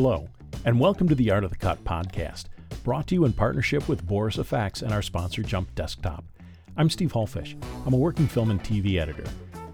Hello, 0.00 0.28
and 0.64 0.78
welcome 0.78 1.08
to 1.08 1.16
the 1.16 1.32
Art 1.32 1.42
of 1.42 1.50
the 1.50 1.56
Cut 1.56 1.82
podcast, 1.82 2.44
brought 2.84 3.08
to 3.08 3.16
you 3.16 3.24
in 3.24 3.32
partnership 3.32 3.88
with 3.88 4.06
Boris 4.06 4.36
FX 4.36 4.82
and 4.82 4.92
our 4.92 5.02
sponsor, 5.02 5.42
Jump 5.42 5.74
Desktop. 5.74 6.24
I'm 6.76 6.88
Steve 6.88 7.10
Hullfish. 7.10 7.60
I'm 7.84 7.94
a 7.94 7.96
working 7.96 8.28
film 8.28 8.52
and 8.52 8.62
TV 8.62 9.00
editor. 9.00 9.24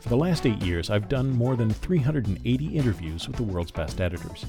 For 0.00 0.08
the 0.08 0.16
last 0.16 0.46
eight 0.46 0.62
years, 0.62 0.88
I've 0.88 1.10
done 1.10 1.36
more 1.36 1.56
than 1.56 1.68
380 1.68 2.66
interviews 2.68 3.28
with 3.28 3.36
the 3.36 3.42
world's 3.42 3.70
best 3.70 4.00
editors. 4.00 4.46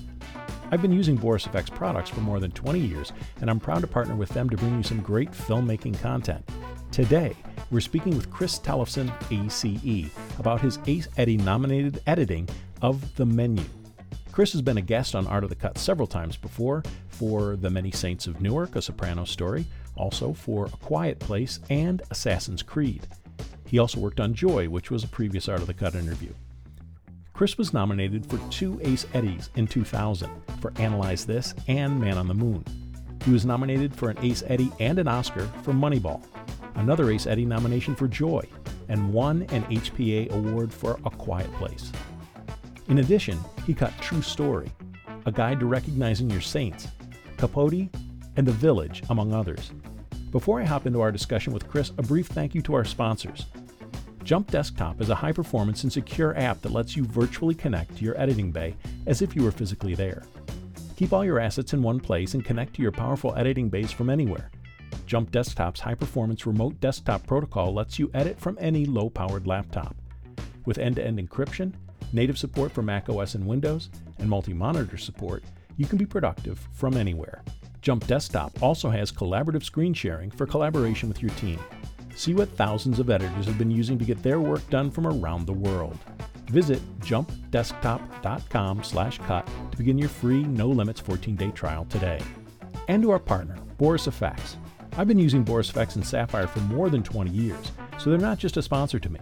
I've 0.71 0.81
been 0.81 0.93
using 0.93 1.17
Boris 1.17 1.45
FX 1.45 1.69
products 1.69 2.09
for 2.09 2.21
more 2.21 2.39
than 2.39 2.51
20 2.51 2.79
years, 2.79 3.11
and 3.41 3.49
I'm 3.49 3.59
proud 3.59 3.81
to 3.81 3.87
partner 3.87 4.15
with 4.15 4.29
them 4.29 4.49
to 4.51 4.55
bring 4.55 4.77
you 4.77 4.83
some 4.83 5.01
great 5.01 5.31
filmmaking 5.31 5.99
content. 5.99 6.47
Today, 6.89 7.35
we're 7.69 7.81
speaking 7.81 8.15
with 8.15 8.31
Chris 8.31 8.59
Tellefsen, 8.59 9.11
ACE, 9.29 10.09
about 10.39 10.61
his 10.61 10.79
Ace 10.87 11.09
Eddie 11.17 11.35
nominated 11.35 12.01
editing 12.07 12.47
of 12.81 13.13
The 13.17 13.25
Menu. 13.25 13.65
Chris 14.35 14.51
has 14.51 14.61
been 14.61 14.77
a 14.77 14.81
guest 14.81 15.15
on 15.15 15.25
Art 15.27 15.45
of 15.45 15.49
the 15.49 15.55
Cut 15.55 15.77
several 15.77 16.05
times 16.05 16.35
before 16.35 16.83
for 17.07 17.55
The 17.55 17.69
Many 17.69 17.89
Saints 17.89 18.27
of 18.27 18.41
Newark, 18.41 18.75
a 18.75 18.81
soprano 18.81 19.23
story, 19.23 19.65
also 19.95 20.33
for 20.33 20.65
A 20.65 20.71
Quiet 20.71 21.19
Place 21.19 21.61
and 21.69 22.01
Assassin's 22.11 22.61
Creed. 22.61 23.07
He 23.65 23.79
also 23.79 24.01
worked 24.01 24.19
on 24.19 24.33
Joy, 24.33 24.67
which 24.67 24.91
was 24.91 25.05
a 25.05 25.07
previous 25.07 25.47
Art 25.47 25.61
of 25.61 25.67
the 25.67 25.73
Cut 25.73 25.95
interview. 25.95 26.33
Chris 27.31 27.57
was 27.57 27.71
nominated 27.71 28.25
for 28.25 28.37
two 28.51 28.77
Ace 28.83 29.05
Eddies 29.13 29.51
in 29.55 29.67
2000 29.67 30.29
for 30.59 30.73
Analyze 30.79 31.25
This 31.25 31.55
and 31.69 31.97
Man 31.97 32.17
on 32.17 32.27
the 32.27 32.33
Moon. 32.33 32.65
He 33.23 33.31
was 33.31 33.45
nominated 33.45 33.95
for 33.95 34.09
an 34.09 34.17
Ace 34.21 34.43
Eddie 34.47 34.73
and 34.81 34.99
an 34.99 35.07
Oscar 35.07 35.45
for 35.63 35.71
Moneyball, 35.71 36.21
another 36.75 37.09
Ace 37.09 37.25
Eddie 37.25 37.45
nomination 37.45 37.95
for 37.95 38.09
Joy, 38.09 38.45
and 38.89 39.13
won 39.13 39.43
an 39.43 39.63
HPA 39.67 40.29
award 40.31 40.73
for 40.73 40.99
A 41.05 41.09
Quiet 41.09 41.53
Place. 41.53 41.93
In 42.87 42.99
addition, 42.99 43.39
he 43.65 43.73
cut 43.73 43.93
True 43.99 44.21
Story, 44.21 44.71
A 45.25 45.31
Guide 45.31 45.59
to 45.59 45.65
Recognizing 45.65 46.29
Your 46.29 46.41
Saints, 46.41 46.87
Capote, 47.37 47.89
and 48.35 48.47
The 48.47 48.51
Village, 48.51 49.01
among 49.09 49.33
others. 49.33 49.71
Before 50.31 50.61
I 50.61 50.65
hop 50.65 50.85
into 50.85 51.01
our 51.01 51.11
discussion 51.11 51.51
with 51.51 51.67
Chris, 51.67 51.91
a 51.97 52.03
brief 52.03 52.27
thank 52.27 52.53
you 52.53 52.61
to 52.61 52.75
our 52.75 52.85
sponsors. 52.85 53.47
Jump 54.23 54.51
Desktop 54.51 55.01
is 55.01 55.09
a 55.09 55.15
high 55.15 55.31
performance 55.31 55.83
and 55.83 55.91
secure 55.91 56.37
app 56.37 56.61
that 56.61 56.71
lets 56.71 56.95
you 56.95 57.05
virtually 57.05 57.55
connect 57.55 57.97
to 57.97 58.03
your 58.03 58.19
editing 58.19 58.51
bay 58.51 58.75
as 59.07 59.21
if 59.21 59.35
you 59.35 59.43
were 59.43 59.51
physically 59.51 59.95
there. 59.95 60.23
Keep 60.95 61.13
all 61.13 61.25
your 61.25 61.39
assets 61.39 61.73
in 61.73 61.81
one 61.81 61.99
place 61.99 62.33
and 62.33 62.45
connect 62.45 62.75
to 62.75 62.81
your 62.81 62.91
powerful 62.91 63.35
editing 63.35 63.69
base 63.69 63.91
from 63.91 64.09
anywhere. 64.09 64.51
Jump 65.05 65.31
Desktop's 65.31 65.79
high 65.79 65.95
performance 65.95 66.45
remote 66.45 66.79
desktop 66.79 67.25
protocol 67.27 67.73
lets 67.73 67.99
you 67.99 68.09
edit 68.13 68.39
from 68.39 68.57
any 68.59 68.85
low 68.85 69.09
powered 69.09 69.47
laptop. 69.47 69.95
With 70.65 70.79
end 70.79 70.95
to 70.95 71.05
end 71.05 71.19
encryption, 71.19 71.73
native 72.15 72.37
support 72.37 72.71
for 72.71 72.81
Mac 72.81 73.09
OS 73.09 73.35
and 73.35 73.45
Windows, 73.45 73.89
and 74.17 74.29
multi 74.29 74.53
monitor 74.53 74.97
support, 74.97 75.43
you 75.77 75.85
can 75.85 75.97
be 75.97 76.05
productive 76.05 76.65
from 76.71 76.95
anywhere. 76.95 77.43
Jump 77.81 78.07
Desktop 78.07 78.63
also 78.63 78.89
has 78.89 79.11
collaborative 79.11 79.63
screen 79.63 79.93
sharing 79.93 80.31
for 80.31 80.47
collaboration 80.47 81.09
with 81.09 81.21
your 81.21 81.31
team. 81.31 81.59
See 82.15 82.33
what 82.33 82.57
thousands 82.57 82.99
of 82.99 83.09
editors 83.09 83.45
have 83.45 83.57
been 83.57 83.69
using 83.69 83.99
to 83.99 84.05
get 84.05 84.23
their 84.23 84.39
work 84.39 84.67
done 84.69 84.89
from 84.89 85.05
around 85.05 85.45
the 85.45 85.53
world. 85.53 85.97
Visit 86.47 86.81
jumpdesktop.com/cut 87.01 89.49
to 89.71 89.77
begin 89.77 89.97
your 89.97 90.09
free 90.09 90.43
no 90.43 90.69
limits 90.69 91.01
14-day 91.01 91.51
trial 91.51 91.83
today. 91.85 92.21
And 92.87 93.03
to 93.03 93.11
our 93.11 93.19
partner, 93.19 93.57
Boris 93.77 94.07
FX. 94.07 94.55
I've 94.97 95.09
been 95.09 95.19
using 95.19 95.43
Boris 95.43 95.71
FX 95.71 95.95
and 95.95 96.07
Sapphire 96.07 96.47
for 96.47 96.61
more 96.61 96.89
than 96.89 97.03
20 97.03 97.29
years, 97.29 97.73
so 97.97 98.09
they're 98.09 98.17
not 98.17 98.39
just 98.39 98.55
a 98.55 98.61
sponsor 98.61 98.99
to 98.99 99.11
me. 99.11 99.19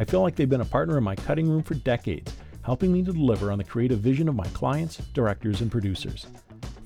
I 0.00 0.04
feel 0.04 0.22
like 0.22 0.34
they've 0.34 0.48
been 0.48 0.62
a 0.62 0.64
partner 0.64 0.96
in 0.96 1.04
my 1.04 1.14
cutting 1.14 1.46
room 1.46 1.62
for 1.62 1.74
decades, 1.74 2.34
helping 2.62 2.90
me 2.90 3.02
to 3.02 3.12
deliver 3.12 3.52
on 3.52 3.58
the 3.58 3.64
creative 3.64 3.98
vision 3.98 4.30
of 4.30 4.34
my 4.34 4.46
clients, 4.54 4.96
directors, 5.12 5.60
and 5.60 5.70
producers. 5.70 6.26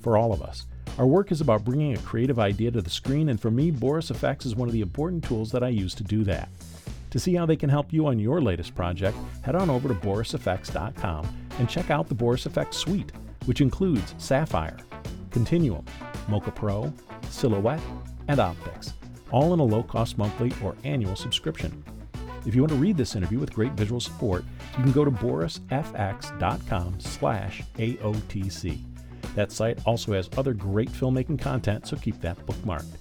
For 0.01 0.17
all 0.17 0.33
of 0.33 0.41
us, 0.41 0.65
our 0.97 1.07
work 1.07 1.31
is 1.31 1.39
about 1.39 1.63
bringing 1.63 1.93
a 1.93 1.99
creative 1.99 2.39
idea 2.39 2.71
to 2.71 2.81
the 2.81 2.89
screen, 2.89 3.29
and 3.29 3.39
for 3.39 3.49
me, 3.49 3.71
Boris 3.71 4.11
FX 4.11 4.45
is 4.45 4.57
one 4.57 4.67
of 4.67 4.73
the 4.73 4.81
important 4.81 5.23
tools 5.23 5.49
that 5.53 5.63
I 5.63 5.69
use 5.69 5.95
to 5.95 6.03
do 6.03 6.25
that. 6.25 6.49
To 7.11 7.17
see 7.17 7.33
how 7.35 7.45
they 7.45 7.55
can 7.55 7.69
help 7.69 7.93
you 7.93 8.05
on 8.05 8.19
your 8.19 8.41
latest 8.41 8.75
project, 8.75 9.15
head 9.43 9.55
on 9.55 9.69
over 9.69 9.87
to 9.87 9.93
borisfx.com 9.93 11.37
and 11.57 11.69
check 11.69 11.89
out 11.89 12.09
the 12.09 12.15
Boris 12.15 12.45
FX 12.45 12.73
suite, 12.73 13.13
which 13.45 13.61
includes 13.61 14.13
Sapphire, 14.17 14.75
Continuum, 15.31 15.85
Mocha 16.27 16.51
Pro, 16.51 16.91
Silhouette, 17.29 17.79
and 18.27 18.41
Optics, 18.41 18.93
all 19.31 19.53
in 19.53 19.61
a 19.61 19.63
low 19.63 19.83
cost 19.83 20.17
monthly 20.17 20.51
or 20.61 20.75
annual 20.83 21.15
subscription. 21.15 21.81
If 22.45 22.53
you 22.53 22.61
want 22.61 22.71
to 22.73 22.77
read 22.77 22.95
this 22.95 23.15
interview 23.15 23.39
with 23.39 23.53
great 23.53 23.71
visual 23.71 23.99
support, 23.99 24.45
you 24.77 24.83
can 24.83 24.91
go 24.91 25.03
to 25.03 25.11
borisfx.com 25.11 26.99
slash 26.99 27.63
AOTC. 27.77 28.79
That 29.33 29.51
site 29.51 29.79
also 29.85 30.13
has 30.13 30.29
other 30.37 30.53
great 30.53 30.89
filmmaking 30.89 31.39
content, 31.41 31.87
so 31.87 31.97
keep 31.97 32.21
that 32.21 32.37
bookmarked. 32.45 32.97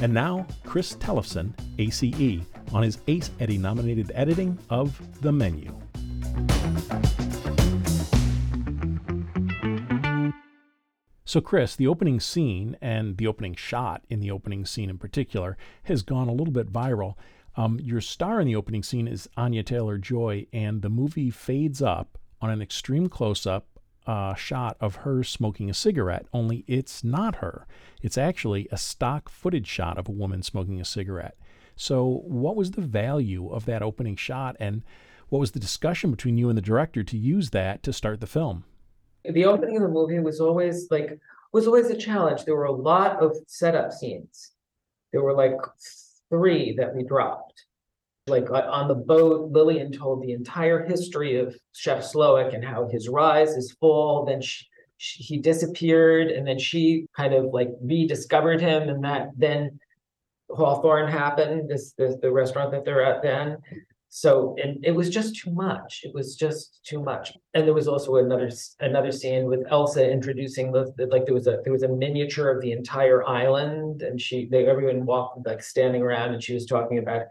And 0.00 0.14
now, 0.14 0.46
Chris 0.64 0.96
Tellefsen, 0.96 1.52
ACE, 1.78 2.42
on 2.72 2.82
his 2.82 2.98
Ace 3.06 3.30
Eddie 3.38 3.58
nominated 3.58 4.10
editing 4.14 4.58
of 4.70 4.98
The 5.20 5.30
Menu. 5.30 5.78
So, 11.26 11.40
Chris, 11.40 11.76
the 11.76 11.86
opening 11.86 12.18
scene 12.18 12.76
and 12.80 13.16
the 13.16 13.28
opening 13.28 13.54
shot 13.54 14.02
in 14.08 14.18
the 14.18 14.32
opening 14.32 14.64
scene 14.64 14.90
in 14.90 14.98
particular 14.98 15.56
has 15.84 16.02
gone 16.02 16.28
a 16.28 16.32
little 16.32 16.52
bit 16.52 16.72
viral. 16.72 17.14
Um, 17.56 17.78
your 17.80 18.00
star 18.00 18.40
in 18.40 18.46
the 18.46 18.56
opening 18.56 18.82
scene 18.82 19.08
is 19.08 19.28
Anya 19.36 19.62
Taylor 19.62 19.98
Joy, 19.98 20.46
and 20.52 20.82
the 20.82 20.88
movie 20.88 21.30
fades 21.30 21.82
up 21.82 22.18
on 22.40 22.50
an 22.50 22.62
extreme 22.62 23.08
close 23.08 23.46
up 23.46 23.66
uh, 24.06 24.34
shot 24.34 24.76
of 24.80 24.96
her 24.96 25.22
smoking 25.22 25.68
a 25.68 25.74
cigarette, 25.74 26.26
only 26.32 26.64
it's 26.66 27.04
not 27.04 27.36
her. 27.36 27.66
It's 28.02 28.18
actually 28.18 28.68
a 28.72 28.78
stock 28.78 29.28
footage 29.28 29.66
shot 29.66 29.98
of 29.98 30.08
a 30.08 30.12
woman 30.12 30.42
smoking 30.42 30.80
a 30.80 30.84
cigarette. 30.84 31.36
So, 31.76 32.22
what 32.24 32.56
was 32.56 32.72
the 32.72 32.80
value 32.80 33.48
of 33.48 33.66
that 33.66 33.82
opening 33.82 34.16
shot, 34.16 34.56
and 34.58 34.82
what 35.28 35.38
was 35.38 35.52
the 35.52 35.60
discussion 35.60 36.10
between 36.10 36.38
you 36.38 36.48
and 36.48 36.58
the 36.58 36.62
director 36.62 37.02
to 37.04 37.16
use 37.16 37.50
that 37.50 37.82
to 37.84 37.92
start 37.92 38.20
the 38.20 38.26
film? 38.26 38.64
The 39.24 39.44
opening 39.44 39.76
of 39.76 39.82
the 39.82 39.88
movie 39.88 40.18
was 40.18 40.40
always 40.40 40.90
like 40.90 41.18
was 41.52 41.66
always 41.66 41.90
a 41.90 41.96
challenge. 41.96 42.44
There 42.44 42.56
were 42.56 42.64
a 42.64 42.72
lot 42.72 43.22
of 43.22 43.36
setup 43.46 43.92
scenes. 43.92 44.52
There 45.12 45.22
were 45.22 45.34
like 45.34 45.56
three 46.30 46.74
that 46.76 46.94
we 46.94 47.02
dropped. 47.02 47.64
Like 48.26 48.50
uh, 48.50 48.66
on 48.70 48.88
the 48.88 48.94
boat, 48.94 49.50
Lillian 49.50 49.92
told 49.92 50.22
the 50.22 50.32
entire 50.32 50.84
history 50.84 51.36
of 51.36 51.56
Chef 51.72 52.02
Slowik 52.02 52.54
and 52.54 52.64
how 52.64 52.88
his 52.88 53.08
rise, 53.08 53.54
his 53.54 53.72
fall, 53.72 54.24
then 54.24 54.40
she, 54.40 54.66
she, 54.98 55.22
he 55.22 55.38
disappeared, 55.38 56.28
and 56.28 56.46
then 56.46 56.58
she 56.58 57.06
kind 57.16 57.34
of 57.34 57.46
like 57.46 57.70
rediscovered 57.82 58.60
him, 58.60 58.88
and 58.88 59.02
that 59.04 59.30
then 59.36 59.80
Hawthorn 60.50 61.10
happened, 61.10 61.68
this, 61.68 61.92
this 61.96 62.16
the 62.20 62.30
restaurant 62.30 62.72
that 62.72 62.84
they're 62.84 63.04
at 63.04 63.22
then. 63.22 63.56
So 64.12 64.56
and 64.60 64.84
it 64.84 64.90
was 64.90 65.08
just 65.08 65.36
too 65.36 65.52
much. 65.52 66.00
It 66.02 66.12
was 66.12 66.34
just 66.34 66.80
too 66.84 67.00
much. 67.00 67.32
And 67.54 67.64
there 67.64 67.74
was 67.74 67.86
also 67.86 68.16
another 68.16 68.50
another 68.80 69.12
scene 69.12 69.44
with 69.44 69.60
Elsa 69.70 70.10
introducing 70.10 70.72
the, 70.72 70.92
the 70.96 71.06
like 71.06 71.26
there 71.26 71.34
was 71.34 71.46
a 71.46 71.58
there 71.62 71.72
was 71.72 71.84
a 71.84 71.88
miniature 71.88 72.50
of 72.50 72.60
the 72.60 72.72
entire 72.72 73.26
island, 73.26 74.02
and 74.02 74.20
she 74.20 74.48
they 74.50 74.66
everyone 74.66 75.06
walked 75.06 75.46
like 75.46 75.62
standing 75.62 76.02
around, 76.02 76.34
and 76.34 76.42
she 76.42 76.54
was 76.54 76.66
talking 76.66 76.98
about 76.98 77.22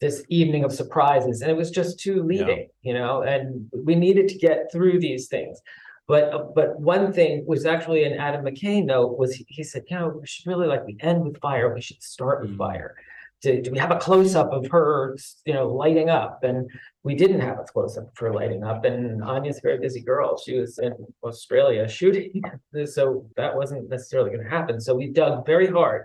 this 0.00 0.24
evening 0.28 0.64
of 0.64 0.72
surprises, 0.72 1.42
and 1.42 1.50
it 1.50 1.56
was 1.56 1.70
just 1.70 2.00
too 2.00 2.24
leading, 2.24 2.58
yeah. 2.58 2.64
you 2.82 2.92
know. 2.92 3.22
And 3.22 3.70
we 3.72 3.94
needed 3.94 4.26
to 4.28 4.38
get 4.38 4.72
through 4.72 4.98
these 4.98 5.28
things. 5.28 5.60
But 6.08 6.56
but 6.56 6.80
one 6.80 7.12
thing 7.12 7.44
was 7.46 7.66
actually 7.66 8.02
an 8.02 8.18
Adam 8.18 8.44
McKay 8.44 8.84
note 8.84 9.16
was 9.16 9.32
he, 9.32 9.46
he 9.48 9.62
said, 9.62 9.84
you 9.88 9.96
know, 9.96 10.08
we 10.20 10.26
should 10.26 10.48
really 10.48 10.66
like 10.66 10.84
we 10.84 10.96
end 10.98 11.24
with 11.24 11.40
fire, 11.40 11.72
we 11.72 11.80
should 11.80 12.02
start 12.02 12.40
with 12.40 12.50
mm-hmm. 12.50 12.58
fire 12.58 12.96
do, 13.44 13.60
do 13.60 13.70
we 13.70 13.78
have 13.78 13.90
a 13.90 13.98
close 13.98 14.34
up 14.34 14.50
of 14.52 14.66
her, 14.70 15.16
you 15.44 15.52
know, 15.52 15.68
lighting 15.68 16.08
up? 16.08 16.42
And 16.42 16.68
we 17.02 17.14
didn't 17.14 17.40
have 17.40 17.58
a 17.58 17.64
close 17.64 17.96
up 17.98 18.04
of 18.04 18.18
her 18.18 18.32
lighting 18.32 18.64
up. 18.64 18.84
And 18.84 19.22
Anya's 19.22 19.58
a 19.58 19.60
very 19.60 19.78
busy 19.78 20.00
girl. 20.00 20.40
She 20.42 20.58
was 20.58 20.78
in 20.78 20.94
Australia 21.22 21.86
shooting, 21.98 22.42
so 22.86 23.26
that 23.36 23.54
wasn't 23.54 23.88
necessarily 23.90 24.30
going 24.30 24.42
to 24.42 24.50
happen. 24.50 24.80
So 24.80 24.94
we 24.94 25.08
dug 25.08 25.46
very 25.46 25.66
hard 25.66 26.04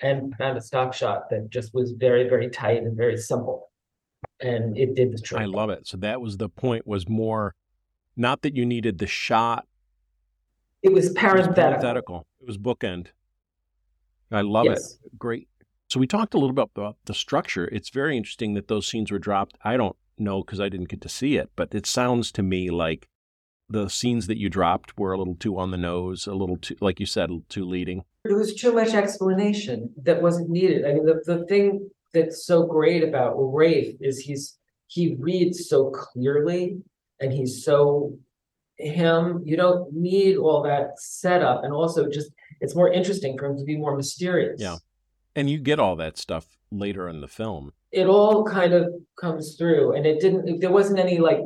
and 0.00 0.34
found 0.36 0.58
a 0.58 0.60
stock 0.60 0.92
shot 0.92 1.30
that 1.30 1.48
just 1.48 1.72
was 1.72 1.92
very, 1.92 2.28
very 2.28 2.50
tight 2.50 2.82
and 2.82 2.96
very 2.96 3.16
simple. 3.16 3.70
And 4.40 4.76
it 4.76 4.94
did 4.94 5.12
the 5.12 5.18
trick. 5.18 5.40
I 5.40 5.46
love 5.46 5.70
it. 5.70 5.86
So 5.86 5.96
that 5.98 6.20
was 6.20 6.36
the 6.36 6.48
point. 6.48 6.86
Was 6.86 7.08
more 7.08 7.54
not 8.16 8.42
that 8.42 8.54
you 8.54 8.66
needed 8.66 8.98
the 8.98 9.06
shot. 9.06 9.66
It 10.82 10.92
was 10.92 11.12
parenthetical. 11.12 11.46
It 11.46 11.48
was, 11.48 11.56
parenthetical. 11.56 12.26
It 12.40 12.46
was 12.46 12.58
bookend. 12.58 13.06
I 14.30 14.42
love 14.42 14.66
yes. 14.66 14.98
it. 15.04 15.18
Great 15.18 15.48
so 15.88 16.00
we 16.00 16.06
talked 16.06 16.34
a 16.34 16.38
little 16.38 16.54
bit 16.54 16.68
about 16.74 16.96
the 17.04 17.14
structure. 17.14 17.68
It's 17.70 17.90
very 17.90 18.16
interesting 18.16 18.54
that 18.54 18.68
those 18.68 18.86
scenes 18.86 19.10
were 19.10 19.18
dropped. 19.18 19.56
I 19.64 19.76
don't 19.76 19.96
know 20.18 20.42
because 20.42 20.60
I 20.60 20.68
didn't 20.68 20.88
get 20.88 21.00
to 21.02 21.08
see 21.08 21.36
it, 21.36 21.50
but 21.56 21.74
it 21.74 21.86
sounds 21.86 22.32
to 22.32 22.42
me 22.42 22.70
like 22.70 23.08
the 23.68 23.88
scenes 23.88 24.26
that 24.26 24.38
you 24.38 24.48
dropped 24.48 24.98
were 24.98 25.12
a 25.12 25.18
little 25.18 25.36
too 25.36 25.58
on 25.58 25.70
the 25.70 25.76
nose, 25.76 26.26
a 26.26 26.34
little 26.34 26.56
too, 26.56 26.76
like 26.80 27.00
you 27.00 27.06
said, 27.06 27.30
too 27.48 27.64
leading. 27.64 28.04
There 28.24 28.36
was 28.36 28.54
too 28.54 28.72
much 28.72 28.94
explanation 28.94 29.90
that 30.02 30.22
wasn't 30.22 30.50
needed. 30.50 30.84
I 30.86 30.94
mean, 30.94 31.04
the, 31.04 31.22
the 31.24 31.44
thing 31.46 31.90
that's 32.12 32.46
so 32.46 32.66
great 32.66 33.02
about 33.02 33.34
Rafe 33.36 33.96
is 34.00 34.20
he's 34.20 34.56
he 34.86 35.16
reads 35.18 35.68
so 35.68 35.90
clearly 35.90 36.78
and 37.20 37.32
he's 37.32 37.64
so 37.64 38.16
him. 38.78 39.42
You 39.44 39.56
don't 39.56 39.92
need 39.92 40.36
all 40.36 40.62
that 40.62 40.98
setup. 40.98 41.64
And 41.64 41.72
also 41.72 42.08
just 42.08 42.30
it's 42.60 42.74
more 42.74 42.90
interesting 42.92 43.36
for 43.38 43.46
him 43.46 43.58
to 43.58 43.64
be 43.64 43.76
more 43.76 43.96
mysterious. 43.96 44.60
Yeah. 44.60 44.76
And 45.36 45.50
you 45.50 45.58
get 45.58 45.80
all 45.80 45.96
that 45.96 46.16
stuff 46.16 46.56
later 46.70 47.08
in 47.08 47.20
the 47.20 47.28
film. 47.28 47.72
It 47.92 48.06
all 48.06 48.44
kind 48.44 48.72
of 48.72 48.92
comes 49.20 49.56
through 49.56 49.94
and 49.94 50.06
it 50.06 50.20
didn't 50.20 50.60
there 50.60 50.72
wasn't 50.72 50.98
any 50.98 51.18
like 51.18 51.40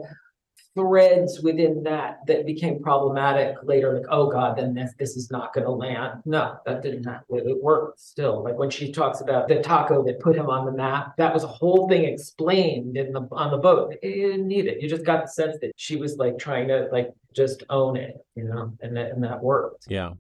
threads 0.75 1.41
within 1.41 1.83
that 1.83 2.19
that 2.27 2.47
became 2.47 2.81
problematic 2.81 3.57
later 3.65 3.95
like 3.95 4.07
oh 4.11 4.31
god 4.31 4.57
then 4.57 4.75
this, 4.75 4.93
this 4.99 5.17
is 5.17 5.31
not 5.31 5.53
going 5.53 5.65
to 5.65 5.71
land. 5.71 6.23
No 6.25 6.57
that 6.65 6.83
didn't 6.83 7.05
happen. 7.05 7.25
It 7.31 7.63
worked 7.63 8.01
still. 8.01 8.43
Like 8.43 8.57
when 8.57 8.71
she 8.71 8.91
talks 8.93 9.21
about 9.21 9.49
the 9.49 9.61
taco 9.61 10.03
that 10.05 10.21
put 10.21 10.37
him 10.37 10.49
on 10.49 10.65
the 10.65 10.73
map 10.73 11.15
that 11.19 11.35
was 11.35 11.45
a 11.45 11.49
whole 11.49 11.89
thing 11.89 12.05
explained 12.05 12.97
in 12.97 13.13
the 13.13 13.29
on 13.33 13.51
the 13.51 13.59
boat. 13.59 13.95
You 14.03 14.31
didn't 14.31 14.49
need 14.49 14.67
it. 14.67 14.81
You 14.81 14.89
just 14.89 15.05
got 15.05 15.25
the 15.25 15.31
sense 15.31 15.57
that 15.61 15.73
she 15.77 15.97
was 15.97 16.17
like 16.17 16.39
trying 16.39 16.69
to 16.69 16.89
like 16.91 17.11
just 17.35 17.65
own 17.69 17.97
it 17.97 18.17
you 18.35 18.45
know 18.45 18.73
and 18.81 18.97
that, 18.97 19.11
and 19.11 19.23
that 19.23 19.43
worked. 19.43 19.87
Yeah 19.89 20.13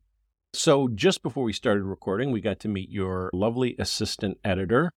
so 0.52 0.88
just 0.88 1.22
before 1.22 1.44
we 1.44 1.52
started 1.52 1.84
recording 1.84 2.30
we 2.30 2.40
got 2.40 2.60
to 2.60 2.68
meet 2.68 2.90
your 2.90 3.30
lovely 3.32 3.76
assistant 3.78 4.38
editor 4.44 4.92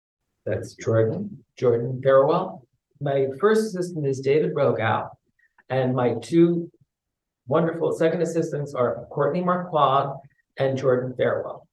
that's 0.45 0.75
jordan 0.75 1.45
jordan 1.57 2.01
farewell 2.03 2.67
my 3.01 3.27
first 3.41 3.67
assistant 3.67 4.07
is 4.07 4.21
david 4.21 4.55
rogow 4.55 5.09
and 5.71 5.95
my 5.95 6.15
two 6.23 6.71
wonderful 7.47 7.93
second 7.93 8.23
assistants 8.23 8.75
are 8.75 9.07
Courtney 9.11 9.43
Marquand 9.43 10.21
and 10.59 10.77
Jordan 10.77 11.15
Farewell. 11.17 11.67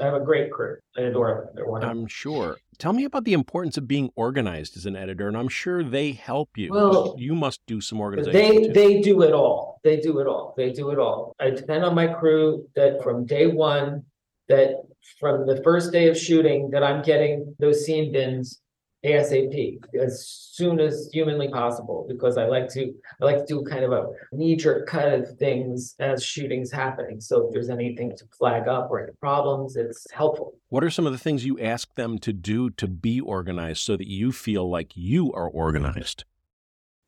I 0.00 0.04
have 0.04 0.14
a 0.14 0.20
great 0.20 0.50
crew. 0.50 0.76
I 0.96 1.02
adore 1.02 1.46
them. 1.46 1.54
They're 1.54 1.66
wonderful. 1.66 1.90
I'm 1.90 2.06
sure. 2.06 2.56
Tell 2.78 2.92
me 2.92 3.04
about 3.04 3.24
the 3.24 3.32
importance 3.32 3.76
of 3.76 3.88
being 3.88 4.10
organized 4.14 4.76
as 4.76 4.86
an 4.86 4.96
editor, 4.96 5.28
and 5.28 5.36
I'm 5.36 5.48
sure 5.48 5.82
they 5.82 6.12
help 6.12 6.56
you. 6.56 6.70
Well, 6.70 7.14
you 7.18 7.34
must 7.34 7.60
do 7.66 7.80
some 7.80 8.00
organization. 8.00 8.32
They 8.32 8.66
too. 8.66 8.72
they 8.72 9.00
do 9.00 9.22
it 9.22 9.32
all. 9.32 9.80
They 9.82 9.96
do 9.96 10.20
it 10.20 10.26
all. 10.26 10.54
They 10.56 10.72
do 10.72 10.90
it 10.90 10.98
all. 10.98 11.34
I 11.40 11.50
depend 11.50 11.84
on 11.84 11.94
my 11.94 12.06
crew 12.06 12.68
that 12.76 13.02
from 13.02 13.26
day 13.26 13.46
one, 13.46 14.04
that 14.48 14.76
from 15.18 15.46
the 15.46 15.60
first 15.62 15.92
day 15.92 16.08
of 16.08 16.16
shooting, 16.16 16.70
that 16.70 16.82
I'm 16.82 17.02
getting 17.02 17.54
those 17.58 17.84
scene 17.84 18.12
bins 18.12 18.60
ASAP 19.04 19.78
as 19.94 20.26
soon 20.26 20.80
as 20.80 21.08
humanly 21.12 21.48
possible 21.48 22.04
because 22.08 22.36
I 22.36 22.46
like 22.46 22.68
to 22.70 22.92
I 23.22 23.24
like 23.24 23.38
to 23.38 23.46
do 23.46 23.64
kind 23.64 23.84
of 23.84 23.92
a 23.92 24.06
knee-jerk 24.32 24.88
cut 24.88 25.12
of 25.12 25.38
things 25.38 25.94
as 26.00 26.24
shooting's 26.24 26.72
happening. 26.72 27.20
So 27.20 27.46
if 27.46 27.52
there's 27.52 27.70
anything 27.70 28.16
to 28.16 28.24
flag 28.36 28.66
up 28.66 28.90
or 28.90 29.00
any 29.00 29.12
problems, 29.20 29.76
it's 29.76 30.10
helpful. 30.10 30.54
What 30.68 30.82
are 30.82 30.90
some 30.90 31.06
of 31.06 31.12
the 31.12 31.18
things 31.18 31.44
you 31.44 31.60
ask 31.60 31.94
them 31.94 32.18
to 32.18 32.32
do 32.32 32.70
to 32.70 32.88
be 32.88 33.20
organized 33.20 33.82
so 33.82 33.96
that 33.96 34.08
you 34.08 34.32
feel 34.32 34.68
like 34.68 34.96
you 34.96 35.32
are 35.32 35.48
organized? 35.48 36.24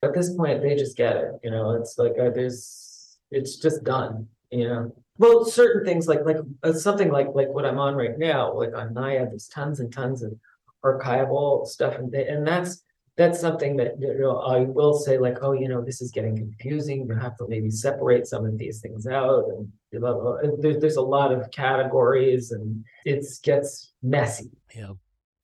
At 0.02 0.14
this 0.14 0.34
point, 0.34 0.62
they 0.62 0.76
just 0.76 0.96
get 0.96 1.16
it. 1.16 1.32
You 1.42 1.50
know, 1.50 1.72
it's 1.72 1.98
like 1.98 2.12
uh, 2.12 2.30
there's 2.30 3.18
it's 3.32 3.56
just 3.56 3.82
done. 3.82 4.28
You 4.50 4.68
know, 4.68 4.94
well, 5.18 5.44
certain 5.44 5.84
things 5.84 6.08
like 6.08 6.24
like 6.24 6.38
uh, 6.62 6.72
something 6.72 7.10
like 7.10 7.28
like 7.34 7.48
what 7.48 7.66
I'm 7.66 7.78
on 7.78 7.96
right 7.96 8.16
now, 8.16 8.54
like 8.54 8.74
on 8.74 8.94
Nyad, 8.94 9.30
there's 9.30 9.48
tons 9.48 9.80
and 9.80 9.92
tons 9.92 10.22
of 10.22 10.32
archival 10.84 11.66
stuff 11.66 11.96
and 11.96 12.14
and 12.14 12.46
that's 12.46 12.82
that's 13.16 13.38
something 13.38 13.76
that 13.76 14.00
you 14.00 14.18
know 14.18 14.38
I 14.38 14.60
will 14.60 14.94
say 14.94 15.18
like 15.18 15.38
oh 15.42 15.52
you 15.52 15.68
know 15.68 15.84
this 15.84 16.00
is 16.00 16.10
getting 16.10 16.36
confusing 16.36 17.06
you 17.06 17.14
have 17.14 17.36
to 17.36 17.46
maybe 17.48 17.70
separate 17.70 18.26
some 18.26 18.46
of 18.46 18.56
these 18.56 18.80
things 18.80 19.06
out 19.06 19.44
and 19.48 19.70
blah, 20.00 20.14
blah, 20.14 20.22
blah. 20.22 20.36
There's, 20.58 20.78
there's 20.78 20.96
a 20.96 21.02
lot 21.02 21.32
of 21.32 21.50
categories 21.50 22.50
and 22.50 22.84
it 23.04 23.24
gets 23.42 23.92
messy 24.02 24.50
yeah 24.74 24.92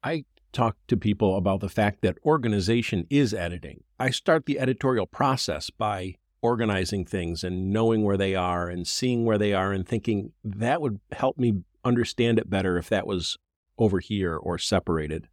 I 0.03 0.25
talk 0.53 0.77
to 0.89 0.97
people 0.97 1.37
about 1.37 1.61
the 1.61 1.69
fact 1.69 2.01
that 2.03 2.17
organization 2.25 3.07
is 3.11 3.35
editing 3.35 3.83
I 4.01 4.11
start 4.11 4.47
the 4.47 4.59
editorial 4.59 5.07
process 5.07 5.69
by 5.69 6.15
organizing 6.41 7.05
things 7.05 7.43
and 7.45 7.71
knowing 7.71 8.05
where 8.05 8.17
they 8.17 8.35
are 8.35 8.69
and 8.69 8.87
seeing 8.87 9.25
where 9.25 9.39
they 9.39 9.53
are 9.53 9.73
and 9.73 9.87
thinking 9.87 10.33
that 10.45 10.81
would 10.81 11.01
help 11.13 11.37
me 11.37 11.63
understand 11.85 12.39
it 12.39 12.49
better 12.49 12.79
if 12.79 12.89
that 12.89 13.07
was 13.07 13.37
over 13.79 14.01
here 14.01 14.37
or 14.37 14.59
separated. 14.59 15.29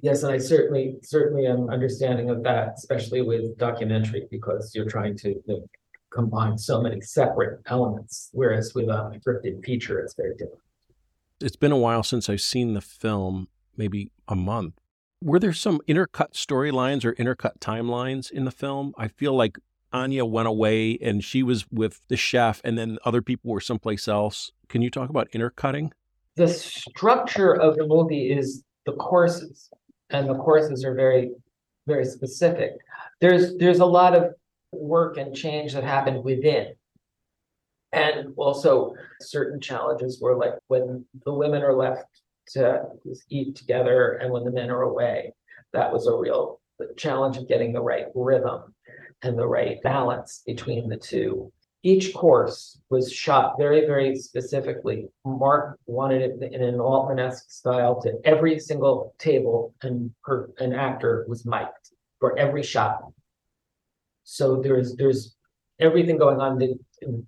Yes, 0.00 0.22
and 0.22 0.32
I 0.32 0.38
certainly 0.38 0.96
certainly 1.02 1.46
am 1.46 1.68
understanding 1.70 2.30
of 2.30 2.44
that, 2.44 2.74
especially 2.76 3.22
with 3.22 3.58
documentary, 3.58 4.28
because 4.30 4.72
you're 4.74 4.88
trying 4.88 5.16
to 5.18 5.30
you 5.30 5.42
know, 5.46 5.66
combine 6.10 6.56
so 6.56 6.80
many 6.80 7.00
separate 7.00 7.60
elements, 7.66 8.30
whereas 8.32 8.72
with 8.74 8.88
a 8.88 9.18
scripted 9.18 9.64
feature, 9.64 9.98
it's 9.98 10.14
very 10.14 10.34
different. 10.34 10.62
It's 11.40 11.56
been 11.56 11.72
a 11.72 11.76
while 11.76 12.02
since 12.02 12.28
I've 12.28 12.40
seen 12.40 12.74
the 12.74 12.80
film, 12.80 13.48
maybe 13.76 14.12
a 14.28 14.36
month. 14.36 14.74
Were 15.22 15.40
there 15.40 15.52
some 15.52 15.80
intercut 15.88 16.32
storylines 16.32 17.04
or 17.04 17.12
intercut 17.14 17.58
timelines 17.58 18.30
in 18.30 18.44
the 18.44 18.52
film? 18.52 18.94
I 18.96 19.08
feel 19.08 19.34
like 19.34 19.58
Anya 19.92 20.24
went 20.24 20.48
away 20.48 20.96
and 21.00 21.24
she 21.24 21.42
was 21.42 21.68
with 21.72 22.00
the 22.06 22.16
chef, 22.16 22.60
and 22.62 22.78
then 22.78 22.98
other 23.04 23.22
people 23.22 23.50
were 23.50 23.60
someplace 23.60 24.06
else. 24.06 24.52
Can 24.68 24.80
you 24.80 24.90
talk 24.90 25.10
about 25.10 25.28
intercutting? 25.32 25.92
The 26.38 26.48
structure 26.48 27.52
of 27.52 27.76
the 27.76 27.86
movie 27.86 28.32
is 28.32 28.64
the 28.86 28.92
courses, 28.92 29.68
and 30.10 30.28
the 30.28 30.36
courses 30.36 30.84
are 30.84 30.94
very, 30.94 31.32
very 31.86 32.04
specific. 32.04 32.72
There's 33.20 33.56
there's 33.56 33.80
a 33.80 33.86
lot 33.86 34.14
of 34.14 34.32
work 34.72 35.16
and 35.18 35.34
change 35.34 35.74
that 35.74 35.84
happened 35.84 36.24
within. 36.24 36.74
And 37.92 38.34
also 38.36 38.94
certain 39.20 39.60
challenges 39.60 40.20
were 40.20 40.36
like 40.36 40.54
when 40.68 41.04
the 41.24 41.32
women 41.32 41.62
are 41.62 41.74
left 41.74 42.06
to 42.48 42.84
eat 43.30 43.56
together 43.56 44.12
and 44.20 44.30
when 44.30 44.44
the 44.44 44.50
men 44.50 44.70
are 44.70 44.82
away, 44.82 45.32
that 45.72 45.92
was 45.92 46.06
a 46.06 46.14
real 46.14 46.60
challenge 46.96 47.36
of 47.36 47.48
getting 47.48 47.72
the 47.72 47.80
right 47.80 48.06
rhythm 48.14 48.74
and 49.22 49.38
the 49.38 49.46
right 49.46 49.82
balance 49.82 50.42
between 50.46 50.88
the 50.88 50.96
two 50.96 51.50
each 51.82 52.12
course 52.12 52.80
was 52.90 53.12
shot 53.12 53.54
very, 53.58 53.86
very 53.86 54.16
specifically. 54.16 55.08
Mark 55.24 55.78
wanted 55.86 56.22
it 56.22 56.52
in 56.52 56.62
an 56.62 56.80
Altman-esque 56.80 57.50
style 57.50 58.00
to 58.02 58.18
every 58.24 58.58
single 58.58 59.14
table 59.18 59.74
and 59.82 60.10
an 60.58 60.72
actor 60.74 61.24
was 61.28 61.46
mic'd 61.46 61.92
for 62.18 62.36
every 62.38 62.62
shot. 62.62 63.02
So 64.24 64.60
there's 64.60 64.96
there's 64.96 65.36
everything 65.78 66.18
going 66.18 66.40
on, 66.40 66.58
the 66.58 66.76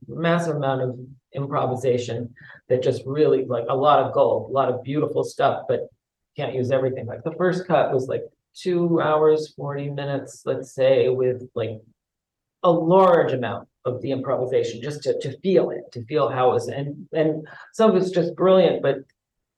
massive 0.09 0.57
amount 0.57 0.83
of 0.83 0.99
improvisation 1.33 2.35
that 2.69 2.83
just 2.83 3.03
really 3.07 3.45
like 3.45 3.67
a 3.69 3.75
lot 3.75 4.01
of 4.01 4.13
gold, 4.13 4.51
a 4.51 4.53
lot 4.53 4.69
of 4.69 4.83
beautiful 4.83 5.23
stuff, 5.23 5.63
but 5.69 5.89
can't 6.37 6.55
use 6.55 6.71
everything. 6.71 7.07
Like 7.07 7.23
the 7.23 7.35
first 7.35 7.67
cut 7.67 7.93
was 7.93 8.09
like 8.09 8.25
two 8.55 9.01
hours, 9.01 9.55
40 9.55 9.91
minutes, 9.91 10.43
let's 10.45 10.75
say, 10.75 11.09
with 11.09 11.49
like 11.55 11.81
a 12.63 12.71
large 12.71 13.33
amount 13.33 13.69
of 13.85 14.03
the 14.03 14.11
improvisation, 14.11 14.83
just 14.83 15.03
to, 15.03 15.19
to 15.21 15.39
feel 15.41 15.71
it, 15.71 15.91
to 15.93 16.05
feel 16.05 16.29
how 16.29 16.51
it 16.51 16.55
was. 16.55 16.69
And, 16.69 17.09
and 17.13 17.47
some 17.73 17.91
of 17.91 17.97
it's 17.97 18.11
just 18.11 18.37
brilliant, 18.37 18.83
but 18.83 18.99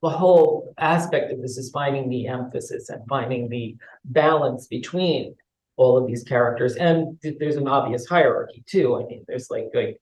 the 0.01 0.09
whole 0.09 0.73
aspect 0.77 1.31
of 1.31 1.41
this 1.41 1.57
is 1.57 1.71
finding 1.71 2.09
the 2.09 2.27
emphasis 2.27 2.89
and 2.89 3.01
finding 3.07 3.49
the 3.49 3.75
balance 4.05 4.67
between 4.67 5.35
all 5.77 5.97
of 5.97 6.07
these 6.07 6.23
characters. 6.23 6.75
And 6.75 7.17
there's 7.39 7.55
an 7.55 7.67
obvious 7.67 8.05
hierarchy 8.05 8.63
too. 8.67 8.95
I 8.95 9.05
mean, 9.05 9.23
there's 9.27 9.49
like, 9.49 9.69
like 9.73 9.99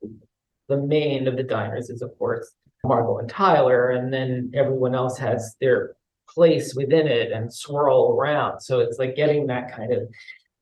the 0.69 0.77
main 0.77 1.27
of 1.27 1.37
the 1.37 1.43
diners 1.43 1.89
is 1.89 2.01
of 2.01 2.17
course 2.17 2.51
Margot 2.83 3.19
and 3.19 3.29
Tyler, 3.29 3.91
and 3.91 4.11
then 4.11 4.51
everyone 4.55 4.95
else 4.95 5.17
has 5.19 5.55
their 5.61 5.95
place 6.27 6.73
within 6.75 7.07
it 7.07 7.31
and 7.31 7.53
swirl 7.53 8.15
around. 8.17 8.61
So 8.61 8.79
it's 8.79 8.97
like 8.97 9.15
getting 9.15 9.47
that 9.47 9.71
kind 9.71 9.93
of 9.93 10.09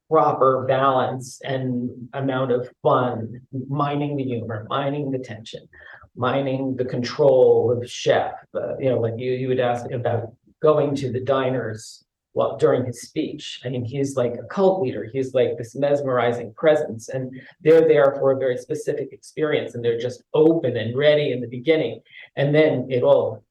proper 0.10 0.66
balance 0.68 1.40
and 1.44 1.90
amount 2.14 2.52
of 2.52 2.70
fun, 2.82 3.40
mining 3.68 4.18
the 4.18 4.24
humor, 4.24 4.66
mining 4.70 5.12
the 5.12 5.20
tension, 5.20 5.68
mining 6.16 6.76
the 6.76 6.86
control 6.86 7.72
of 7.72 7.90
chef. 7.90 8.34
Uh, 8.54 8.78
you 8.80 8.90
know, 8.90 9.00
like 9.00 9.14
you 9.18 9.32
you 9.32 9.48
would 9.48 9.60
ask 9.60 9.90
about 9.92 10.34
going 10.62 10.96
to 10.96 11.12
the 11.12 11.22
diners 11.22 12.04
well 12.34 12.58
during 12.58 12.86
his 12.86 13.02
speech. 13.02 13.62
I 13.64 13.70
mean, 13.70 13.86
he's 13.86 14.16
like 14.16 14.34
a 14.34 14.48
cult 14.48 14.82
leader. 14.82 15.10
He's 15.12 15.34
like 15.34 15.58
this 15.58 15.76
mesmerizing 15.76 16.54
presence, 16.56 17.10
and 17.10 17.32
they're 17.62 17.88
there 17.88 18.16
for 18.20 18.32
a 18.32 18.38
very 18.38 18.58
specific 18.58 19.10
experience, 19.12 19.76
and 19.76 19.84
they're 19.84 20.00
just 20.00 20.24
open 20.34 20.76
and 20.76 20.98
ready 20.98 21.32
in 21.32 21.42
the 21.42 21.48
beginning, 21.48 22.02
and 22.36 22.54
then 22.54 22.88
it 22.90 23.04
all 23.04 23.44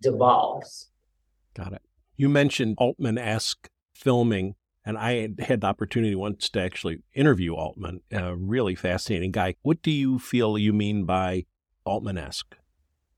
devolves. 0.00 0.88
Got 1.54 1.72
it. 1.74 1.82
You 2.16 2.28
mentioned 2.28 2.76
Altman-esque 2.78 3.68
filming 3.94 4.54
and 4.86 4.96
I 4.96 5.30
had 5.40 5.62
the 5.62 5.66
opportunity 5.66 6.14
once 6.14 6.48
to 6.50 6.60
actually 6.62 7.02
interview 7.12 7.54
Altman, 7.54 8.02
a 8.12 8.36
really 8.36 8.76
fascinating 8.76 9.32
guy. 9.32 9.56
What 9.62 9.82
do 9.82 9.90
you 9.90 10.20
feel 10.20 10.56
you 10.56 10.72
mean 10.72 11.04
by 11.04 11.46
Altman-esque? 11.84 12.54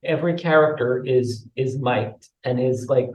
Every 0.03 0.35
character 0.35 1.05
is 1.05 1.47
is 1.57 1.79
mic'd 1.79 2.29
and 2.45 2.59
is 2.59 2.87
like 2.89 3.11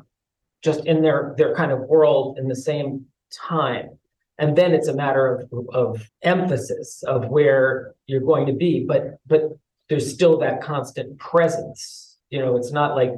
just 0.61 0.85
in 0.85 1.01
their 1.01 1.33
their 1.37 1.55
kind 1.55 1.71
of 1.71 1.79
world 1.79 2.37
in 2.37 2.47
the 2.47 2.55
same 2.55 3.05
time. 3.31 3.97
And 4.37 4.55
then 4.55 4.73
it's 4.73 4.87
a 4.87 4.95
matter 4.95 5.47
of, 5.51 5.67
of 5.73 6.09
emphasis 6.21 7.03
of 7.03 7.29
where 7.29 7.95
you're 8.05 8.21
going 8.21 8.45
to 8.45 8.53
be, 8.53 8.85
but 8.85 9.19
but 9.25 9.43
there's 9.89 10.13
still 10.13 10.37
that 10.39 10.61
constant 10.61 11.17
presence. 11.17 12.17
You 12.29 12.39
know, 12.39 12.55
it's 12.57 12.71
not 12.71 12.95
like 12.95 13.13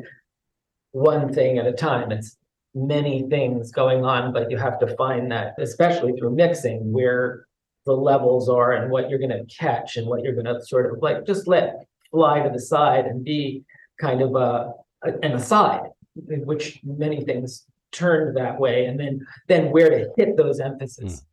one 0.91 1.33
thing 1.33 1.57
at 1.57 1.67
a 1.67 1.73
time. 1.73 2.11
It's 2.11 2.37
many 2.75 3.23
things 3.29 3.71
going 3.71 4.03
on, 4.05 4.33
but 4.33 4.51
you 4.51 4.57
have 4.57 4.77
to 4.79 4.95
find 4.97 5.31
that, 5.31 5.55
especially 5.59 6.13
through 6.13 6.31
mixing, 6.35 6.91
where 6.91 7.47
the 7.85 7.93
levels 7.93 8.49
are 8.49 8.73
and 8.73 8.91
what 8.91 9.09
you're 9.09 9.19
gonna 9.19 9.45
catch 9.45 9.95
and 9.97 10.07
what 10.07 10.21
you're 10.21 10.35
gonna 10.35 10.61
sort 10.61 10.91
of 10.91 11.01
like, 11.01 11.25
just 11.25 11.47
let 11.47 11.85
fly 12.11 12.41
to 12.41 12.49
the 12.49 12.59
side 12.59 13.05
and 13.05 13.23
be 13.23 13.63
kind 13.99 14.21
of 14.21 14.35
a, 14.35 14.73
a- 15.03 15.19
an 15.23 15.33
aside, 15.33 15.81
in 16.29 16.45
which 16.45 16.81
many 16.83 17.23
things 17.23 17.65
turned 17.91 18.35
that 18.35 18.59
way, 18.59 18.85
and 18.85 18.99
then, 18.99 19.25
then 19.47 19.71
where 19.71 19.89
to 19.89 20.09
hit 20.17 20.35
those 20.35 20.59
emphasis. 20.59 21.23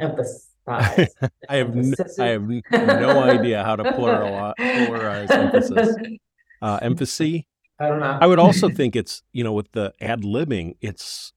Emphasize. 0.00 0.50
I 1.48 1.56
have 1.56 1.76
n- 1.76 1.94
I 2.18 2.24
have 2.28 2.48
no 2.72 3.22
idea 3.22 3.62
how 3.62 3.76
to 3.76 3.84
pluralize, 3.92 4.54
polarize 4.58 5.30
emphasis. 5.30 5.96
Uh, 6.62 6.78
emphasis. 6.82 7.42
I 7.84 7.88
don't 7.88 8.00
know. 8.00 8.18
I 8.20 8.26
would 8.26 8.38
also 8.38 8.68
think 8.78 8.96
it's 8.96 9.22
you 9.32 9.44
know 9.44 9.52
with 9.52 9.72
the 9.72 9.92
ad 10.00 10.22
libbing, 10.22 10.76
it's 10.80 11.32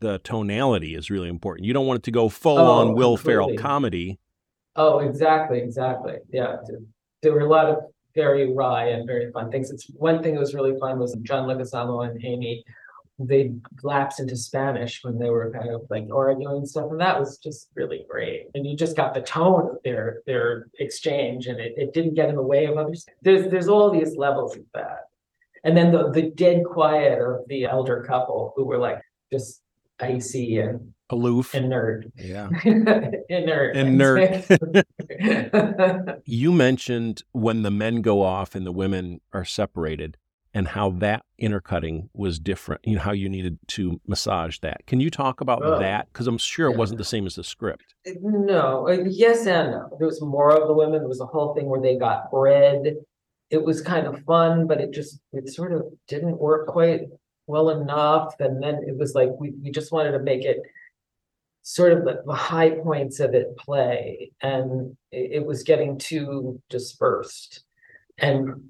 the 0.00 0.18
tonality 0.20 0.94
is 0.94 1.10
really 1.10 1.28
important. 1.28 1.66
You 1.66 1.72
don't 1.72 1.86
want 1.86 1.98
it 1.98 2.02
to 2.04 2.10
go 2.10 2.28
full 2.28 2.58
on 2.58 2.88
Oh, 2.88 2.92
Will 2.92 3.16
Ferrell 3.16 3.54
comedy. 3.56 4.18
Oh, 4.76 5.00
exactly, 5.00 5.58
exactly. 5.58 6.16
Yeah, 6.32 6.56
there 7.22 7.32
were 7.32 7.40
a 7.40 7.48
lot 7.48 7.66
of 7.66 7.78
very 8.14 8.52
wry 8.52 8.86
and 8.88 9.06
very 9.06 9.30
fun 9.32 9.50
things. 9.50 9.70
It's 9.70 9.86
one 9.94 10.22
thing 10.22 10.34
that 10.34 10.40
was 10.40 10.54
really 10.54 10.78
fun 10.78 10.98
was 10.98 11.14
John 11.22 11.46
Leguizamo 11.46 12.08
and 12.08 12.24
Aimee. 12.24 12.64
They 13.18 13.52
lapsed 13.82 14.18
into 14.20 14.36
Spanish 14.36 15.00
when 15.04 15.18
they 15.18 15.28
were 15.28 15.50
kind 15.50 15.68
of 15.68 15.82
like 15.90 16.06
arguing 16.10 16.56
and 16.56 16.68
stuff, 16.68 16.90
and 16.90 17.00
that 17.00 17.20
was 17.20 17.36
just 17.36 17.68
really 17.74 18.06
great. 18.08 18.46
And 18.54 18.66
you 18.66 18.74
just 18.74 18.96
got 18.96 19.12
the 19.12 19.20
tone 19.20 19.68
of 19.68 19.76
their 19.84 20.22
their 20.26 20.68
exchange, 20.78 21.46
and 21.46 21.60
it, 21.60 21.74
it 21.76 21.92
didn't 21.92 22.14
get 22.14 22.30
in 22.30 22.36
the 22.36 22.42
way 22.42 22.64
of 22.64 22.78
others. 22.78 23.04
There's 23.20 23.50
there's 23.50 23.68
all 23.68 23.90
these 23.90 24.16
levels 24.16 24.56
of 24.56 24.64
that, 24.72 25.09
and 25.64 25.76
then 25.76 25.92
the 25.92 26.10
the 26.10 26.30
dead 26.30 26.64
quiet 26.64 27.20
of 27.20 27.40
the 27.48 27.64
elder 27.64 28.04
couple 28.06 28.52
who 28.56 28.64
were 28.66 28.78
like 28.78 29.00
just 29.32 29.62
icy 30.00 30.58
and 30.58 30.92
Aloof. 31.10 31.54
and 31.54 31.70
nerd. 31.72 32.10
yeah. 32.16 32.48
Inert. 33.28 33.76
And 33.76 34.00
You 36.24 36.52
mentioned 36.52 37.22
when 37.32 37.62
the 37.62 37.70
men 37.70 38.00
go 38.02 38.22
off 38.22 38.54
and 38.54 38.64
the 38.66 38.72
women 38.72 39.20
are 39.32 39.44
separated 39.44 40.16
and 40.52 40.68
how 40.68 40.90
that 40.90 41.24
intercutting 41.38 42.10
was 42.12 42.38
different, 42.40 42.80
you 42.84 42.96
know, 42.96 43.02
how 43.02 43.12
you 43.12 43.28
needed 43.28 43.58
to 43.68 44.00
massage 44.06 44.58
that. 44.60 44.84
Can 44.86 44.98
you 45.00 45.08
talk 45.10 45.40
about 45.40 45.62
Oh. 45.64 45.78
that? 45.78 46.08
Because 46.12 46.26
I'm 46.26 46.38
sure 46.38 46.70
it 46.70 46.76
wasn't 46.76 46.98
the 46.98 47.04
same 47.04 47.24
as 47.26 47.36
the 47.36 47.44
script. 47.44 47.94
No, 48.20 48.88
uh, 48.88 49.04
yes 49.06 49.46
and 49.46 49.70
no. 49.72 49.88
There 49.98 50.06
was 50.08 50.20
more 50.20 50.50
of 50.50 50.66
the 50.66 50.74
women. 50.74 51.00
There 51.00 51.08
was 51.08 51.20
a 51.20 51.26
whole 51.26 51.54
thing 51.54 51.66
where 51.66 51.80
they 51.80 51.96
got 51.96 52.30
bread. 52.32 52.94
It 53.50 53.62
was 53.62 53.82
kind 53.82 54.06
of 54.06 54.22
fun, 54.24 54.66
but 54.66 54.80
it 54.80 54.92
just, 54.92 55.20
it 55.32 55.48
sort 55.48 55.72
of 55.72 55.82
didn't 56.06 56.38
work 56.38 56.68
quite 56.68 57.02
well 57.46 57.70
enough. 57.70 58.34
And 58.38 58.62
then 58.62 58.84
it 58.86 58.96
was 58.96 59.14
like, 59.14 59.30
we, 59.38 59.50
we 59.62 59.70
just 59.70 59.92
wanted 59.92 60.12
to 60.12 60.20
make 60.20 60.44
it 60.44 60.58
sort 61.62 61.92
of 61.92 62.04
the, 62.04 62.32
high 62.32 62.70
points 62.70 63.20
of 63.20 63.34
it 63.34 63.56
play, 63.56 64.32
and 64.40 64.96
it, 65.12 65.44
was 65.44 65.62
getting 65.62 65.98
too 65.98 66.60
dispersed. 66.68 67.62
And 68.18 68.62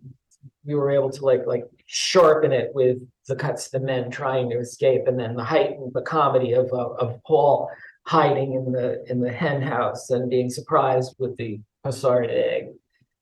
we 0.65 0.75
were 0.75 0.91
able 0.91 1.11
to 1.11 1.25
like, 1.25 1.47
like 1.47 1.65
sharpen 1.87 2.53
it 2.53 2.71
with 2.75 2.99
the 3.27 3.37
cuts 3.37 3.67
of 3.67 3.73
the 3.73 3.87
men 3.87 4.11
trying 4.11 4.51
to 4.51 4.59
escape, 4.59 5.03
and 5.07 5.19
then 5.19 5.37
the 5.37 5.45
height 5.45 5.79
and 5.79 5.93
the 5.93 6.03
comedy 6.03 6.53
of, 6.53 6.67
of, 6.73 6.99
of 6.99 7.23
Paul 7.25 7.71
hiding 8.07 8.55
in 8.55 8.73
the, 8.73 9.05
in 9.11 9.21
the 9.21 9.33
hen 9.33 9.63
house 9.63 10.11
and 10.11 10.31
being 10.31 10.51
surprised 10.51 11.15
with 11.19 11.37
the 11.37 11.61
Hussard 11.85 12.29
egg. 12.29 12.71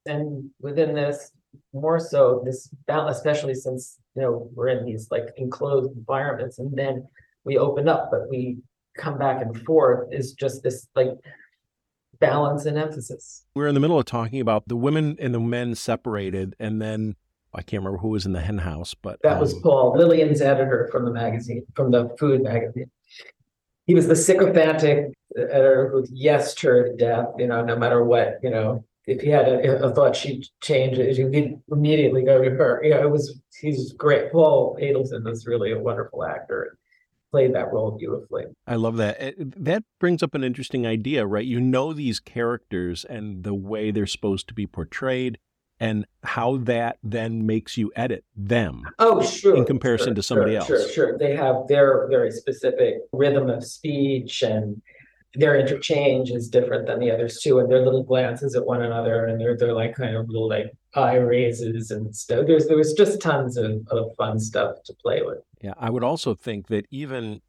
And 0.07 0.51
within 0.61 0.95
this, 0.95 1.31
more 1.73 2.01
so 2.01 2.43
this 2.45 2.69
balance, 2.87 3.17
especially 3.17 3.55
since, 3.55 3.99
you 4.15 4.23
know, 4.23 4.51
we're 4.55 4.69
in 4.69 4.85
these 4.85 5.09
like 5.11 5.29
enclosed 5.37 5.97
environments 5.97 6.59
and 6.59 6.77
then 6.77 7.07
we 7.45 7.59
open 7.59 7.89
up, 7.89 8.11
but 8.11 8.29
we 8.29 8.59
come 8.97 9.19
back 9.19 9.41
and 9.41 9.65
forth 9.65 10.09
is 10.13 10.33
just 10.33 10.63
this 10.63 10.89
like 10.95 11.13
balance 12.19 12.67
and 12.67 12.77
emphasis. 12.77 13.45
We're 13.55 13.69
in 13.69 13.75
the 13.75 13.81
middle 13.81 13.99
of 13.99 14.05
talking 14.05 14.41
about 14.41 14.69
the 14.69 14.77
women 14.77 15.17
and 15.21 15.35
the 15.35 15.41
men 15.41 15.75
separated, 15.75 16.55
and 16.59 16.83
then 16.83 17.17
I 17.55 17.63
can't 17.63 17.83
remember 17.83 17.99
who 17.99 18.09
was 18.09 18.27
in 18.27 18.33
the 18.33 18.41
hen 18.41 18.59
house, 18.59 18.95
but 18.95 19.21
That 19.23 19.41
was 19.41 19.55
um, 19.55 19.63
Paul, 19.63 19.97
Lillian's 19.97 20.41
editor 20.41 20.89
from 20.93 21.05
the 21.05 21.13
magazine, 21.13 21.65
from 21.75 21.91
the 21.91 22.15
food 22.19 22.43
magazine. 22.43 22.91
He 23.87 23.95
was 23.95 24.07
the 24.07 24.17
sycophantic 24.17 25.07
editor 25.37 25.89
who 25.91 26.05
yesed 26.07 26.61
her 26.63 26.89
to 26.89 26.97
death, 26.97 27.29
you 27.39 27.47
know, 27.47 27.65
no 27.65 27.77
matter 27.77 28.05
what, 28.05 28.39
you 28.43 28.51
know. 28.51 28.85
If 29.09 29.23
he 29.23 29.29
had 29.31 29.49
a, 29.49 29.85
a 29.87 29.95
thought 29.95 30.15
she'd 30.15 30.45
change 30.61 30.99
it, 30.99 31.17
he'd 31.17 31.59
immediately 31.73 32.23
go 32.25 32.43
to 32.43 32.51
her. 32.51 32.81
You 32.85 32.91
know, 32.91 33.03
it 33.03 33.11
was, 33.11 33.41
he's 33.61 33.93
great. 33.95 34.31
Paul 34.31 34.77
Adelstein 34.81 35.27
is 35.31 35.47
really 35.47 35.73
a 35.73 35.79
wonderful 35.79 36.25
actor. 36.25 36.77
Played 37.31 37.55
that 37.55 37.73
role 37.73 37.91
beautifully. 37.99 38.45
I 38.67 38.77
love 38.77 38.97
that. 38.99 39.17
Eh, 39.21 39.33
that 39.39 39.83
brings 40.01 40.23
up 40.23 40.35
an 40.35 40.45
interesting 40.45 40.87
idea, 40.87 41.27
right? 41.27 41.45
You 41.45 41.61
know 41.61 41.93
these 41.93 42.21
characters 42.21 43.05
and 43.05 43.45
the 43.45 43.55
way 43.55 43.91
they're 43.91 44.07
supposed 44.07 44.49
to 44.49 44.55
be 44.55 44.67
portrayed, 44.67 45.39
and 45.81 46.07
how 46.25 46.57
that 46.57 46.99
then 47.03 47.47
makes 47.47 47.77
you 47.77 47.93
edit 47.95 48.25
them. 48.35 48.83
Oh, 48.99 49.23
sure. 49.23 49.57
In 49.57 49.65
comparison 49.67 50.09
sure, 50.09 50.15
to 50.15 50.23
somebody 50.23 50.53
sure, 50.57 50.65
Sure, 50.67 50.77
else. 50.79 50.93
sure. 50.93 51.19
They 51.19 51.37
have 51.37 51.69
their 51.69 52.09
very 52.09 52.31
specific 52.31 52.95
rhythm 53.13 53.49
of 53.51 53.63
speech 53.65 54.43
and 54.43 54.81
their 55.35 55.59
interchange 55.59 56.31
is 56.31 56.49
different 56.49 56.87
than 56.87 57.01
the 57.01 57.11
others 57.11 57.41
too. 57.43 57.59
And 57.59 57.71
their 57.71 57.85
little 57.85 58.03
glances 58.03 58.55
at 58.55 58.65
one 58.65 58.83
another 58.83 59.27
and 59.27 59.41
they're, 59.41 59.57
they're 59.57 59.75
like 59.75 59.95
kind 59.95 60.17
of 60.17 60.29
little 60.29 60.49
like 60.49 60.73
eye 60.95 61.17
raises 61.17 61.91
and 61.91 62.15
stuff. 62.15 62.47
There's, 62.47 62.67
there 62.67 62.77
was 62.77 62.95
just 62.95 63.21
tons 63.21 63.57
of, 63.57 63.87
of 63.91 64.15
fun 64.17 64.39
stuff 64.39 64.77
to 64.87 64.95
play 64.95 65.23
with. 65.23 65.39
Yeah, 65.61 65.75
I 65.79 65.91
would 65.91 66.05
also 66.05 66.35
think 66.35 66.69
that 66.69 66.87
even 66.91 67.41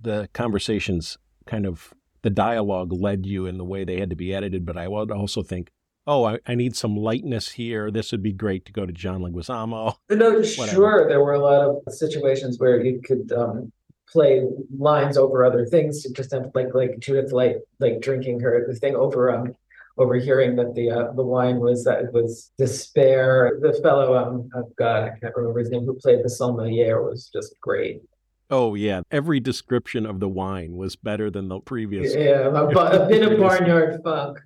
the 0.00 0.28
conversations 0.32 1.16
kind 1.46 1.66
of 1.66 1.94
the 2.22 2.30
dialogue 2.30 2.92
led 2.92 3.26
you 3.26 3.46
in 3.46 3.58
the 3.58 3.64
way 3.64 3.84
they 3.84 4.00
had 4.00 4.10
to 4.10 4.16
be 4.16 4.34
edited, 4.34 4.66
but 4.66 4.76
I 4.76 4.88
would 4.88 5.10
also 5.10 5.42
think, 5.42 5.70
oh, 6.06 6.24
I, 6.24 6.38
I 6.46 6.54
need 6.54 6.74
some 6.74 6.96
lightness 6.96 7.50
here. 7.50 7.90
This 7.90 8.10
would 8.12 8.22
be 8.22 8.32
great 8.32 8.64
to 8.66 8.72
go 8.72 8.84
to 8.86 8.92
John 8.92 9.20
Leguizamo. 9.20 9.96
No, 10.10 10.30
Whatever. 10.32 10.66
sure, 10.66 11.08
there 11.08 11.22
were 11.22 11.34
a 11.34 11.38
lot 11.38 11.60
of 11.62 11.92
situations 11.94 12.58
where 12.58 12.84
you 12.84 13.00
could 13.04 13.30
um 13.32 13.72
play 14.12 14.42
lines 14.76 15.16
over 15.16 15.44
other 15.44 15.66
things 15.66 16.02
to 16.02 16.12
just 16.12 16.32
have 16.32 16.50
like 16.54 16.74
like 16.74 16.98
Judith 16.98 17.32
like 17.32 17.56
like 17.78 18.00
drinking 18.00 18.40
her 18.40 18.64
the 18.66 18.74
thing 18.74 18.96
over 18.96 19.34
um 19.34 19.54
overhearing 19.96 20.56
that 20.56 20.74
the 20.74 20.90
uh 20.90 21.12
the 21.12 21.22
wine 21.22 21.60
was 21.60 21.84
that 21.84 22.04
it 22.04 22.12
was 22.12 22.50
despair. 22.58 23.58
The 23.60 23.74
fellow 23.82 24.16
um 24.16 24.50
oh 24.54 24.70
God, 24.78 25.04
I 25.04 25.18
can't 25.18 25.36
remember 25.36 25.60
his 25.60 25.70
name 25.70 25.84
who 25.84 25.94
played 25.94 26.24
the 26.24 26.30
sommelier 26.30 27.02
was 27.02 27.28
just 27.32 27.58
great. 27.60 28.02
Oh 28.50 28.74
yeah, 28.74 29.02
every 29.10 29.40
description 29.40 30.06
of 30.06 30.20
the 30.20 30.28
wine 30.28 30.76
was 30.76 30.96
better 30.96 31.30
than 31.30 31.48
the 31.48 31.60
previous. 31.60 32.14
Yeah, 32.14 32.48
a, 32.48 32.64
a 32.64 33.08
bit 33.08 33.30
of 33.30 33.38
barnyard 33.40 34.00
funk. 34.02 34.38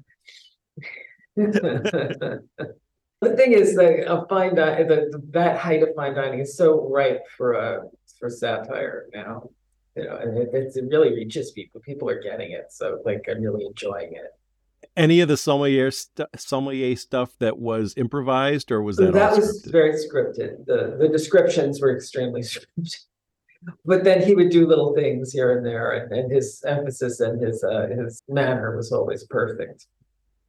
The 3.22 3.36
thing 3.36 3.52
is, 3.52 3.76
that 3.76 4.12
a 4.12 4.26
fine 4.26 4.56
dining, 4.56 4.88
the, 4.88 5.22
that 5.30 5.56
height 5.56 5.80
of 5.84 5.90
fine 5.94 6.16
dining 6.16 6.40
is 6.40 6.56
so 6.56 6.88
ripe 6.88 7.22
for 7.36 7.52
a, 7.52 7.84
for 8.22 8.30
satire 8.30 9.08
now. 9.12 9.50
You 9.96 10.04
know, 10.04 10.16
and 10.16 10.38
it, 10.38 10.48
it 10.54 10.84
really 10.88 11.12
reaches 11.12 11.50
people, 11.50 11.82
people 11.82 12.08
are 12.08 12.22
getting 12.22 12.52
it, 12.52 12.68
so 12.70 13.02
like, 13.04 13.26
I'm 13.28 13.42
really 13.42 13.66
enjoying 13.66 14.12
it. 14.14 14.30
Any 14.96 15.20
of 15.20 15.28
the 15.28 15.36
sommelier 15.36 15.90
stu- 15.90 16.24
sommelier 16.34 16.96
stuff 16.96 17.34
that 17.40 17.58
was 17.58 17.92
improvised, 17.98 18.72
or 18.72 18.80
was 18.82 18.96
that, 18.96 19.12
That 19.12 19.36
was 19.36 19.62
scripted? 19.62 19.70
very 19.72 19.92
scripted, 19.92 20.64
the, 20.64 20.96
the 20.98 21.08
descriptions 21.08 21.78
were 21.82 21.94
extremely 21.94 22.40
scripted. 22.52 22.96
But 23.84 24.02
then 24.02 24.22
he 24.22 24.34
would 24.34 24.48
do 24.50 24.66
little 24.66 24.94
things 24.94 25.30
here 25.30 25.58
and 25.58 25.66
there, 25.66 25.90
and, 25.92 26.10
and 26.10 26.32
his 26.32 26.64
emphasis 26.66 27.20
and 27.20 27.38
his, 27.42 27.62
uh, 27.62 27.88
his 27.88 28.22
manner 28.28 28.74
was 28.74 28.92
always 28.92 29.24
perfect. 29.26 29.86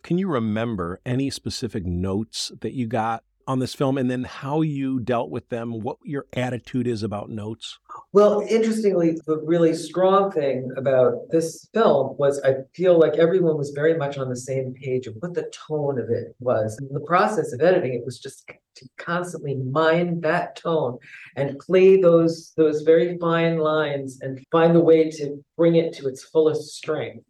Can 0.03 0.17
you 0.17 0.29
remember 0.29 1.01
any 1.05 1.29
specific 1.29 1.85
notes 1.85 2.49
that 2.61 2.71
you 2.71 2.87
got 2.87 3.23
on 3.47 3.59
this 3.59 3.73
film, 3.73 3.97
and 3.97 4.09
then 4.09 4.23
how 4.23 4.61
you 4.61 4.99
dealt 4.99 5.29
with 5.29 5.49
them? 5.49 5.81
What 5.81 5.97
your 6.03 6.25
attitude 6.33 6.87
is 6.87 7.03
about 7.03 7.29
notes? 7.29 7.79
Well, 8.11 8.45
interestingly, 8.49 9.17
the 9.25 9.37
really 9.37 9.73
strong 9.73 10.31
thing 10.31 10.71
about 10.77 11.29
this 11.29 11.67
film 11.73 12.15
was 12.17 12.41
I 12.43 12.55
feel 12.73 12.99
like 12.99 13.15
everyone 13.15 13.57
was 13.57 13.71
very 13.71 13.95
much 13.95 14.17
on 14.17 14.29
the 14.29 14.35
same 14.35 14.73
page 14.73 15.07
of 15.07 15.15
what 15.19 15.33
the 15.33 15.51
tone 15.67 15.99
of 15.99 16.09
it 16.09 16.35
was. 16.39 16.77
In 16.79 16.93
the 16.93 16.99
process 17.01 17.53
of 17.53 17.61
editing, 17.61 17.93
it 17.93 18.05
was 18.05 18.19
just 18.19 18.47
to 18.75 18.89
constantly 18.97 19.55
mine 19.55 20.21
that 20.21 20.55
tone 20.55 20.97
and 21.35 21.59
play 21.59 22.01
those 22.01 22.53
those 22.57 22.81
very 22.81 23.17
fine 23.19 23.57
lines 23.57 24.19
and 24.21 24.43
find 24.51 24.75
a 24.75 24.79
way 24.79 25.09
to 25.11 25.43
bring 25.57 25.75
it 25.75 25.93
to 25.93 26.07
its 26.07 26.23
fullest 26.23 26.75
strength. 26.75 27.25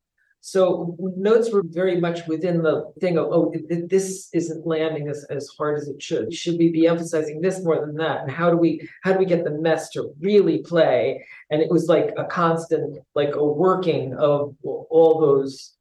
So 0.45 0.97
notes 0.99 1.53
were 1.53 1.63
very 1.65 2.01
much 2.01 2.27
within 2.27 2.61
the 2.61 2.91
thing 2.99 3.17
of, 3.17 3.27
oh, 3.31 3.49
th- 3.49 3.65
th- 3.69 3.89
this 3.89 4.27
isn't 4.33 4.67
landing 4.67 5.07
as, 5.07 5.23
as 5.29 5.47
hard 5.57 5.79
as 5.79 5.87
it 5.87 6.03
should. 6.03 6.33
Should 6.33 6.57
we 6.57 6.69
be 6.69 6.85
emphasizing 6.85 7.39
this 7.39 7.63
more 7.63 7.79
than 7.79 7.95
that? 7.95 8.23
And 8.23 8.29
how 8.29 8.49
do 8.49 8.57
we 8.57 8.85
how 9.03 9.13
do 9.13 9.19
we 9.19 9.25
get 9.25 9.45
the 9.45 9.51
mess 9.51 9.89
to 9.91 10.13
really 10.19 10.57
play? 10.57 11.25
And 11.49 11.61
it 11.61 11.71
was 11.71 11.87
like 11.87 12.11
a 12.17 12.25
constant, 12.25 12.99
like 13.15 13.35
a 13.35 13.45
working 13.45 14.15
of 14.15 14.53
all 14.63 15.21
those 15.21 15.77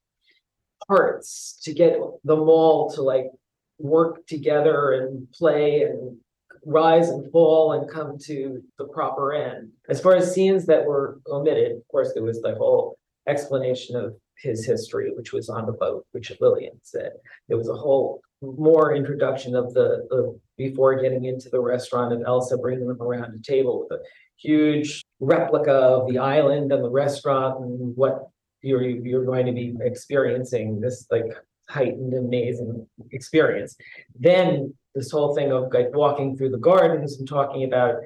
parts 0.86 1.58
to 1.64 1.74
get 1.74 1.98
them 2.22 2.48
all 2.48 2.88
to 2.92 3.02
like 3.02 3.32
work 3.80 4.24
together 4.28 4.92
and 4.92 5.28
play 5.32 5.82
and 5.82 6.16
rise 6.64 7.08
and 7.08 7.28
fall 7.32 7.72
and 7.72 7.90
come 7.90 8.16
to 8.26 8.62
the 8.78 8.84
proper 8.84 9.32
end. 9.32 9.72
As 9.88 10.00
far 10.00 10.14
as 10.14 10.32
scenes 10.32 10.66
that 10.66 10.84
were 10.84 11.18
omitted, 11.28 11.72
of 11.72 11.88
course, 11.88 12.12
there 12.14 12.22
was 12.22 12.40
the 12.40 12.54
whole 12.54 12.96
explanation 13.26 13.96
of 13.96 14.14
his 14.38 14.64
history, 14.64 15.12
which 15.14 15.32
was 15.32 15.48
on 15.48 15.66
the 15.66 15.72
boat, 15.72 16.06
which 16.12 16.32
Lillian 16.40 16.78
said. 16.82 17.12
There 17.48 17.58
was 17.58 17.68
a 17.68 17.74
whole 17.74 18.22
more 18.40 18.94
introduction 18.94 19.54
of 19.54 19.72
the, 19.72 20.38
before 20.56 21.00
getting 21.00 21.24
into 21.26 21.48
the 21.48 21.60
restaurant 21.60 22.12
of 22.12 22.22
Elsa 22.26 22.58
bringing 22.58 22.88
them 22.88 23.00
around 23.00 23.34
a 23.34 23.42
table 23.42 23.80
with 23.80 23.98
a 23.98 24.02
huge 24.36 25.04
replica 25.20 25.72
of 25.72 26.08
the 26.08 26.18
island 26.18 26.72
and 26.72 26.84
the 26.84 26.90
restaurant 26.90 27.60
and 27.60 27.96
what 27.96 28.28
you're, 28.62 28.82
you're 28.82 29.24
going 29.24 29.46
to 29.46 29.52
be 29.52 29.74
experiencing 29.80 30.80
this 30.80 31.06
like 31.10 31.26
heightened, 31.68 32.14
amazing 32.14 32.86
experience. 33.12 33.76
Then 34.18 34.74
this 34.94 35.10
whole 35.10 35.34
thing 35.34 35.52
of 35.52 35.72
like 35.72 35.94
walking 35.94 36.36
through 36.36 36.50
the 36.50 36.58
gardens 36.58 37.18
and 37.18 37.28
talking 37.28 37.64
about 37.64 37.96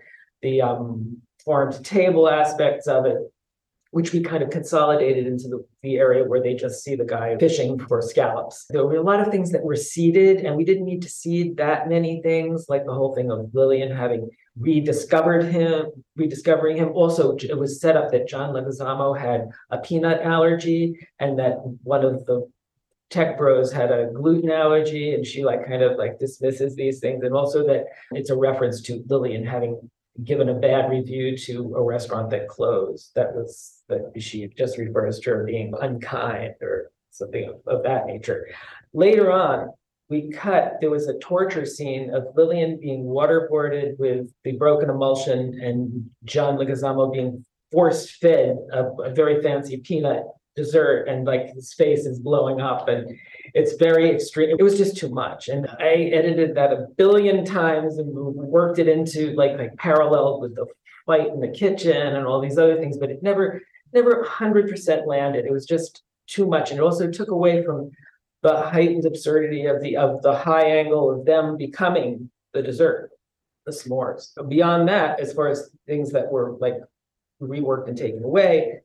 the 0.42 0.62
um 0.62 1.20
farm 1.44 1.72
to 1.72 1.80
table 1.82 2.28
aspects 2.28 2.86
of 2.86 3.06
it, 3.06 3.18
which 3.96 4.12
we 4.12 4.20
kind 4.20 4.42
of 4.42 4.50
consolidated 4.50 5.26
into 5.26 5.48
the, 5.48 5.64
the 5.82 5.96
area 5.96 6.22
where 6.22 6.42
they 6.42 6.52
just 6.52 6.84
see 6.84 6.94
the 6.94 7.02
guy 7.02 7.34
fishing 7.38 7.78
for 7.78 8.02
scallops. 8.02 8.66
There 8.68 8.84
were 8.84 8.96
a 8.96 9.02
lot 9.02 9.20
of 9.20 9.28
things 9.28 9.50
that 9.52 9.62
were 9.62 9.74
seeded, 9.74 10.44
and 10.44 10.54
we 10.54 10.66
didn't 10.66 10.84
need 10.84 11.00
to 11.00 11.08
seed 11.08 11.56
that 11.56 11.88
many 11.88 12.20
things, 12.20 12.66
like 12.68 12.84
the 12.84 12.92
whole 12.92 13.14
thing 13.14 13.30
of 13.30 13.48
Lillian 13.54 13.90
having 13.90 14.28
rediscovered 14.60 15.46
him, 15.46 15.86
rediscovering 16.14 16.76
him. 16.76 16.90
Also, 16.92 17.36
it 17.36 17.56
was 17.56 17.80
set 17.80 17.96
up 17.96 18.10
that 18.10 18.28
John 18.28 18.52
Leguizamo 18.52 19.18
had 19.18 19.48
a 19.70 19.78
peanut 19.78 20.20
allergy, 20.20 20.98
and 21.18 21.38
that 21.38 21.56
one 21.82 22.04
of 22.04 22.26
the 22.26 22.46
tech 23.08 23.38
bros 23.38 23.72
had 23.72 23.90
a 23.90 24.10
gluten 24.12 24.50
allergy 24.50 25.14
and 25.14 25.24
she 25.24 25.44
like 25.44 25.64
kind 25.64 25.80
of 25.80 25.96
like 25.96 26.18
dismisses 26.18 26.74
these 26.74 26.98
things 26.98 27.22
and 27.22 27.32
also 27.32 27.64
that 27.64 27.84
it's 28.10 28.30
a 28.30 28.36
reference 28.36 28.82
to 28.82 29.04
Lillian 29.06 29.46
having 29.46 29.78
given 30.24 30.48
a 30.48 30.54
bad 30.54 30.90
review 30.90 31.36
to 31.36 31.74
a 31.76 31.82
restaurant 31.82 32.30
that 32.30 32.48
closed 32.48 33.10
that 33.14 33.34
was 33.34 33.82
that 33.88 34.12
she 34.18 34.48
just 34.56 34.78
refers 34.78 35.18
to 35.20 35.30
her 35.30 35.44
being 35.44 35.72
unkind 35.80 36.54
or 36.60 36.90
something 37.10 37.48
of, 37.48 37.60
of 37.66 37.82
that 37.82 38.06
nature. 38.06 38.48
Later 38.92 39.30
on 39.30 39.70
we 40.08 40.30
cut 40.30 40.74
there 40.80 40.90
was 40.90 41.08
a 41.08 41.18
torture 41.18 41.66
scene 41.66 42.14
of 42.14 42.24
Lillian 42.36 42.78
being 42.78 43.04
waterboarded 43.04 43.98
with 43.98 44.28
the 44.44 44.52
broken 44.52 44.88
emulsion 44.88 45.60
and 45.60 46.08
John 46.24 46.56
Leguizamo 46.56 47.12
being 47.12 47.44
force 47.72 48.10
fed 48.10 48.56
a, 48.72 48.84
a 49.02 49.14
very 49.14 49.42
fancy 49.42 49.78
peanut 49.78 50.22
dessert 50.54 51.06
and 51.08 51.26
like 51.26 51.52
his 51.54 51.74
face 51.74 52.06
is 52.06 52.18
blowing 52.18 52.60
up 52.60 52.88
and 52.88 53.06
it's 53.56 53.72
very 53.76 54.10
extreme. 54.10 54.54
It 54.58 54.62
was 54.62 54.76
just 54.76 54.98
too 54.98 55.08
much. 55.08 55.48
And 55.48 55.66
I 55.80 56.10
edited 56.12 56.54
that 56.56 56.74
a 56.74 56.88
billion 56.98 57.42
times 57.42 57.96
and 57.96 58.06
worked 58.12 58.78
it 58.78 58.86
into 58.86 59.32
like 59.32 59.58
like 59.58 59.74
parallel 59.78 60.40
with 60.40 60.54
the 60.54 60.66
fight 61.06 61.28
in 61.28 61.40
the 61.40 61.48
kitchen 61.48 62.14
and 62.14 62.26
all 62.26 62.38
these 62.38 62.58
other 62.58 62.76
things, 62.76 62.98
but 62.98 63.10
it 63.10 63.22
never 63.22 63.62
never 63.94 64.22
100% 64.24 65.06
landed. 65.06 65.46
It 65.46 65.52
was 65.52 65.64
just 65.64 66.02
too 66.26 66.46
much. 66.46 66.70
And 66.70 66.78
it 66.78 66.82
also 66.82 67.10
took 67.10 67.30
away 67.30 67.64
from 67.64 67.90
the 68.42 68.60
heightened 68.60 69.06
absurdity 69.06 69.64
of 69.64 69.80
the 69.80 69.96
of 69.96 70.20
the 70.20 70.36
high 70.36 70.66
angle 70.66 71.10
of 71.10 71.24
them 71.24 71.56
becoming 71.56 72.30
the 72.52 72.60
dessert, 72.60 73.10
the 73.64 73.72
s'mores. 73.72 74.32
Beyond 74.50 74.86
that, 74.88 75.18
as 75.18 75.32
far 75.32 75.48
as 75.48 75.70
things 75.86 76.12
that 76.12 76.30
were 76.30 76.58
like 76.60 76.76
reworked 77.40 77.88
and 77.88 77.96
taken 77.96 78.22
away, 78.22 78.80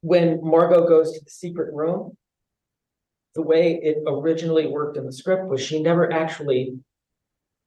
when 0.00 0.40
Margot 0.42 0.88
goes 0.88 1.12
to 1.12 1.22
the 1.22 1.30
secret 1.30 1.74
room, 1.74 2.16
the 3.34 3.42
way 3.42 3.80
it 3.82 3.98
originally 4.06 4.66
worked 4.66 4.96
in 4.96 5.06
the 5.06 5.12
script 5.12 5.46
was 5.46 5.60
she 5.60 5.82
never 5.82 6.12
actually, 6.12 6.78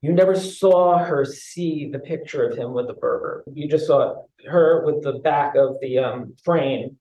you 0.02 0.14
never 0.14 0.36
saw 0.36 0.98
her 0.98 1.26
see 1.26 1.90
the 1.92 2.00
picture 2.00 2.48
of 2.48 2.58
him 2.58 2.74
with 2.74 2.88
the 2.88 2.94
burger. 2.94 3.44
You 3.54 3.68
just 3.68 3.88
saw 3.88 4.24
her 4.48 4.86
with 4.86 5.04
the 5.04 5.20
back 5.20 5.56
of 5.56 5.76
the 5.82 6.00
um, 6.00 6.36
frame 6.44 6.98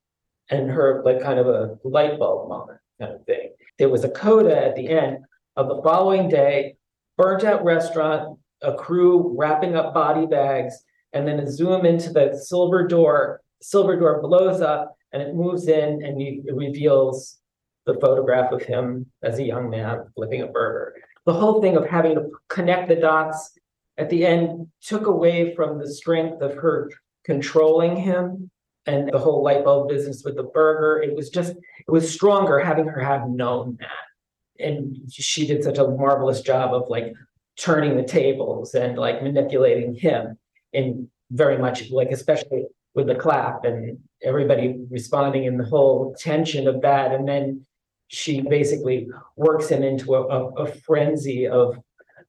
and 0.50 0.70
her 0.70 1.02
like 1.04 1.22
kind 1.22 1.38
of 1.38 1.46
a 1.46 1.78
light 1.84 2.18
bulb 2.18 2.48
moment 2.48 2.80
kind 3.00 3.14
of 3.14 3.24
thing. 3.24 3.50
There 3.78 3.88
was 3.88 4.04
a 4.04 4.10
coda 4.10 4.66
at 4.66 4.74
the 4.74 4.88
end 4.88 5.18
of 5.56 5.68
the 5.68 5.82
following 5.82 6.28
day, 6.28 6.76
burnt 7.16 7.44
out 7.44 7.64
restaurant, 7.64 8.38
a 8.62 8.74
crew 8.74 9.34
wrapping 9.36 9.76
up 9.76 9.94
body 9.94 10.26
bags, 10.26 10.74
and 11.12 11.26
then 11.26 11.40
a 11.40 11.50
zoom 11.50 11.86
into 11.86 12.10
the 12.10 12.38
silver 12.42 12.86
door. 12.86 13.40
Silver 13.62 13.98
door 13.98 14.20
blows 14.22 14.60
up 14.60 14.96
and 15.12 15.22
it 15.22 15.34
moves 15.34 15.68
in 15.68 16.02
and 16.04 16.20
you, 16.20 16.42
it 16.46 16.54
reveals 16.54 17.38
the 17.86 17.94
photograph 18.00 18.52
of 18.52 18.62
him 18.62 19.06
as 19.22 19.38
a 19.38 19.44
young 19.44 19.70
man 19.70 20.04
flipping 20.14 20.42
a 20.42 20.46
burger. 20.46 20.94
The 21.24 21.32
whole 21.32 21.60
thing 21.60 21.76
of 21.76 21.86
having 21.86 22.14
to 22.16 22.30
connect 22.48 22.88
the 22.88 22.96
dots 22.96 23.52
at 23.96 24.10
the 24.10 24.26
end 24.26 24.68
took 24.82 25.06
away 25.06 25.54
from 25.54 25.78
the 25.78 25.92
strength 25.92 26.42
of 26.42 26.54
her 26.56 26.90
controlling 27.24 27.96
him 27.96 28.50
and 28.86 29.10
the 29.12 29.18
whole 29.18 29.42
light 29.42 29.64
bulb 29.64 29.88
business 29.88 30.22
with 30.24 30.36
the 30.36 30.44
burger. 30.44 31.02
It 31.02 31.16
was 31.16 31.30
just, 31.30 31.52
it 31.52 31.90
was 31.90 32.12
stronger 32.12 32.58
having 32.58 32.86
her 32.86 33.00
have 33.00 33.28
known 33.28 33.78
that. 33.80 34.64
And 34.64 34.96
she 35.10 35.46
did 35.46 35.64
such 35.64 35.78
a 35.78 35.88
marvelous 35.88 36.40
job 36.40 36.72
of 36.72 36.88
like 36.88 37.12
turning 37.58 37.96
the 37.96 38.04
tables 38.04 38.74
and 38.74 38.96
like 38.96 39.22
manipulating 39.22 39.94
him 39.94 40.38
in 40.72 41.08
very 41.30 41.58
much 41.58 41.90
like, 41.90 42.10
especially 42.10 42.66
with 42.94 43.08
the 43.08 43.14
clap 43.14 43.64
and 43.64 43.98
everybody 44.22 44.76
responding 44.90 45.44
in 45.44 45.58
the 45.58 45.64
whole 45.64 46.14
tension 46.18 46.68
of 46.68 46.80
that. 46.82 47.12
And 47.12 47.28
then 47.28 47.66
she 48.08 48.40
basically 48.40 49.08
works 49.36 49.68
him 49.68 49.82
into 49.82 50.14
a, 50.14 50.22
a, 50.26 50.46
a 50.64 50.66
frenzy 50.66 51.46
of 51.46 51.78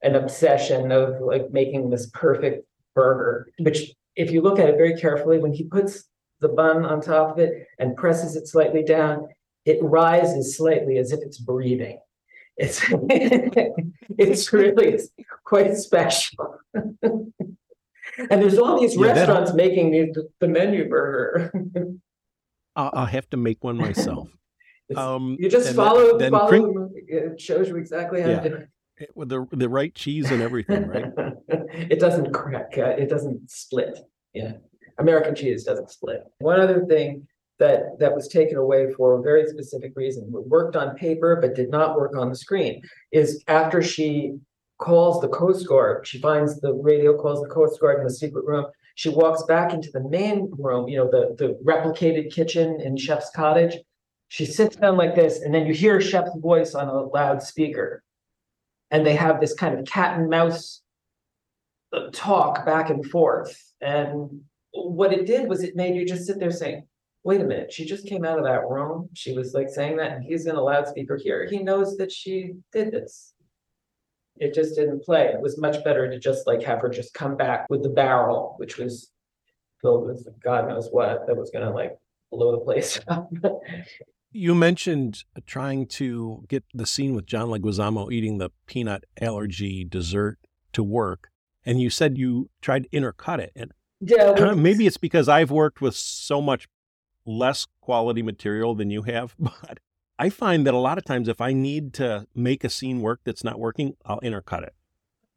an 0.02 0.14
obsession 0.14 0.92
of 0.92 1.20
like 1.20 1.50
making 1.50 1.90
this 1.90 2.10
perfect 2.12 2.66
burger, 2.94 3.48
which 3.60 3.92
if 4.16 4.30
you 4.30 4.40
look 4.40 4.58
at 4.58 4.68
it 4.68 4.76
very 4.76 4.96
carefully, 4.98 5.38
when 5.38 5.52
he 5.52 5.64
puts 5.64 6.04
the 6.40 6.48
bun 6.48 6.84
on 6.84 7.00
top 7.00 7.32
of 7.32 7.38
it 7.38 7.66
and 7.78 7.96
presses 7.96 8.36
it 8.36 8.46
slightly 8.46 8.82
down, 8.82 9.28
it 9.64 9.78
rises 9.82 10.56
slightly 10.56 10.98
as 10.98 11.12
if 11.12 11.20
it's 11.22 11.38
breathing. 11.38 12.00
It's 12.56 12.80
it's 14.18 14.52
really 14.52 14.88
it's 14.88 15.08
quite 15.44 15.76
special. 15.76 16.58
And 18.18 18.42
there's 18.42 18.58
all 18.58 18.80
these 18.80 18.96
Yeah, 18.96 19.12
restaurants 19.12 19.54
making 19.54 19.90
the, 19.92 20.28
the 20.40 20.48
menu 20.48 20.88
burger. 20.88 21.52
I'll 22.76 23.06
have 23.06 23.28
to 23.30 23.36
make 23.36 23.62
one 23.62 23.76
myself. 23.76 24.28
Um, 24.96 25.36
You 25.38 25.48
just 25.48 25.74
follow, 25.74 26.18
then 26.18 26.30
follow 26.32 26.48
crin- 26.48 26.62
the 26.62 26.68
movie. 26.72 27.00
It 27.08 27.40
shows 27.40 27.68
you 27.68 27.76
exactly 27.76 28.20
how 28.22 28.28
Yeah. 28.28 28.40
to 28.40 28.48
do 28.48 28.54
it. 28.56 28.68
with 29.14 29.28
the 29.28 29.46
the 29.52 29.68
right 29.68 29.94
cheese 29.94 30.28
and 30.32 30.42
everything, 30.42 30.88
right? 30.88 31.12
It 31.92 32.00
doesn't 32.00 32.32
crack, 32.32 32.76
uh, 32.78 32.94
it 33.02 33.08
doesn't 33.08 33.48
split, 33.50 33.98
yeah. 34.34 34.52
American 34.98 35.34
cheese 35.36 35.62
doesn't 35.62 35.90
split. 35.90 36.24
One 36.40 36.58
other 36.60 36.84
thing 36.86 37.28
that, 37.60 37.98
that 38.00 38.12
was 38.14 38.26
taken 38.28 38.56
away 38.56 38.92
for 38.94 39.18
a 39.18 39.22
very 39.22 39.46
specific 39.46 39.92
reason, 39.94 40.24
worked 40.30 40.74
on 40.74 40.96
paper 40.96 41.36
but 41.40 41.54
did 41.54 41.70
not 41.70 41.96
work 41.96 42.16
on 42.16 42.28
the 42.30 42.34
screen, 42.34 42.82
is 43.12 43.44
after 43.46 43.82
she 43.82 44.36
calls 44.78 45.20
the 45.20 45.28
Coast 45.28 45.68
Guard, 45.68 46.04
she 46.06 46.18
finds 46.20 46.60
the 46.60 46.72
radio 46.74 47.16
calls 47.16 47.40
the 47.42 47.48
Coast 47.48 47.80
Guard 47.80 47.98
in 47.98 48.04
the 48.04 48.12
secret 48.12 48.44
room. 48.46 48.66
She 48.96 49.10
walks 49.10 49.44
back 49.44 49.72
into 49.72 49.90
the 49.92 50.00
main 50.08 50.50
room, 50.58 50.88
you 50.88 50.96
know, 50.98 51.08
the, 51.08 51.36
the 51.38 51.56
replicated 51.64 52.32
kitchen 52.32 52.80
in 52.80 52.96
Chef's 52.96 53.30
cottage. 53.30 53.76
She 54.28 54.44
sits 54.46 54.76
down 54.76 54.96
like 54.96 55.14
this, 55.14 55.40
and 55.40 55.54
then 55.54 55.66
you 55.66 55.74
hear 55.74 56.00
Chef's 56.00 56.36
voice 56.36 56.74
on 56.74 56.88
a 56.88 57.02
loudspeaker. 57.02 58.02
And 58.90 59.04
they 59.04 59.16
have 59.16 59.40
this 59.40 59.54
kind 59.54 59.78
of 59.78 59.86
cat 59.86 60.18
and 60.18 60.30
mouse 60.30 60.82
uh, 61.92 62.08
talk 62.12 62.64
back 62.64 62.90
and 62.90 63.04
forth. 63.04 63.72
And 63.80 64.42
what 64.72 65.12
it 65.12 65.26
did 65.26 65.48
was 65.48 65.62
it 65.62 65.76
made 65.76 65.94
you 65.94 66.06
just 66.06 66.26
sit 66.26 66.38
there 66.38 66.50
saying, 66.50 66.86
wait 67.24 67.40
a 67.40 67.44
minute, 67.44 67.72
she 67.72 67.84
just 67.84 68.06
came 68.06 68.24
out 68.24 68.38
of 68.38 68.44
that 68.44 68.68
room. 68.68 69.08
She 69.14 69.32
was 69.32 69.52
like 69.54 69.68
saying 69.68 69.96
that, 69.96 70.12
and 70.12 70.24
he's 70.24 70.46
in 70.46 70.56
a 70.56 70.62
loudspeaker 70.62 71.16
here. 71.16 71.46
He 71.46 71.62
knows 71.62 71.96
that 71.96 72.12
she 72.12 72.54
did 72.72 72.92
this. 72.92 73.34
It 74.38 74.54
just 74.54 74.76
didn't 74.76 75.04
play. 75.04 75.26
It 75.26 75.40
was 75.40 75.58
much 75.58 75.82
better 75.84 76.08
to 76.08 76.18
just 76.18 76.46
like 76.46 76.62
have 76.62 76.80
her 76.80 76.88
just 76.88 77.12
come 77.12 77.36
back 77.36 77.66
with 77.68 77.82
the 77.82 77.88
barrel, 77.88 78.54
which 78.58 78.78
was 78.78 79.10
filled 79.82 80.06
with 80.06 80.26
God 80.42 80.68
knows 80.68 80.88
what 80.90 81.26
that 81.26 81.36
was 81.36 81.50
gonna 81.50 81.72
like 81.72 81.96
blow 82.30 82.52
the 82.52 82.64
place 82.64 83.00
up. 83.08 83.30
You 84.30 84.54
mentioned 84.54 85.24
uh, 85.36 85.40
trying 85.46 85.86
to 85.86 86.44
get 86.48 86.64
the 86.74 86.86
scene 86.86 87.14
with 87.14 87.26
John 87.26 87.48
Leguizamo 87.48 88.12
eating 88.12 88.38
the 88.38 88.50
peanut 88.66 89.04
allergy 89.20 89.84
dessert 89.84 90.38
to 90.72 90.82
work, 90.82 91.30
and 91.64 91.80
you 91.80 91.88
said 91.90 92.18
you 92.18 92.50
tried 92.60 92.84
to 92.84 92.88
intercut 92.90 93.38
it. 93.38 93.52
And 93.56 93.72
Yeah. 94.00 94.54
maybe 94.54 94.86
it's 94.86 94.98
because 94.98 95.28
I've 95.28 95.50
worked 95.50 95.80
with 95.80 95.94
so 95.96 96.42
much 96.42 96.68
less 97.24 97.66
quality 97.80 98.22
material 98.22 98.74
than 98.74 98.90
you 98.90 99.02
have, 99.02 99.34
but 99.38 99.78
I 100.18 100.28
find 100.30 100.66
that 100.66 100.74
a 100.74 100.78
lot 100.78 100.98
of 100.98 101.04
times 101.04 101.28
if 101.28 101.40
I 101.40 101.52
need 101.52 101.94
to 101.94 102.26
make 102.34 102.64
a 102.64 102.68
scene 102.68 103.00
work 103.00 103.20
that's 103.24 103.44
not 103.44 103.58
working, 103.58 103.96
I'll 104.04 104.20
intercut 104.20 104.62
it. 104.62 104.74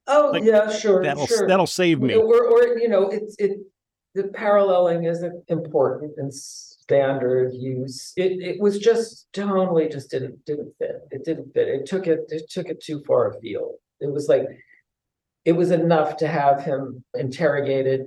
Oh, 0.07 0.31
like, 0.33 0.43
yeah, 0.43 0.69
sure, 0.69 1.01
That'll 1.03 1.27
sure. 1.27 1.47
that'll 1.47 1.67
save 1.67 2.01
me. 2.01 2.15
Or, 2.15 2.43
or, 2.45 2.77
you 2.77 2.89
know, 2.89 3.07
it's, 3.09 3.35
it, 3.37 3.59
the 4.15 4.23
paralleling 4.25 5.05
is 5.05 5.23
important 5.47 6.13
and 6.17 6.33
standard 6.91 7.53
use. 7.53 8.13
It, 8.15 8.41
it 8.41 8.59
was 8.59 8.77
just 8.79 9.27
totally 9.33 9.89
just 9.89 10.11
didn't, 10.11 10.45
didn't 10.45 10.73
fit. 10.77 10.97
It 11.11 11.25
didn't 11.25 11.53
fit. 11.53 11.67
It 11.67 11.85
took 11.85 12.07
it, 12.07 12.19
it 12.29 12.49
took 12.49 12.67
it 12.67 12.83
too 12.83 13.01
far 13.07 13.31
afield. 13.31 13.75
It 13.99 14.11
was 14.11 14.27
like, 14.27 14.47
it 15.45 15.53
was 15.53 15.71
enough 15.71 16.17
to 16.17 16.27
have 16.27 16.63
him 16.63 17.03
interrogated 17.15 18.01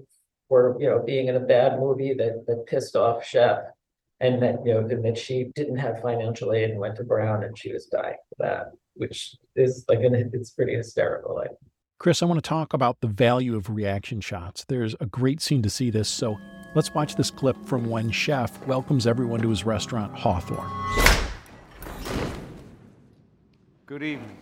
for, 0.49 0.77
you 0.79 0.89
know, 0.89 1.03
being 1.05 1.29
in 1.29 1.37
a 1.37 1.41
bad 1.41 1.81
movie 1.81 2.15
that, 2.15 2.45
that 2.47 2.67
pissed 2.67 2.97
off 2.97 3.25
Chef. 3.25 3.59
And 4.21 4.41
that, 4.43 4.65
you 4.65 4.73
know, 4.73 4.79
and 4.79 5.05
that 5.05 5.19
she 5.19 5.51
didn't 5.57 5.77
have 5.77 6.01
financial 6.01 6.53
aid 6.53 6.71
and 6.71 6.79
went 6.79 6.97
to 6.97 7.05
Brown 7.05 7.43
and 7.43 7.59
she 7.59 7.73
was 7.73 7.87
dying 7.87 8.15
for 8.29 8.47
that, 8.47 8.67
which 8.95 9.37
is 9.57 9.85
like, 9.89 9.99
an 9.99 10.31
it's 10.33 10.51
pretty 10.51 10.77
hysterical, 10.77 11.35
like. 11.35 11.51
Chris, 11.99 12.23
I 12.23 12.27
want 12.27 12.43
to 12.43 12.49
talk 12.49 12.73
about 12.73 13.01
the 13.01 13.09
value 13.09 13.57
of 13.57 13.69
reaction 13.69 14.21
shots. 14.21 14.65
There's 14.67 14.95
a 15.01 15.07
great 15.07 15.43
scene 15.43 15.63
to 15.63 15.69
see 15.69 15.91
this, 15.91 16.09
so 16.09 16.39
let's 16.75 16.93
watch 16.93 17.15
this 17.15 17.31
clip 17.31 17.57
from 17.65 17.89
when 17.89 18.11
Chef 18.11 18.67
welcomes 18.67 19.07
everyone 19.07 19.41
to 19.41 19.49
his 19.49 19.65
restaurant, 19.65 20.13
Hawthorn. 20.15 20.69
Good 23.87 24.03
evening. 24.03 24.39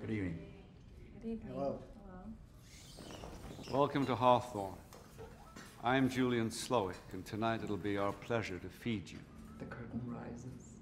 Good 0.00 0.10
evening. 0.10 0.38
Good 1.20 1.28
evening. 1.28 1.52
Hello. 1.54 1.78
Hello. 3.68 3.78
Welcome 3.78 4.06
to 4.06 4.14
Hawthorn. 4.14 4.74
I'm 5.84 6.08
Julian 6.08 6.48
Slowik, 6.48 6.94
and 7.12 7.24
tonight 7.26 7.60
it'll 7.62 7.76
be 7.76 7.98
our 7.98 8.12
pleasure 8.12 8.58
to 8.58 8.68
feed 8.68 9.10
you. 9.10 9.18
The 9.58 9.66
curtain 9.66 10.00
rises. 10.06 10.78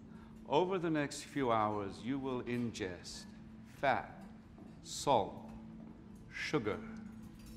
Over 0.49 0.79
the 0.79 0.91
next 0.91 1.23
few 1.23 1.51
hours, 1.51 1.95
you 2.03 2.19
will 2.19 2.43
ingest 2.43 3.25
fat, 3.81 4.27
salt, 4.83 5.49
sugar, 6.33 6.79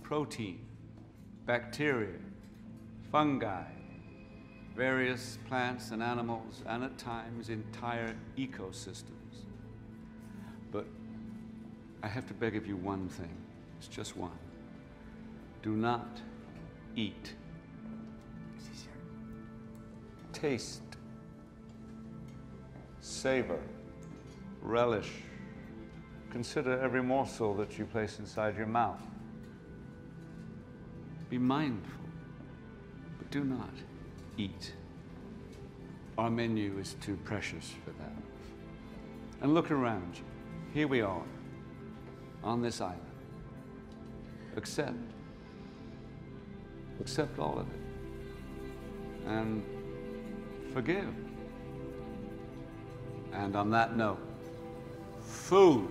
protein, 0.03 0.65
bacteria, 1.45 2.19
fungi, 3.13 3.61
various 4.75 5.37
plants 5.47 5.91
and 5.91 6.01
animals, 6.01 6.63
and 6.65 6.83
at 6.83 6.97
times 6.97 7.49
entire 7.49 8.15
ecosystems. 8.39 9.43
But 10.71 10.87
I 12.01 12.07
have 12.07 12.25
to 12.29 12.33
beg 12.33 12.55
of 12.55 12.65
you 12.65 12.75
one 12.75 13.07
thing. 13.07 13.29
It's 13.77 13.87
just 13.87 14.17
one. 14.17 14.39
Do 15.61 15.73
not 15.73 16.21
eat. 16.95 17.35
Taste. 20.33 20.81
Savor. 22.99 23.59
Relish. 24.63 25.11
Consider 26.31 26.79
every 26.79 27.03
morsel 27.03 27.53
that 27.57 27.77
you 27.77 27.85
place 27.85 28.17
inside 28.17 28.57
your 28.57 28.65
mouth. 28.65 29.03
Be 31.29 31.37
mindful, 31.37 32.02
do 33.33 33.43
not 33.43 33.73
eat. 34.37 34.73
Our 36.19 36.29
menu 36.29 36.77
is 36.77 36.93
too 37.01 37.17
precious 37.23 37.73
for 37.83 37.89
that. 37.89 38.13
And 39.41 39.55
look 39.55 39.71
around 39.71 40.17
you. 40.17 40.23
Here 40.71 40.87
we 40.87 41.01
are, 41.01 41.23
on 42.43 42.61
this 42.61 42.79
island. 42.79 43.01
Accept. 44.55 44.93
Accept 47.01 47.39
all 47.39 47.57
of 47.57 47.65
it. 47.67 49.25
And 49.25 49.63
forgive. 50.71 51.09
And 53.31 53.55
on 53.55 53.71
that 53.71 53.97
note, 53.97 54.19
food. 55.23 55.89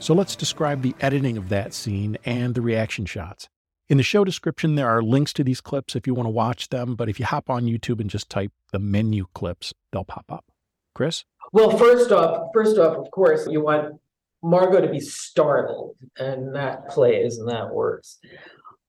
So 0.00 0.12
let's 0.12 0.34
describe 0.34 0.82
the 0.82 0.96
editing 1.00 1.38
of 1.38 1.50
that 1.50 1.72
scene 1.72 2.18
and 2.24 2.56
the 2.56 2.62
reaction 2.62 3.06
shots. 3.06 3.48
In 3.88 3.98
the 3.98 4.02
show 4.02 4.24
description, 4.24 4.74
there 4.74 4.88
are 4.88 5.00
links 5.00 5.32
to 5.34 5.44
these 5.44 5.60
clips 5.60 5.94
if 5.94 6.06
you 6.06 6.14
want 6.14 6.26
to 6.26 6.30
watch 6.30 6.70
them, 6.70 6.96
but 6.96 7.08
if 7.08 7.20
you 7.20 7.26
hop 7.26 7.48
on 7.48 7.66
YouTube 7.66 8.00
and 8.00 8.10
just 8.10 8.28
type 8.28 8.50
the 8.72 8.80
menu 8.80 9.26
clips, 9.32 9.72
they'll 9.92 10.04
pop 10.04 10.24
up. 10.28 10.44
Chris? 10.94 11.24
Well, 11.52 11.76
first 11.76 12.10
off, 12.10 12.48
first 12.52 12.78
off, 12.78 12.96
of 12.96 13.10
course, 13.12 13.46
you 13.48 13.60
want 13.60 14.00
Margot 14.42 14.80
to 14.80 14.88
be 14.88 14.98
startled, 14.98 15.94
and 16.18 16.54
that 16.56 16.88
plays 16.88 17.38
and 17.38 17.48
that 17.48 17.72
works. 17.72 18.18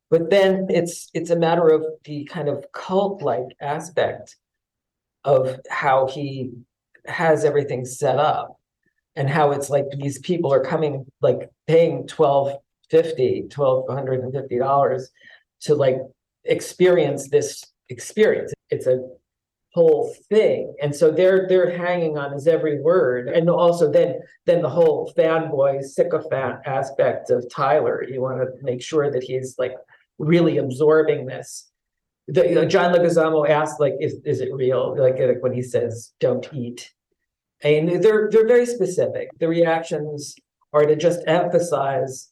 But 0.10 0.30
then 0.30 0.68
it's 0.70 1.10
it's 1.14 1.30
a 1.30 1.36
matter 1.36 1.68
of 1.68 1.86
the 2.06 2.26
kind 2.26 2.48
of 2.50 2.66
cult-like 2.72 3.50
aspect 3.62 4.38
of 5.24 5.60
how 5.70 6.08
he 6.08 6.52
has 7.06 7.46
everything 7.46 7.86
set 7.86 8.18
up 8.18 8.58
and 9.16 9.30
how 9.30 9.52
it's 9.52 9.70
like 9.70 9.86
these 9.92 10.20
people 10.20 10.54
are 10.54 10.64
coming 10.64 11.06
like 11.22 11.50
paying 11.68 12.08
twelve 12.08 12.56
fifty, 12.90 13.48
twelve 13.50 13.86
hundred 13.90 14.22
and 14.22 14.34
fifty 14.34 14.58
dollars 14.58 15.10
to 15.62 15.76
like 15.76 15.98
experience 16.46 17.30
this 17.30 17.64
experience. 17.90 18.54
It's 18.70 18.88
a 18.88 19.00
whole 19.74 20.16
thing. 20.30 20.74
And 20.82 20.96
so 20.96 21.12
they're 21.12 21.48
they're 21.48 21.78
hanging 21.78 22.18
on 22.18 22.32
his 22.32 22.48
every 22.48 22.82
word. 22.82 23.28
And 23.28 23.50
also 23.50 23.92
then 23.92 24.20
then 24.46 24.62
the 24.62 24.70
whole 24.70 25.14
fanboy 25.18 25.84
sycophant 25.84 26.60
aspect 26.66 27.30
of 27.30 27.46
Tyler. 27.50 28.04
You 28.04 28.22
want 28.22 28.40
to 28.40 28.48
make 28.64 28.82
sure 28.82 29.12
that 29.12 29.24
he's 29.24 29.56
like 29.58 29.74
really 30.18 30.58
absorbing 30.58 31.28
this. 31.28 31.70
The, 32.28 32.50
you 32.50 32.56
know, 32.56 32.66
John 32.66 32.94
Leguizamo 32.94 33.48
asked 33.48 33.80
like, 33.80 33.94
is, 34.02 34.20
is 34.26 34.42
it 34.42 34.54
real? 34.54 34.98
Like, 34.98 35.18
like 35.18 35.42
when 35.42 35.54
he 35.54 35.62
says, 35.62 36.12
don't 36.20 36.46
eat. 36.54 36.92
And 37.64 38.04
they're 38.04 38.30
they're 38.32 38.48
very 38.48 38.66
specific. 38.66 39.30
The 39.40 39.48
reactions 39.48 40.36
are 40.74 40.86
to 40.86 40.96
just 40.96 41.22
emphasize 41.26 42.30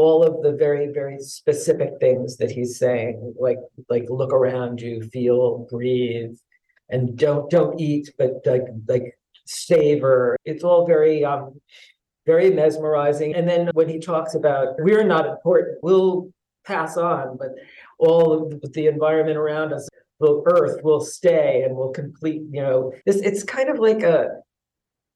all 0.00 0.22
of 0.28 0.42
the 0.42 0.52
very 0.64 0.86
very 1.00 1.18
specific 1.20 1.90
things 2.00 2.38
that 2.38 2.50
he's 2.50 2.78
saying 2.78 3.34
like 3.38 3.58
like 3.90 4.06
look 4.08 4.32
around 4.32 4.80
you 4.80 5.02
feel 5.14 5.66
breathe 5.70 6.34
and 6.88 7.18
don't 7.18 7.50
don't 7.50 7.78
eat 7.78 8.06
but 8.16 8.32
like 8.46 8.66
like 8.88 9.18
savor. 9.46 10.36
It's 10.44 10.64
all 10.64 10.86
very 10.86 11.24
um 11.24 11.60
very 12.26 12.50
mesmerizing. 12.50 13.34
And 13.34 13.46
then 13.48 13.70
when 13.74 13.88
he 13.88 13.98
talks 13.98 14.34
about 14.34 14.68
we're 14.78 15.04
not 15.04 15.26
important 15.26 15.78
we'll 15.82 16.32
pass 16.64 16.96
on 16.96 17.36
but 17.36 17.50
all 17.98 18.26
of 18.32 18.72
the 18.72 18.86
environment 18.86 19.36
around 19.36 19.72
us 19.74 19.86
the 20.20 20.42
earth 20.56 20.82
will 20.82 21.00
stay 21.00 21.62
and 21.64 21.76
will 21.76 21.92
complete 22.02 22.42
you 22.50 22.62
know. 22.62 22.92
This 23.04 23.16
it's 23.16 23.44
kind 23.44 23.68
of 23.68 23.78
like 23.78 24.02
a 24.02 24.40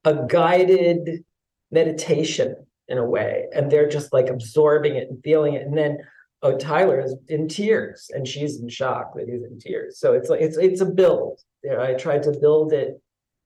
a 0.04 0.14
guided 0.26 1.24
meditation 1.70 2.56
in 2.88 2.98
a 2.98 3.04
way 3.04 3.46
and 3.54 3.70
they're 3.70 3.88
just 3.88 4.12
like 4.12 4.28
absorbing 4.28 4.94
it 4.94 5.08
and 5.08 5.22
feeling 5.22 5.54
it 5.54 5.62
and 5.66 5.76
then 5.76 5.98
oh 6.42 6.56
tyler 6.58 7.00
is 7.00 7.16
in 7.28 7.48
tears 7.48 8.10
and 8.14 8.28
she's 8.28 8.60
in 8.60 8.68
shock 8.68 9.14
that 9.14 9.28
he's 9.28 9.42
in 9.42 9.58
tears 9.58 9.98
so 9.98 10.12
it's 10.12 10.28
like 10.28 10.40
it's 10.40 10.58
it's 10.58 10.80
a 10.80 10.86
build 10.86 11.40
you 11.62 11.70
know, 11.70 11.80
i 11.80 11.94
tried 11.94 12.22
to 12.22 12.32
build 12.40 12.72
it 12.72 13.00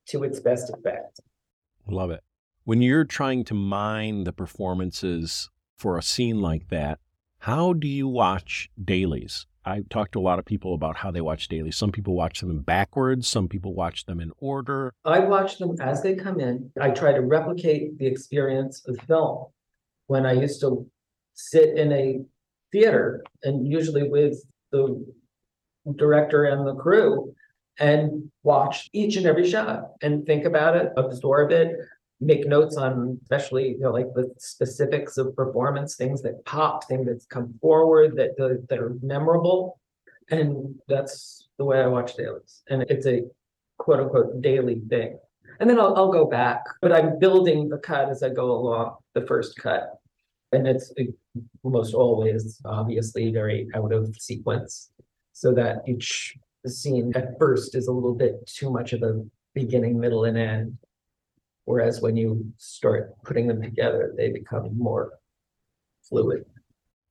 to 0.07 0.25
its 0.25 0.41
best 0.41 0.71
effect 0.71 1.21
Love 1.91 2.11
it. 2.11 2.23
When 2.65 2.83
you're 2.83 3.05
trying 3.05 3.45
to 3.45 3.55
mine 3.55 4.25
the 4.25 4.33
performances 4.33 5.49
for 5.79 5.97
a 5.97 6.03
scene 6.03 6.43
like 6.43 6.69
that, 6.69 6.99
how 7.41 7.73
do 7.73 7.89
you 7.89 8.07
watch 8.07 8.69
dailies? 8.83 9.47
I've 9.65 9.89
talked 9.89 10.13
to 10.13 10.19
a 10.19 10.23
lot 10.23 10.39
of 10.39 10.45
people 10.45 10.75
about 10.75 10.97
how 10.97 11.11
they 11.11 11.21
watch 11.21 11.49
daily. 11.49 11.71
Some 11.71 11.93
people 11.93 12.15
watch 12.15 12.41
them 12.41 12.61
backwards, 12.61 13.29
some 13.29 13.49
people 13.49 13.75
watch 13.75 14.07
them 14.07 14.21
in 14.21 14.33
order. 14.39 14.93
I 15.05 15.21
watch 15.21 15.59
them 15.59 15.77
as 15.81 16.03
they 16.03 16.15
come 16.15 16.41
in. 16.41 16.71
I 16.81 16.91
try 16.91 17.13
to 17.13 17.21
replicate 17.21 17.99
the 17.99 18.07
experience 18.07 18.83
of 18.87 18.99
film. 19.07 19.47
When 20.07 20.25
I 20.25 20.33
used 20.33 20.61
to 20.63 20.87
sit 21.35 21.77
in 21.77 21.93
a 21.93 22.21
theater 22.73 23.23
and 23.43 23.67
usually 23.67 24.09
with 24.09 24.43
the 24.73 25.05
director 25.97 26.45
and 26.45 26.67
the 26.67 26.75
crew 26.75 27.35
and 27.79 28.31
watch 28.43 28.89
each 28.93 29.17
and 29.17 29.27
every 29.27 29.49
shot 29.49 29.93
and 30.03 30.27
think 30.27 30.45
about 30.45 30.77
it, 30.77 30.93
absorb 30.97 31.53
it, 31.53 31.77
make 32.21 32.47
notes 32.47 32.77
on 32.77 33.19
especially, 33.23 33.71
you 33.71 33.81
know, 33.81 33.93
like 33.93 34.13
the 34.15 34.33
specifics 34.39 35.19
of 35.19 35.37
performance, 35.37 35.97
things 35.97 36.23
that 36.23 36.45
pop, 36.45 36.87
things 36.89 37.07
that's 37.07 37.27
come 37.27 37.55
forward 37.61 38.17
that 38.17 38.37
that 38.69 38.79
are 38.79 38.97
memorable. 39.03 39.79
And 40.31 40.75
that's 40.89 41.49
the 41.59 41.65
way 41.65 41.81
I 41.81 41.87
watch 41.87 42.17
dailies. 42.17 42.63
And 42.69 42.83
it's 42.89 43.07
a 43.07 43.23
quote 43.79 44.01
unquote 44.01 44.43
daily 44.43 44.83
thing. 44.89 45.19
And 45.61 45.69
then 45.69 45.81
I'll, 45.81 45.97
I'll 45.97 46.13
go 46.13 46.27
back, 46.27 46.63
but 46.83 46.93
I'm 46.93 47.19
building 47.19 47.69
the 47.69 47.79
cut 47.79 48.11
as 48.11 48.23
I 48.23 48.29
go 48.29 48.53
along, 48.53 48.97
the 49.15 49.27
first 49.27 49.57
cut. 49.57 49.95
And 50.53 50.67
it's 50.67 50.93
uh, 51.01 51.05
almost 51.63 51.95
always 51.95 52.61
obviously 52.65 53.31
very 53.33 53.69
out 53.75 53.93
of 53.93 54.15
sequence. 54.17 54.91
So 55.33 55.53
that 55.53 55.83
each 55.87 56.35
scene 56.67 57.13
at 57.15 57.39
first 57.39 57.75
is 57.75 57.87
a 57.87 57.93
little 57.93 58.15
bit 58.15 58.47
too 58.47 58.71
much 58.71 58.93
of 58.93 59.03
a 59.03 59.25
beginning, 59.55 59.99
middle, 59.99 60.25
and 60.25 60.37
end. 60.37 60.79
Whereas 61.69 62.01
when 62.01 62.17
you 62.17 62.51
start 62.57 63.13
putting 63.25 63.47
them 63.47 63.61
together, 63.61 64.15
they 64.17 64.31
become 64.31 64.71
more 64.75 65.13
fluid. 66.01 66.47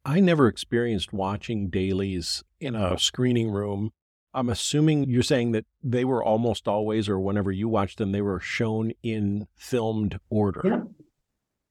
I 0.03 0.19
never 0.19 0.47
experienced 0.47 1.13
watching 1.13 1.69
dailies 1.69 2.43
in 2.59 2.73
a 2.73 2.97
screening 2.97 3.51
room. 3.51 3.91
I'm 4.33 4.49
assuming 4.49 5.11
you're 5.11 5.21
saying 5.21 5.51
that 5.51 5.67
they 5.83 6.05
were 6.05 6.23
almost 6.23 6.67
always, 6.67 7.07
or 7.07 7.19
whenever 7.19 7.51
you 7.51 7.69
watched 7.69 7.99
them, 7.99 8.11
they 8.11 8.23
were 8.23 8.39
shown 8.39 8.93
in 9.03 9.47
filmed 9.55 10.19
order. 10.31 10.61
Yeah. 10.63 10.81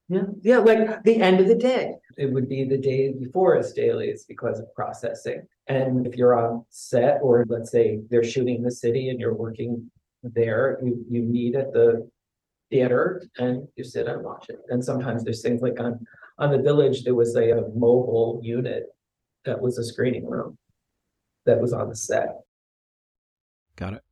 Yeah, 0.08 0.26
yeah, 0.42 0.58
like 0.58 1.02
the 1.02 1.20
end 1.20 1.40
of 1.40 1.48
the 1.48 1.56
day. 1.56 1.94
It 2.16 2.32
would 2.32 2.48
be 2.48 2.62
the 2.62 2.78
day 2.78 3.12
before 3.12 3.56
as 3.56 3.72
dailies 3.72 4.24
because 4.28 4.60
of 4.60 4.72
processing. 4.76 5.42
And 5.66 6.06
if 6.06 6.14
you're 6.14 6.38
on 6.38 6.64
set, 6.70 7.18
or 7.20 7.44
let's 7.48 7.72
say 7.72 7.98
they're 8.08 8.22
shooting 8.22 8.62
the 8.62 8.70
city 8.70 9.08
and 9.08 9.18
you're 9.18 9.34
working 9.34 9.90
there, 10.22 10.78
you 10.80 11.04
you 11.10 11.22
meet 11.22 11.56
at 11.56 11.72
the 11.72 12.08
theater 12.70 13.22
and 13.38 13.66
you 13.76 13.84
sit 13.84 14.06
and 14.06 14.22
watch 14.22 14.46
it. 14.48 14.58
And 14.68 14.84
sometimes 14.84 15.24
there's 15.24 15.42
things 15.42 15.62
like 15.62 15.78
on 15.80 16.04
on 16.38 16.50
the 16.50 16.58
village, 16.58 17.04
there 17.04 17.14
was 17.14 17.34
a, 17.34 17.50
a 17.50 17.68
mobile 17.74 18.40
unit 18.42 18.84
that 19.44 19.60
was 19.60 19.78
a 19.78 19.84
screening 19.84 20.26
room 20.26 20.58
that 21.46 21.60
was 21.60 21.72
on 21.72 21.88
the 21.88 21.96
set. 21.96 22.28
Got 23.76 23.94
it. 23.94 24.02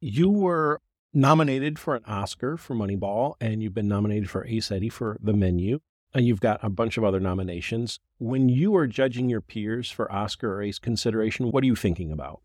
You 0.00 0.30
were 0.30 0.80
nominated 1.12 1.78
for 1.78 1.96
an 1.96 2.04
Oscar 2.06 2.56
for 2.56 2.74
Moneyball, 2.74 3.34
and 3.40 3.62
you've 3.62 3.74
been 3.74 3.88
nominated 3.88 4.28
for 4.28 4.46
Ace 4.46 4.70
Eddie 4.70 4.88
for 4.88 5.16
The 5.22 5.32
Menu, 5.32 5.80
and 6.12 6.26
you've 6.26 6.40
got 6.40 6.60
a 6.62 6.68
bunch 6.68 6.98
of 6.98 7.04
other 7.04 7.20
nominations. 7.20 7.98
When 8.18 8.48
you 8.48 8.76
are 8.76 8.86
judging 8.86 9.28
your 9.28 9.40
peers 9.40 9.90
for 9.90 10.10
Oscar 10.12 10.56
or 10.56 10.62
Ace 10.62 10.78
consideration, 10.78 11.50
what 11.50 11.62
are 11.62 11.66
you 11.66 11.76
thinking 11.76 12.12
about? 12.12 12.42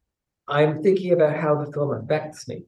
I'm 0.48 0.82
thinking 0.84 1.12
about 1.12 1.36
how 1.36 1.64
the 1.64 1.72
film 1.72 1.92
affects 1.92 2.48
me. 2.48 2.66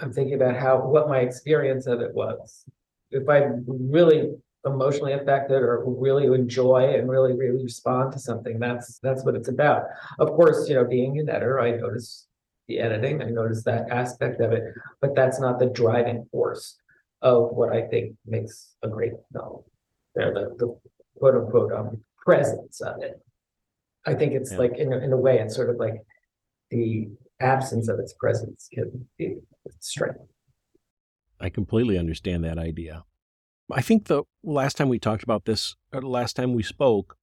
I'm 0.00 0.12
thinking 0.12 0.34
about 0.34 0.56
how 0.56 0.86
what 0.86 1.08
my 1.08 1.20
experience 1.20 1.86
of 1.86 2.00
it 2.00 2.14
was. 2.14 2.64
If 3.10 3.28
I'm 3.28 3.64
really 3.68 4.34
emotionally 4.66 5.12
affected 5.12 5.62
or 5.62 5.84
really 5.86 6.26
enjoy 6.26 6.94
and 6.96 7.08
really 7.08 7.34
really 7.34 7.62
respond 7.62 8.12
to 8.12 8.18
something, 8.18 8.58
that's 8.58 8.98
that's 9.00 9.24
what 9.24 9.34
it's 9.36 9.48
about. 9.48 9.84
Of 10.18 10.28
course, 10.30 10.68
you 10.68 10.74
know, 10.74 10.84
being 10.84 11.18
an 11.18 11.28
editor, 11.28 11.60
I 11.60 11.72
notice 11.72 12.26
the 12.66 12.78
editing, 12.80 13.22
I 13.22 13.26
notice 13.26 13.62
that 13.64 13.90
aspect 13.90 14.40
of 14.40 14.52
it, 14.52 14.64
but 15.00 15.14
that's 15.14 15.38
not 15.38 15.58
the 15.58 15.66
driving 15.66 16.26
force 16.32 16.76
of 17.22 17.50
what 17.52 17.72
I 17.72 17.82
think 17.82 18.16
makes 18.26 18.74
a 18.82 18.88
great 18.88 19.12
film. 19.32 19.62
You 20.16 20.22
know, 20.22 20.32
the, 20.34 20.56
the 20.56 20.78
quote 21.18 21.34
unquote 21.36 21.72
um, 21.72 22.02
presence 22.16 22.80
of 22.80 23.02
it. 23.02 23.20
I 24.06 24.14
think 24.14 24.32
it's 24.32 24.52
Yeah. 24.52 24.58
like 24.58 24.76
in 24.78 24.92
a, 24.92 24.98
in 24.98 25.12
a 25.12 25.16
way, 25.16 25.38
it's 25.38 25.54
sort 25.54 25.70
of 25.70 25.76
like 25.76 26.02
the 26.70 27.08
absence 27.40 27.88
of 27.88 27.98
its 27.98 28.12
presence 28.12 28.68
can 28.72 29.06
be 29.18 29.36
strength. 29.80 30.20
I 31.40 31.50
completely 31.50 31.98
understand 31.98 32.44
that 32.44 32.58
idea. 32.58 33.04
I 33.70 33.80
think 33.80 34.06
the 34.06 34.24
last 34.42 34.76
time 34.76 34.88
we 34.88 34.98
talked 34.98 35.22
about 35.22 35.46
this, 35.46 35.74
or 35.92 36.00
the 36.00 36.08
last 36.08 36.36
time 36.36 36.54
we 36.54 36.62
spoke, 36.62 37.16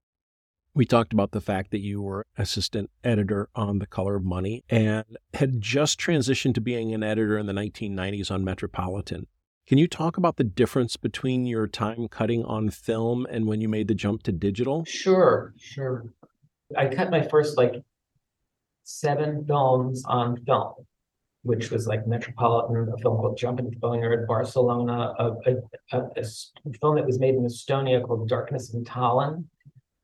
we 0.73 0.85
talked 0.85 1.13
about 1.13 1.31
the 1.31 1.41
fact 1.41 1.71
that 1.71 1.81
you 1.81 2.01
were 2.01 2.25
assistant 2.37 2.89
editor 3.03 3.49
on 3.55 3.79
The 3.79 3.85
Color 3.85 4.15
of 4.15 4.23
Money 4.23 4.63
and 4.69 5.05
had 5.33 5.61
just 5.61 5.99
transitioned 5.99 6.55
to 6.55 6.61
being 6.61 6.93
an 6.93 7.03
editor 7.03 7.37
in 7.37 7.45
the 7.45 7.53
1990s 7.53 8.31
on 8.31 8.43
Metropolitan. 8.43 9.27
Can 9.67 9.77
you 9.77 9.87
talk 9.87 10.17
about 10.17 10.37
the 10.37 10.43
difference 10.43 10.97
between 10.97 11.45
your 11.45 11.67
time 11.67 12.07
cutting 12.07 12.43
on 12.43 12.69
film 12.69 13.27
and 13.29 13.47
when 13.47 13.61
you 13.61 13.69
made 13.69 13.87
the 13.87 13.95
jump 13.95 14.23
to 14.23 14.31
digital? 14.31 14.85
Sure, 14.85 15.53
sure. 15.57 16.05
I 16.77 16.87
cut 16.87 17.11
my 17.11 17.21
first 17.21 17.57
like 17.57 17.83
seven 18.83 19.45
films 19.45 20.03
on 20.05 20.37
film, 20.45 20.73
which 21.43 21.71
was 21.71 21.87
like 21.87 22.07
Metropolitan, 22.07 22.91
a 22.93 22.97
film 22.97 23.17
called 23.17 23.37
Jumping 23.37 23.65
at 23.67 23.71
the 23.71 23.77
Boneyard, 23.77 24.27
Barcelona, 24.27 25.13
a 25.17 25.35
film 25.43 26.95
that 26.95 27.05
was 27.05 27.19
made 27.19 27.35
in 27.35 27.45
Estonia 27.45 28.05
called 28.05 28.27
Darkness 28.27 28.73
in 28.73 28.83
Tallinn, 28.83 29.45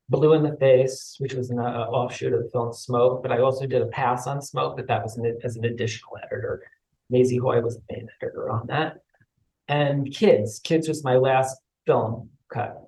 Blue 0.09 0.33
in 0.33 0.43
the 0.43 0.55
Face, 0.57 1.15
which 1.19 1.33
was 1.33 1.49
an 1.49 1.59
uh, 1.59 1.87
offshoot 1.89 2.33
of 2.33 2.43
the 2.43 2.49
film 2.49 2.71
Smoke, 2.73 3.21
but 3.21 3.31
I 3.31 3.39
also 3.39 3.67
did 3.67 3.81
a 3.81 3.87
pass 3.87 4.25
on 4.25 4.41
Smoke, 4.41 4.77
but 4.77 4.87
that 4.87 5.03
was 5.03 5.17
an, 5.17 5.37
as 5.43 5.57
an 5.57 5.65
additional 5.65 6.17
editor. 6.23 6.63
Maisie 7.09 7.37
Hoy 7.37 7.61
was 7.61 7.75
the 7.75 7.83
main 7.91 8.07
editor 8.21 8.49
on 8.49 8.67
that. 8.67 8.97
And 9.67 10.13
Kids, 10.13 10.59
Kids 10.59 10.87
was 10.87 11.03
my 11.03 11.15
last 11.15 11.57
film 11.85 12.29
cut. 12.51 12.81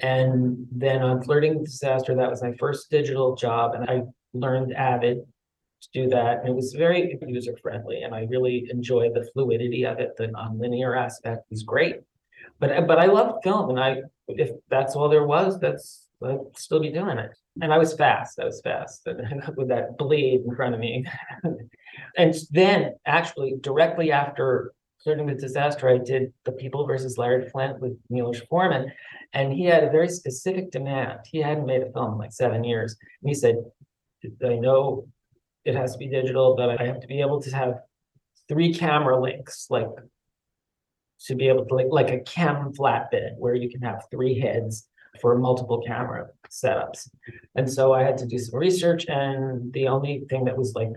And 0.00 0.66
then 0.70 1.02
on 1.02 1.22
Flirting 1.22 1.58
with 1.58 1.70
Disaster, 1.70 2.14
that 2.14 2.30
was 2.30 2.42
my 2.42 2.52
first 2.58 2.90
digital 2.90 3.34
job, 3.34 3.74
and 3.74 3.88
I 3.88 4.02
learned 4.34 4.72
Avid 4.74 5.24
to 5.82 5.88
do 5.92 6.08
that. 6.10 6.40
And 6.40 6.48
it 6.48 6.54
was 6.54 6.72
very 6.72 7.18
user 7.26 7.56
friendly, 7.62 8.02
and 8.02 8.14
I 8.14 8.26
really 8.30 8.68
enjoyed 8.70 9.14
the 9.14 9.28
fluidity 9.32 9.84
of 9.84 9.98
it. 9.98 10.16
The 10.16 10.28
nonlinear 10.28 10.98
aspect 10.98 11.50
was 11.50 11.62
great. 11.62 11.96
But 12.58 12.86
but 12.86 12.98
I 12.98 13.06
loved 13.06 13.42
film, 13.42 13.70
and 13.70 13.80
I 13.80 14.02
if 14.28 14.50
that's 14.68 14.94
all 14.94 15.08
there 15.08 15.26
was, 15.26 15.58
that's 15.58 16.08
I'd 16.24 16.56
still 16.56 16.80
be 16.80 16.90
doing 16.90 17.18
it. 17.18 17.32
And 17.60 17.72
I 17.72 17.78
was 17.78 17.94
fast. 17.94 18.38
I 18.38 18.44
was 18.44 18.60
fast 18.62 19.06
with 19.56 19.68
that 19.68 19.98
blade 19.98 20.42
in 20.46 20.54
front 20.54 20.74
of 20.74 20.80
me. 20.80 21.04
and 22.16 22.34
then 22.50 22.94
actually 23.06 23.56
directly 23.60 24.12
after 24.12 24.72
Flirting 25.02 25.26
with 25.26 25.40
Disaster, 25.40 25.88
I 25.88 25.98
did 25.98 26.32
The 26.44 26.52
People 26.52 26.86
versus 26.86 27.18
Larry 27.18 27.48
Flynt 27.50 27.80
with 27.80 27.98
Milos 28.08 28.40
Forman. 28.48 28.92
And 29.32 29.52
he 29.52 29.64
had 29.64 29.82
a 29.82 29.90
very 29.90 30.08
specific 30.08 30.70
demand. 30.70 31.20
He 31.26 31.38
hadn't 31.38 31.66
made 31.66 31.82
a 31.82 31.90
film 31.90 32.12
in 32.12 32.18
like 32.18 32.32
seven 32.32 32.62
years. 32.62 32.96
And 33.20 33.28
he 33.28 33.34
said, 33.34 33.56
I 34.24 34.56
know 34.56 35.08
it 35.64 35.74
has 35.74 35.92
to 35.92 35.98
be 35.98 36.08
digital, 36.08 36.56
but 36.56 36.80
I 36.80 36.84
have 36.84 37.00
to 37.00 37.06
be 37.06 37.20
able 37.20 37.40
to 37.42 37.54
have 37.54 37.80
three 38.48 38.74
camera 38.74 39.20
links, 39.20 39.66
like 39.70 39.88
to 41.26 41.34
be 41.34 41.48
able 41.48 41.64
to 41.66 41.74
like 41.74 41.86
like 41.90 42.10
a 42.10 42.20
KEM 42.20 42.72
flatbed 42.72 43.36
where 43.38 43.54
you 43.54 43.70
can 43.70 43.80
have 43.82 44.04
three 44.10 44.38
heads 44.38 44.88
for 45.20 45.36
multiple 45.38 45.82
camera 45.86 46.28
setups. 46.50 47.08
And 47.54 47.70
so 47.70 47.92
I 47.92 48.02
had 48.02 48.18
to 48.18 48.26
do 48.26 48.38
some 48.38 48.58
research, 48.58 49.06
and 49.08 49.72
the 49.72 49.88
only 49.88 50.24
thing 50.30 50.44
that 50.44 50.56
was 50.56 50.74
like 50.74 50.90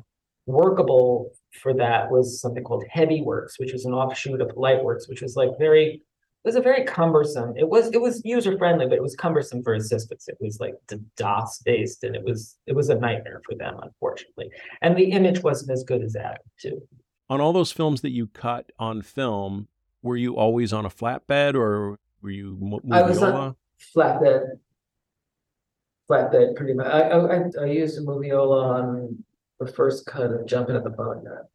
workable 0.47 1.31
for 1.61 1.73
that 1.73 2.11
was 2.11 2.39
something 2.39 2.63
called 2.63 2.85
Heavy 2.89 3.21
Works, 3.21 3.59
which 3.59 3.73
was 3.73 3.85
an 3.85 3.93
offshoot 3.93 4.41
of 4.41 4.49
Lightworks, 4.49 5.09
which 5.09 5.21
was 5.21 5.35
like 5.35 5.51
very 5.57 6.01
was 6.45 6.55
a 6.55 6.61
very 6.61 6.85
cumbersome. 6.85 7.53
It 7.57 7.67
was 7.67 7.87
it 7.91 7.99
was 7.99 8.21
user 8.23 8.57
friendly, 8.57 8.85
but 8.85 8.95
it 8.95 9.01
was 9.01 9.15
cumbersome 9.15 9.63
for 9.63 9.73
assistants. 9.73 10.27
It 10.27 10.37
was 10.39 10.59
like 10.59 10.75
DOS 11.17 11.61
based, 11.65 12.03
and 12.03 12.15
it 12.15 12.23
was 12.23 12.57
it 12.67 12.73
was 12.75 12.89
a 12.89 12.95
nightmare 12.95 13.41
for 13.45 13.55
them, 13.55 13.77
unfortunately. 13.81 14.49
And 14.81 14.95
the 14.95 15.05
image 15.11 15.41
wasn't 15.43 15.71
as 15.71 15.83
good 15.83 16.03
as 16.03 16.13
that 16.13 16.41
too. 16.61 16.81
On 17.29 17.41
all 17.41 17.51
those 17.51 17.71
films 17.71 18.01
that 18.01 18.11
you 18.11 18.27
cut 18.27 18.71
on 18.77 19.01
film, 19.01 19.67
were 20.03 20.15
you 20.17 20.37
always 20.37 20.71
on 20.71 20.85
a 20.85 20.89
flatbed 20.89 21.55
or 21.55 21.97
were 22.21 22.29
you 22.29 22.57
mo- 22.61 22.81
I 22.91 23.01
was 23.01 23.21
on- 23.23 23.55
Flatbed, 23.95 24.59
flatbed, 26.09 26.55
pretty 26.55 26.73
much. 26.73 26.87
I 26.87 27.01
I 27.09 27.37
I- 27.37 27.51
I 27.61 27.65
used 27.65 27.97
a 27.97 28.01
moviola 28.01 28.63
on 28.63 29.23
the 29.59 29.67
first 29.67 30.05
cut 30.05 30.31
of 30.31 30.45
Jumping 30.45 30.75
at 30.75 30.83
the 30.83 30.89
Boneyard, 30.91 31.45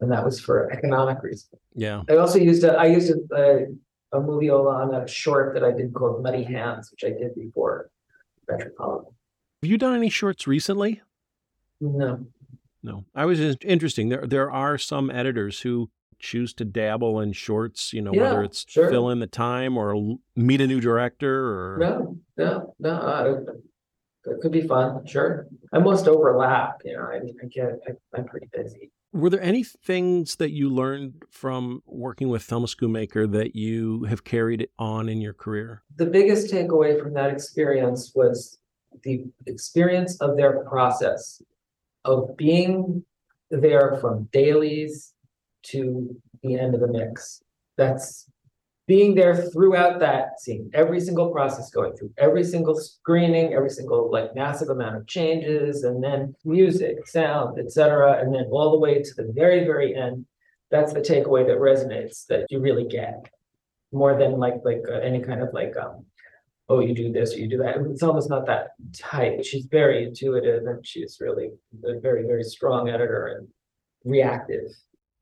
and 0.00 0.10
that 0.10 0.24
was 0.24 0.40
for 0.40 0.70
economic 0.72 1.22
reasons. 1.22 1.60
Yeah. 1.74 2.02
I 2.08 2.16
also 2.16 2.38
used 2.38 2.64
a 2.64 2.72
I 2.76 2.86
used 2.86 3.10
a, 3.10 3.36
a, 3.36 3.66
a 4.12 4.18
moviola 4.20 5.02
a 5.04 5.06
short 5.08 5.54
that 5.54 5.64
I 5.64 5.70
did 5.72 5.92
called 5.94 6.22
Muddy 6.22 6.42
Hands, 6.44 6.88
which 6.90 7.04
I 7.04 7.10
did 7.16 7.34
before 7.34 7.90
Metropolitan. 8.48 9.12
Have 9.62 9.70
you 9.70 9.78
done 9.78 9.94
any 9.94 10.08
shorts 10.08 10.46
recently? 10.46 11.00
No, 11.80 12.26
No. 12.82 13.04
I 13.14 13.24
was 13.24 13.38
just 13.38 13.64
interesting. 13.64 14.08
There 14.08 14.26
there 14.26 14.50
are 14.50 14.76
some 14.78 15.10
editors 15.10 15.60
who 15.60 15.90
choose 16.18 16.52
to 16.54 16.64
dabble 16.66 17.20
in 17.20 17.32
shorts, 17.32 17.92
you 17.94 18.02
know, 18.02 18.12
Yeah, 18.12 18.22
whether 18.22 18.42
it's 18.42 18.66
sure. 18.68 18.90
fill 18.90 19.08
in 19.10 19.20
the 19.20 19.26
time 19.26 19.78
or 19.78 20.18
meet 20.36 20.60
a 20.60 20.66
new 20.66 20.80
director 20.80 21.74
or 21.74 21.78
no, 21.78 22.18
no, 22.36 22.74
no. 22.78 22.90
I- 22.90 23.52
It 24.30 24.40
could 24.42 24.52
be 24.52 24.60
fun, 24.68 25.06
sure. 25.06 25.46
I 25.72 25.78
must 25.78 26.06
overlap, 26.06 26.82
you 26.84 26.94
know. 26.94 27.04
I 27.04 27.16
I 27.42 27.46
get 27.46 27.80
I, 27.88 27.92
I'm 28.14 28.26
pretty 28.26 28.48
busy. 28.52 28.90
Were 29.12 29.28
there 29.28 29.42
any 29.42 29.64
things 29.64 30.36
that 30.36 30.50
you 30.52 30.70
learned 30.70 31.24
from 31.30 31.82
working 31.84 32.28
with 32.28 32.44
Thelma 32.44 32.66
Schoonmaker 32.66 33.30
that 33.32 33.56
you 33.56 34.04
have 34.04 34.22
carried 34.22 34.68
on 34.78 35.08
in 35.08 35.20
your 35.20 35.34
career? 35.34 35.82
the 35.96 36.06
biggest 36.06 36.50
takeaway 36.50 36.98
from 36.98 37.12
that 37.12 37.30
experience 37.30 38.12
was 38.14 38.58
the 39.02 39.24
experience 39.46 40.16
of 40.20 40.36
their 40.36 40.64
process 40.64 41.42
of 42.06 42.36
being 42.38 43.04
there 43.50 43.98
from 44.00 44.28
dailies 44.32 45.12
to 45.62 46.16
the 46.42 46.58
end 46.58 46.74
of 46.74 46.80
the 46.80 46.88
mix. 46.88 47.42
That's 47.76 48.29
being 48.90 49.14
there 49.14 49.36
throughout 49.36 50.00
that 50.00 50.40
scene, 50.40 50.68
every 50.74 51.00
single 51.00 51.30
process 51.30 51.70
going 51.70 51.94
through, 51.96 52.12
every 52.18 52.42
single 52.42 52.74
screening, 52.74 53.54
every 53.54 53.70
single 53.70 54.10
like 54.10 54.34
massive 54.34 54.68
amount 54.68 54.96
of 54.96 55.06
changes, 55.06 55.84
and 55.84 56.02
then 56.02 56.34
music, 56.44 57.06
sound, 57.06 57.56
etc., 57.60 58.20
and 58.20 58.34
then 58.34 58.46
all 58.50 58.72
the 58.72 58.78
way 58.80 59.00
to 59.00 59.14
the 59.16 59.30
very, 59.32 59.60
very 59.60 59.94
end. 59.94 60.26
That's 60.72 60.92
the 60.92 60.98
takeaway 60.98 61.46
that 61.46 61.58
resonates 61.58 62.26
that 62.26 62.46
you 62.50 62.58
really 62.58 62.84
get 62.84 63.30
more 63.92 64.18
than 64.18 64.32
like 64.40 64.56
like 64.64 64.82
uh, 64.88 64.98
any 65.10 65.20
kind 65.20 65.40
of 65.40 65.50
like 65.52 65.74
um 65.76 66.04
oh 66.68 66.80
you 66.80 66.92
do 66.92 67.12
this 67.12 67.34
or 67.34 67.38
you 67.38 67.48
do 67.48 67.58
that 67.58 67.76
it's 67.90 68.04
almost 68.04 68.30
not 68.30 68.46
that 68.46 68.68
tight 68.96 69.44
she's 69.44 69.66
very 69.66 70.04
intuitive 70.04 70.64
and 70.66 70.86
she's 70.86 71.18
really 71.20 71.50
a 71.84 71.98
very 71.98 72.22
very 72.24 72.44
strong 72.44 72.88
editor 72.88 73.26
and 73.34 73.48
reactive 74.04 74.70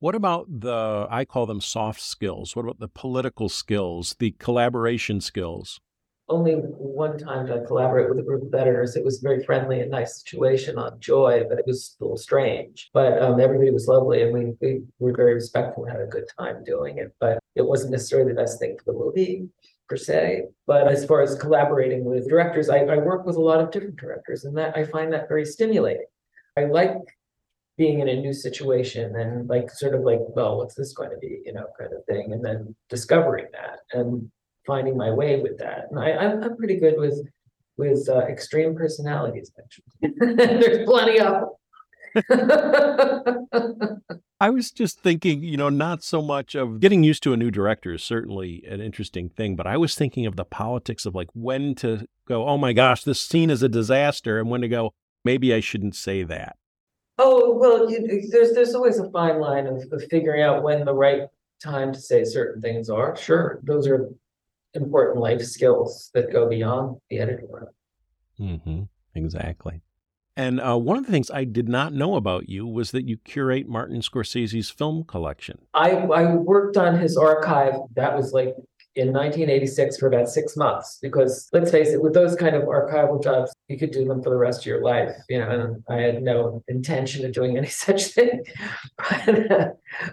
What 0.00 0.14
about 0.14 0.46
the 0.60 1.06
I 1.10 1.24
call 1.24 1.46
them 1.46 1.60
soft 1.60 2.00
skills? 2.00 2.54
What 2.54 2.64
about 2.64 2.78
the 2.78 2.88
political 2.88 3.48
skills, 3.48 4.14
the 4.18 4.32
collaboration 4.38 5.20
skills? 5.20 5.80
only 6.28 6.52
one 6.54 7.16
time 7.18 7.46
did 7.46 7.56
I 7.56 7.64
collaborate 7.64 8.08
with 8.08 8.18
a 8.18 8.22
group 8.22 8.42
of 8.42 8.54
editors. 8.54 8.96
It 8.96 9.04
was 9.04 9.18
a 9.18 9.22
very 9.22 9.42
friendly 9.44 9.80
and 9.80 9.90
nice 9.90 10.20
situation 10.20 10.78
on 10.78 11.00
Joy, 11.00 11.44
but 11.48 11.58
it 11.58 11.66
was 11.66 11.96
a 12.00 12.04
little 12.04 12.18
strange. 12.18 12.90
But 12.92 13.20
um, 13.22 13.40
everybody 13.40 13.70
was 13.70 13.88
lovely 13.88 14.22
and 14.22 14.32
we, 14.32 14.54
we 14.60 14.82
were 14.98 15.16
very 15.16 15.34
respectful 15.34 15.84
and 15.84 15.92
had 15.92 16.02
a 16.02 16.06
good 16.06 16.26
time 16.38 16.64
doing 16.64 16.98
it. 16.98 17.14
But 17.18 17.38
it 17.54 17.66
wasn't 17.66 17.92
necessarily 17.92 18.32
the 18.32 18.40
best 18.40 18.58
thing 18.58 18.76
for 18.76 18.92
the 18.92 18.98
movie 18.98 19.48
per 19.88 19.96
se. 19.96 20.44
But 20.66 20.88
as 20.88 21.04
far 21.06 21.22
as 21.22 21.34
collaborating 21.36 22.04
with 22.04 22.28
directors, 22.28 22.68
I, 22.68 22.80
I 22.80 22.98
work 22.98 23.24
with 23.24 23.36
a 23.36 23.40
lot 23.40 23.60
of 23.60 23.70
different 23.70 23.96
directors 23.96 24.44
and 24.44 24.56
that 24.58 24.76
I 24.76 24.84
find 24.84 25.12
that 25.12 25.28
very 25.28 25.46
stimulating. 25.46 26.06
I 26.58 26.64
like 26.64 26.96
being 27.78 28.00
in 28.00 28.08
a 28.08 28.20
new 28.20 28.34
situation 28.34 29.14
and 29.16 29.48
like 29.48 29.70
sort 29.70 29.94
of 29.94 30.02
like, 30.02 30.18
well, 30.20 30.58
what's 30.58 30.74
this 30.74 30.92
going 30.92 31.10
to 31.10 31.16
be, 31.18 31.40
you 31.46 31.52
know, 31.52 31.66
kind 31.78 31.92
of 31.92 32.04
thing, 32.06 32.32
and 32.32 32.44
then 32.44 32.74
discovering 32.90 33.46
that 33.52 33.78
and 33.92 34.28
finding 34.66 34.96
my 34.96 35.10
way 35.10 35.40
with 35.40 35.56
that. 35.58 35.86
And 35.90 35.98
I, 35.98 36.10
I'm, 36.10 36.42
I'm 36.42 36.56
pretty 36.56 36.76
good 36.76 36.98
with 36.98 37.18
with 37.78 38.08
uh, 38.08 38.18
extreme 38.26 38.74
personalities. 38.74 39.52
Actually, 39.58 40.12
there's 40.36 40.84
plenty 40.86 41.20
of. 41.20 41.32
them. 41.32 41.50
I 44.40 44.50
was 44.50 44.70
just 44.70 45.00
thinking, 45.00 45.42
you 45.42 45.56
know, 45.56 45.68
not 45.68 46.02
so 46.02 46.22
much 46.22 46.54
of 46.54 46.80
getting 46.80 47.04
used 47.04 47.22
to 47.24 47.32
a 47.32 47.36
new 47.36 47.50
director 47.50 47.92
is 47.92 48.02
certainly 48.02 48.64
an 48.68 48.80
interesting 48.80 49.28
thing, 49.28 49.56
but 49.56 49.66
I 49.66 49.76
was 49.76 49.94
thinking 49.94 50.26
of 50.26 50.36
the 50.36 50.44
politics 50.44 51.06
of 51.06 51.14
like 51.14 51.28
when 51.34 51.74
to 51.76 52.06
go, 52.26 52.48
oh 52.48 52.56
my 52.56 52.72
gosh, 52.72 53.04
this 53.04 53.20
scene 53.20 53.50
is 53.50 53.62
a 53.62 53.68
disaster, 53.68 54.38
and 54.40 54.48
when 54.48 54.62
to 54.62 54.68
go, 54.68 54.94
maybe 55.24 55.52
I 55.54 55.60
shouldn't 55.60 55.94
say 55.96 56.22
that. 56.24 56.56
Oh, 57.18 57.54
well, 57.54 57.90
you, 57.90 58.28
there's 58.30 58.52
there's 58.52 58.74
always 58.74 58.98
a 58.98 59.10
fine 59.10 59.40
line 59.40 59.66
of, 59.66 59.82
of 59.90 60.04
figuring 60.08 60.42
out 60.42 60.62
when 60.62 60.84
the 60.84 60.94
right 60.94 61.22
time 61.62 61.92
to 61.92 62.00
say 62.00 62.24
certain 62.24 62.62
things 62.62 62.88
are. 62.88 63.16
Sure, 63.16 63.60
those 63.64 63.86
are 63.86 64.08
important 64.74 65.18
life 65.18 65.42
skills 65.42 66.10
that 66.14 66.32
go 66.32 66.48
beyond 66.48 66.96
the 67.10 67.18
editing 67.18 67.50
room. 67.50 67.68
Mm-hmm. 68.38 68.82
Exactly. 69.14 69.80
And 70.36 70.60
uh, 70.60 70.78
one 70.78 70.96
of 70.96 71.04
the 71.04 71.10
things 71.10 71.32
I 71.32 71.42
did 71.42 71.68
not 71.68 71.92
know 71.92 72.14
about 72.14 72.48
you 72.48 72.64
was 72.64 72.92
that 72.92 73.08
you 73.08 73.16
curate 73.16 73.68
Martin 73.68 74.00
Scorsese's 74.00 74.70
film 74.70 75.02
collection. 75.02 75.58
I 75.74 75.90
I 75.90 76.34
worked 76.34 76.76
on 76.76 77.00
his 77.00 77.16
archive. 77.16 77.74
That 77.96 78.16
was 78.16 78.32
like 78.32 78.54
in 78.98 79.12
1986 79.12 79.96
for 79.96 80.08
about 80.08 80.28
six 80.28 80.56
months 80.56 80.98
because 81.00 81.48
let's 81.52 81.70
face 81.70 81.90
it, 81.90 82.02
with 82.02 82.14
those 82.14 82.34
kind 82.34 82.56
of 82.56 82.64
archival 82.64 83.22
jobs, 83.22 83.52
you 83.68 83.78
could 83.78 83.92
do 83.92 84.04
them 84.04 84.20
for 84.22 84.30
the 84.30 84.36
rest 84.36 84.60
of 84.60 84.66
your 84.66 84.82
life. 84.82 85.14
You 85.28 85.38
know, 85.38 85.48
and 85.48 85.84
I 85.88 86.02
had 86.02 86.22
no 86.22 86.62
intention 86.66 87.24
of 87.24 87.32
doing 87.32 87.56
any 87.56 87.68
such 87.68 88.06
thing, 88.06 88.44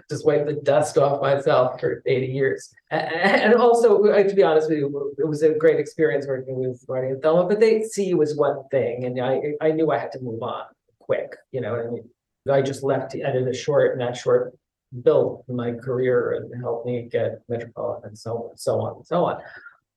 just 0.08 0.24
wipe 0.24 0.46
the 0.46 0.60
dust 0.62 0.96
off 0.98 1.20
myself 1.20 1.80
for 1.80 2.02
80 2.06 2.26
years. 2.26 2.72
And 2.90 3.54
also, 3.54 4.00
to 4.04 4.34
be 4.34 4.42
honest 4.44 4.68
with 4.68 4.78
you, 4.78 5.14
it 5.18 5.26
was 5.26 5.42
a 5.42 5.54
great 5.54 5.80
experience 5.80 6.26
working 6.28 6.56
with 6.56 6.84
Marty 6.88 7.08
and 7.08 7.20
Thelma. 7.20 7.48
But 7.48 7.58
they 7.58 7.82
see 7.82 8.04
you 8.04 8.22
as 8.22 8.36
one 8.36 8.62
thing, 8.70 9.04
and 9.04 9.20
I 9.20 9.40
I 9.60 9.72
knew 9.72 9.90
I 9.90 9.98
had 9.98 10.12
to 10.12 10.20
move 10.20 10.40
on 10.42 10.62
quick. 11.00 11.36
You 11.50 11.60
know, 11.60 11.74
I 11.74 11.90
mean, 11.90 12.08
I 12.48 12.62
just 12.62 12.84
left 12.84 13.10
to 13.12 13.20
edit 13.22 13.48
a 13.48 13.52
short, 13.52 13.92
and 13.92 14.00
that 14.00 14.16
short 14.16 14.54
built 15.02 15.44
my 15.48 15.72
career 15.72 16.34
and 16.34 16.62
helped 16.62 16.86
me 16.86 17.08
get 17.10 17.42
Metropolitan 17.48 18.10
and 18.10 18.18
so 18.18 18.50
on, 18.50 18.56
so 18.56 18.80
on 18.80 18.96
and 18.96 19.06
so 19.06 19.24
on. 19.24 19.40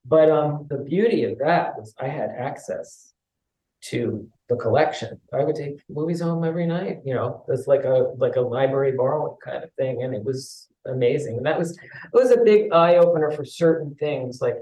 But 0.06 0.30
um, 0.32 0.65
the 0.69 0.78
beauty 0.78 1.23
of 1.25 1.38
that 1.39 1.78
was 1.78 1.93
I 1.99 2.08
had 2.08 2.30
access 2.30 3.13
to 3.82 4.28
the 4.49 4.56
collection. 4.56 5.19
I 5.34 5.43
would 5.43 5.56
take 5.56 5.82
movies 5.89 6.21
home 6.21 6.43
every 6.43 6.65
night. 6.65 6.99
You 7.06 7.13
know, 7.13 7.45
it's 7.47 7.67
like 7.67 7.84
a 7.84 8.13
like 8.17 8.36
a 8.36 8.41
library 8.41 8.93
borrowing 8.93 9.38
kind 9.43 9.63
of 9.63 9.71
thing, 9.73 10.04
and 10.04 10.13
it 10.13 10.23
was 10.23 10.67
amazing. 10.86 11.38
And 11.38 11.45
that 11.45 11.58
was 11.58 11.78
it 11.78 12.13
was 12.13 12.32
a 12.32 12.43
big 12.43 12.71
eye 12.71 12.95
opener 12.95 13.32
for 13.32 13.45
certain 13.45 13.95
things, 13.95 14.41
like 14.41 14.58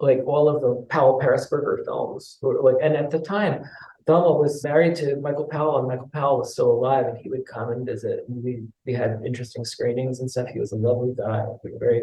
like 0.00 0.20
all 0.26 0.48
of 0.48 0.60
the 0.60 0.84
Powell 0.90 1.20
Pressburger 1.20 1.84
films. 1.84 2.38
Like, 2.42 2.76
and 2.82 2.96
at 2.96 3.10
the 3.10 3.20
time, 3.20 3.62
Thelma 4.06 4.32
was 4.38 4.62
married 4.64 4.96
to 4.96 5.16
Michael 5.16 5.46
Powell, 5.46 5.78
and 5.78 5.88
Michael 5.88 6.10
Powell 6.12 6.38
was 6.38 6.52
still 6.52 6.70
alive, 6.70 7.06
and 7.06 7.18
he 7.18 7.28
would 7.28 7.46
come 7.46 7.70
and 7.70 7.86
visit. 7.86 8.24
And 8.28 8.42
we 8.42 8.64
we 8.86 8.92
had 8.92 9.20
interesting 9.24 9.64
screenings 9.64 10.20
and 10.20 10.30
stuff. 10.30 10.48
He 10.48 10.60
was 10.60 10.72
a 10.72 10.76
lovely 10.76 11.14
guy, 11.16 11.44
very, 11.78 12.02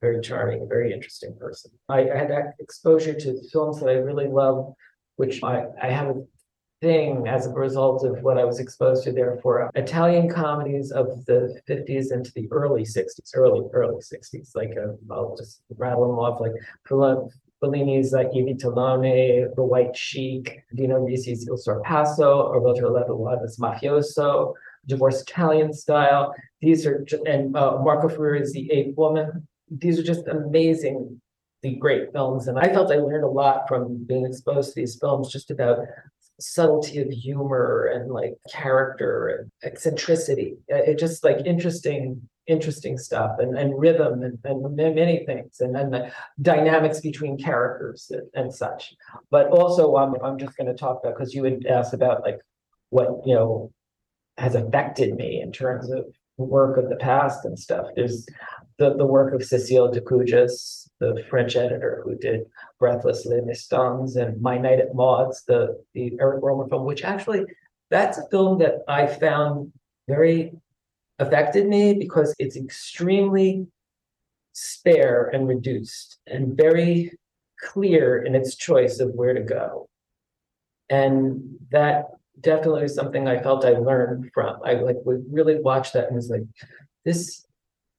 very 0.00 0.20
charming, 0.20 0.68
very 0.68 0.92
interesting 0.92 1.34
person. 1.38 1.70
I, 1.88 2.10
I 2.10 2.16
had 2.16 2.30
that 2.30 2.54
exposure 2.58 3.14
to 3.14 3.40
films 3.52 3.80
that 3.80 3.88
I 3.88 3.94
really 3.94 4.28
love, 4.28 4.74
which 5.16 5.42
I, 5.42 5.66
I 5.80 5.88
have 5.88 6.08
a 6.08 6.22
thing 6.80 7.28
as 7.28 7.46
a 7.46 7.50
result 7.50 8.04
of 8.04 8.22
what 8.22 8.38
I 8.38 8.44
was 8.44 8.58
exposed 8.58 9.04
to 9.04 9.12
there 9.12 9.38
for 9.42 9.70
Italian 9.74 10.28
comedies 10.28 10.90
of 10.92 11.24
the 11.26 11.60
50s 11.68 12.12
into 12.12 12.32
the 12.34 12.48
early 12.50 12.82
60s, 12.82 13.30
early, 13.34 13.68
early 13.72 13.96
60s. 13.96 14.56
Like, 14.56 14.72
uh, 14.76 14.92
I'll 15.12 15.36
just 15.36 15.62
rattle 15.76 16.08
them 16.08 16.18
off 16.18 16.40
like 16.40 16.52
Fellini's 17.62 18.12
like 18.12 18.28
I 18.28 18.38
Vitelloni, 18.38 19.54
The 19.54 19.62
White 19.62 19.96
Sheik, 19.96 20.62
Dino 20.74 20.98
Risi's 21.00 21.46
Il 21.46 21.56
Sorpasso, 21.56 22.52
Roberto 22.52 22.90
Levi's 22.90 23.58
Mafioso, 23.58 24.54
Divorce 24.86 25.22
Italian 25.22 25.72
Style. 25.72 26.34
These 26.60 26.86
are, 26.86 27.04
and 27.26 27.56
uh, 27.56 27.78
Marco 27.82 28.08
Ferreri's 28.08 28.52
The 28.52 28.70
Ape 28.72 28.96
Woman. 28.96 29.46
These 29.70 29.98
are 29.98 30.02
just 30.02 30.26
amazing, 30.26 31.20
the 31.62 31.74
great 31.76 32.12
films. 32.12 32.48
And 32.48 32.58
I 32.58 32.72
felt 32.72 32.90
I 32.90 32.96
learned 32.96 33.24
a 33.24 33.28
lot 33.28 33.68
from 33.68 34.04
being 34.04 34.24
exposed 34.24 34.74
to 34.74 34.80
these 34.80 34.98
films 34.98 35.30
just 35.30 35.50
about 35.50 35.78
subtlety 36.40 37.00
of 37.00 37.10
humor 37.10 37.90
and 37.92 38.10
like 38.10 38.34
character 38.50 39.28
and 39.28 39.50
eccentricity. 39.62 40.56
It 40.68 40.98
just 40.98 41.22
like 41.22 41.44
interesting 41.44 42.28
interesting 42.50 42.98
stuff 42.98 43.38
and, 43.38 43.56
and 43.56 43.78
rhythm 43.78 44.22
and, 44.22 44.38
and 44.44 44.76
many 44.76 45.24
things 45.24 45.60
and 45.60 45.74
then 45.74 45.90
the 45.90 46.10
dynamics 46.42 47.00
between 47.00 47.38
characters 47.38 48.10
and, 48.10 48.28
and 48.34 48.54
such. 48.54 48.94
But 49.30 49.48
also 49.48 49.96
um, 49.96 50.16
i'm 50.24 50.38
just 50.38 50.56
going 50.56 50.66
to 50.66 50.74
talk 50.74 51.00
about 51.00 51.14
because 51.16 51.34
you 51.34 51.44
had 51.44 51.66
asked 51.66 51.94
about 51.94 52.22
like 52.22 52.38
what 52.90 53.08
you 53.24 53.34
know 53.34 53.72
has 54.36 54.54
affected 54.54 55.14
me 55.14 55.40
in 55.40 55.52
terms 55.52 55.90
of 55.90 56.04
work 56.36 56.78
of 56.78 56.88
the 56.88 56.96
past 56.96 57.44
and 57.44 57.58
stuff. 57.58 57.86
There's 57.94 58.26
the, 58.78 58.96
the 58.96 59.06
work 59.06 59.34
of 59.34 59.44
cecile 59.44 59.92
Decugis, 59.92 60.88
the 61.00 61.24
french 61.28 61.56
editor 61.56 62.02
who 62.04 62.14
did 62.14 62.42
breathless 62.78 63.26
les 63.26 63.40
Mistons 63.40 64.16
and 64.16 64.40
my 64.40 64.58
night 64.58 64.78
at 64.78 64.94
maud's 64.94 65.42
the 65.44 65.82
the 65.94 66.12
eric 66.20 66.42
Rohmer 66.42 66.68
film 66.68 66.84
which 66.84 67.02
actually 67.02 67.44
that's 67.90 68.18
a 68.18 68.28
film 68.30 68.58
that 68.58 68.82
i 68.86 69.06
found 69.06 69.72
very 70.06 70.52
affected 71.20 71.68
me 71.68 71.94
because 71.94 72.34
it's 72.38 72.56
extremely 72.56 73.66
spare 74.52 75.30
and 75.32 75.46
reduced 75.46 76.18
and 76.26 76.56
very 76.56 77.12
clear 77.62 78.24
in 78.24 78.34
its 78.34 78.56
choice 78.56 78.98
of 79.00 79.10
where 79.14 79.34
to 79.34 79.42
go. 79.42 79.88
And 80.88 81.56
that 81.70 82.06
definitely 82.40 82.82
was 82.82 82.94
something 82.94 83.28
I 83.28 83.42
felt 83.42 83.64
I 83.64 83.70
learned 83.70 84.30
from. 84.32 84.60
I 84.64 84.74
like 84.74 84.96
would 85.04 85.24
really 85.30 85.60
watch 85.60 85.92
that 85.92 86.06
and 86.06 86.16
was 86.16 86.30
like, 86.30 86.42
this 87.04 87.46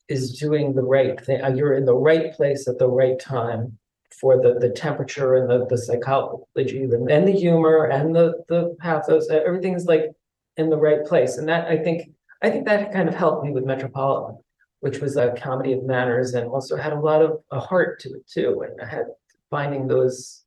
is 0.10 0.38
doing 0.38 0.74
the 0.74 0.84
right 0.84 1.20
thing. 1.24 1.42
Uh, 1.42 1.54
you're 1.54 1.76
in 1.76 1.86
the 1.86 1.96
right 1.96 2.34
place 2.34 2.68
at 2.68 2.80
the 2.80 2.90
right 2.90 3.20
time 3.20 3.78
for 4.20 4.42
the 4.42 4.60
the 4.60 4.70
temperature 4.70 5.36
and 5.36 5.50
the 5.50 5.66
the 5.68 5.78
psychology 5.78 6.84
and 6.84 7.28
the 7.28 7.32
humor 7.32 7.86
and 7.86 8.16
the 8.16 8.44
the 8.50 8.76
pathos. 8.80 9.30
Everything's 9.30 9.86
like 9.86 10.12
in 10.58 10.70
the 10.70 10.78
right 10.78 11.06
place. 11.06 11.38
And 11.38 11.48
that 11.48 11.68
I 11.68 11.78
think 11.78 12.12
I 12.42 12.50
think 12.50 12.66
that 12.66 12.92
kind 12.92 13.08
of 13.08 13.16
helped 13.16 13.46
me 13.46 13.52
with 13.52 13.66
Metropolitan, 13.66 14.38
which 14.80 15.00
was 15.00 15.16
a 15.16 15.34
comedy 15.34 15.74
of 15.74 15.84
manners 15.84 16.34
and 16.34 16.48
also 16.48 16.76
had 16.76 16.94
a 16.94 17.00
lot 17.00 17.22
of 17.22 17.40
a 17.52 17.60
heart 17.60 18.00
to 18.02 18.10
it 18.10 18.28
too. 18.28 18.64
And 18.68 18.82
I 18.82 18.86
had 18.86 19.06
finding 19.50 19.88
those 19.88 20.44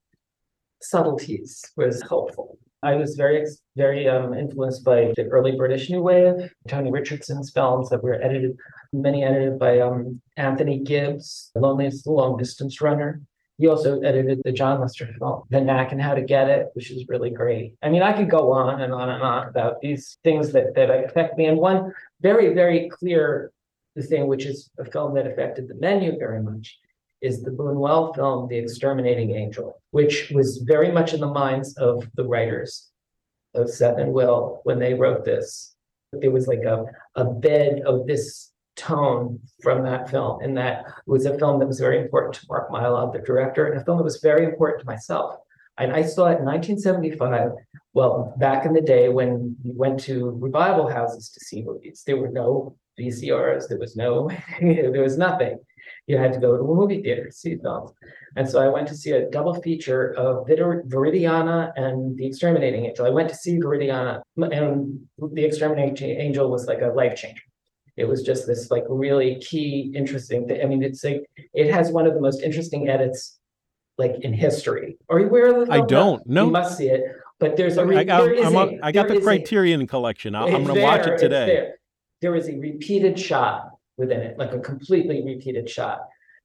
subtleties 0.83 1.63
was 1.77 2.03
helpful. 2.03 2.59
I 2.83 2.97
was 2.97 3.15
very, 3.15 3.47
very 3.77 4.09
um, 4.09 4.35
influenced 4.35 4.85
by 4.85 5.13
the 5.17 5.25
early 5.31 5.53
British 5.53 5.89
New 5.89 6.03
Wave, 6.03 6.53
Tony 6.69 6.91
Richardson's 6.91 7.51
films 7.51 7.89
that 7.89 8.03
were 8.03 8.21
edited, 8.23 8.59
many 8.93 9.25
edited 9.25 9.59
by 9.59 9.81
um, 9.81 10.21
Anthony 10.37 10.81
Gibbs, 10.81 11.51
Loneliest 11.55 12.07
Long 12.07 12.37
Distance 12.37 12.83
Runner, 12.83 13.23
he 13.59 13.69
also 13.69 14.01
edited 14.01 14.43
the 14.45 14.53
John 14.53 14.81
Lester 14.81 15.07
film, 15.19 15.43
The 15.51 15.61
Knack 15.61 15.93
and 15.93 16.03
How 16.03 16.15
to 16.15 16.23
Get 16.23 16.49
It, 16.49 16.69
which 16.75 16.91
is 16.91 17.09
really 17.09 17.31
great. 17.31 17.75
I 17.83 17.89
mean, 17.89 18.03
I 18.03 18.13
could 18.13 18.29
go 18.31 18.53
on 18.53 18.81
and 18.81 18.93
on 18.93 19.09
and 19.11 19.23
on 19.23 19.49
about 19.49 19.81
these 19.81 20.19
things 20.25 20.53
that, 20.53 20.75
that 20.75 20.91
affect 20.91 21.39
me. 21.39 21.47
And 21.47 21.59
one 21.59 21.93
very, 22.21 22.53
very 22.53 22.89
clear 22.89 23.53
thing, 24.09 24.27
which 24.27 24.45
is 24.45 24.71
a 24.79 24.85
film 24.85 25.15
that 25.15 25.27
affected 25.27 25.69
the 25.69 25.77
menu 25.77 26.19
very 26.19 26.43
much, 26.43 26.79
is 27.21 27.43
the 27.43 27.51
Buñuel 27.51 28.15
film, 28.15 28.49
The 28.49 28.59
Exterminating 28.59 29.37
Angel, 29.37 29.81
which 29.93 30.31
was 30.35 30.59
very 30.59 30.91
much 30.91 31.15
in 31.15 31.21
the 31.21 31.27
minds 31.27 31.77
of 31.77 32.07
the 32.17 32.25
writers 32.25 32.91
of 33.55 33.71
Seth 33.71 33.99
and 33.99 34.13
Will 34.13 34.61
when 34.65 34.81
they 34.81 34.95
wrote 34.95 35.25
this. 35.25 35.77
There 36.13 36.33
was 36.33 36.49
like 36.49 36.65
a, 36.65 36.85
a 37.15 37.25
bed 37.25 37.83
of 37.87 38.07
this 38.07 38.51
tone 38.77 39.39
from 39.63 39.85
that 39.85 40.11
film 40.11 40.41
and 40.43 40.57
that 40.57 40.85
was 41.07 41.27
a 41.27 41.39
film 41.39 41.59
that 41.61 41.67
was 41.67 41.79
very 41.79 42.01
important 42.01 42.35
to 42.35 42.47
Mark 42.49 42.71
Mylod, 42.71 43.13
the 43.13 43.21
director, 43.21 43.67
and 43.67 43.81
a 43.81 43.85
film 43.85 43.99
that 43.99 44.05
was 44.05 44.21
very 44.21 44.45
important 44.45 44.81
to 44.81 44.87
myself. 44.87 45.37
And 45.79 45.93
I 45.93 46.03
saw 46.03 46.27
it 46.27 46.39
in 46.39 46.45
1975. 46.45 47.51
Well, 47.95 48.35
back 48.39 48.65
in 48.65 48.73
the 48.73 48.81
day 48.81 49.09
when 49.09 49.57
we 49.65 49.73
went 49.75 50.01
to 50.01 50.31
revival 50.41 50.89
houses 50.89 51.31
to 51.31 51.41
see 51.41 51.63
movies, 51.63 52.03
there 52.07 52.17
were 52.17 52.31
no 52.31 52.77
VCRs, 52.99 53.69
there 53.69 53.79
was 53.79 53.97
no, 53.97 54.31
there 54.61 55.03
was 55.03 55.19
nothing. 55.19 55.59
You 56.07 56.17
had 56.17 56.33
to 56.33 56.39
go 56.39 56.57
to 56.57 56.63
a 56.63 56.75
movie 56.75 57.03
theater 57.03 57.27
to 57.27 57.33
see 57.33 57.57
films. 57.57 57.91
And 58.37 58.49
so 58.49 58.61
I 58.61 58.69
went 58.69 58.89
to 58.89 58.97
see 58.97 59.11
a 59.13 59.29
double 59.31 59.55
feature 59.63 60.15
of 60.15 60.47
Viridiana 60.47 61.73
and 61.77 62.17
The 62.17 62.27
Exterminating 62.27 62.87
Angel. 62.87 63.07
I 63.07 63.11
went 63.11 63.29
to 63.29 63.35
see 63.35 63.59
Viridiana, 63.59 64.23
and 64.37 65.01
The 65.19 65.45
Exterminating 65.45 66.21
Angel 66.21 66.51
was 66.51 66.67
like 66.67 66.83
a 66.83 66.89
life 66.89 67.17
changer 67.17 67.43
it 67.97 68.07
was 68.07 68.23
just 68.23 68.47
this 68.47 68.71
like 68.71 68.85
really 68.89 69.37
key, 69.37 69.93
interesting 69.95 70.47
thing. 70.47 70.61
I 70.63 70.67
mean, 70.67 70.83
it's 70.83 71.05
like 71.05 71.25
it 71.53 71.73
has 71.73 71.91
one 71.91 72.07
of 72.07 72.15
the 72.15 72.21
most 72.21 72.43
interesting 72.43 72.89
edits 72.89 73.39
like 73.99 74.17
in 74.23 74.33
history. 74.33 74.97
Are 75.09 75.21
you 75.21 75.27
aware 75.27 75.55
of 75.55 75.67
the 75.67 75.73
I 75.73 75.81
don't. 75.81 76.27
No, 76.27 76.47
you 76.47 76.51
must 76.51 76.77
see 76.77 76.89
it. 76.89 77.05
But 77.39 77.57
there's 77.57 77.77
a. 77.77 77.85
Re- 77.85 77.99
I, 77.99 78.05
got, 78.05 78.25
there 78.25 78.35
a, 78.35 78.79
I 78.83 78.93
got 78.93 79.09
the 79.09 79.21
Criterion 79.21 79.83
a, 79.83 79.87
collection. 79.87 80.35
i 80.35 80.47
am 80.47 80.65
going 80.65 80.77
to 80.77 80.83
watch 80.83 81.07
it 81.07 81.19
today. 81.19 81.47
There. 81.47 81.75
there 82.21 82.37
is 82.37 82.49
a 82.49 82.57
repeated 82.57 83.19
shot 83.19 83.71
within 83.97 84.21
it, 84.21 84.39
like 84.39 84.53
a 84.53 84.61
completely 84.61 85.23
repeated 85.25 85.69
shot, 85.69 86.01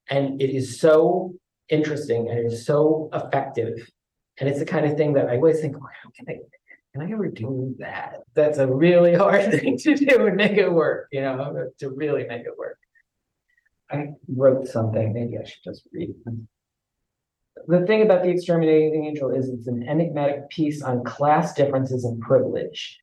and 0.09 0.41
it 0.41 0.49
is 0.49 0.79
so 0.79 1.33
interesting 1.69 2.29
and 2.29 2.39
it 2.39 2.45
is 2.45 2.65
so 2.65 3.09
effective. 3.13 3.89
And 4.39 4.49
it's 4.49 4.59
the 4.59 4.65
kind 4.65 4.85
of 4.85 4.97
thing 4.97 5.13
that 5.13 5.27
I 5.27 5.35
always 5.35 5.59
think, 5.59 5.77
well, 5.77 5.89
how 6.03 6.09
can 6.11 6.25
I 6.27 6.39
can 6.93 7.01
I 7.03 7.11
ever 7.11 7.27
do 7.27 7.75
that? 7.79 8.21
That's 8.33 8.57
a 8.57 8.67
really 8.67 9.13
hard 9.23 9.51
thing 9.51 9.77
to 9.77 9.95
do 9.95 10.25
and 10.25 10.35
make 10.35 10.57
it 10.57 10.71
work, 10.71 11.07
you 11.11 11.21
know, 11.21 11.69
to 11.79 11.89
really 11.89 12.25
make 12.25 12.41
it 12.41 12.57
work. 12.57 12.77
I 13.91 14.09
wrote 14.27 14.67
something, 14.67 15.13
maybe 15.13 15.37
I 15.37 15.45
should 15.45 15.63
just 15.63 15.83
read. 15.91 16.13
The 17.67 17.85
thing 17.85 18.03
about 18.03 18.23
the 18.23 18.29
exterminating 18.29 19.05
angel 19.05 19.31
is 19.31 19.49
it's 19.49 19.67
an 19.67 19.83
enigmatic 19.87 20.49
piece 20.49 20.81
on 20.81 21.03
class 21.03 21.53
differences 21.53 22.05
and 22.05 22.21
privilege. 22.21 22.99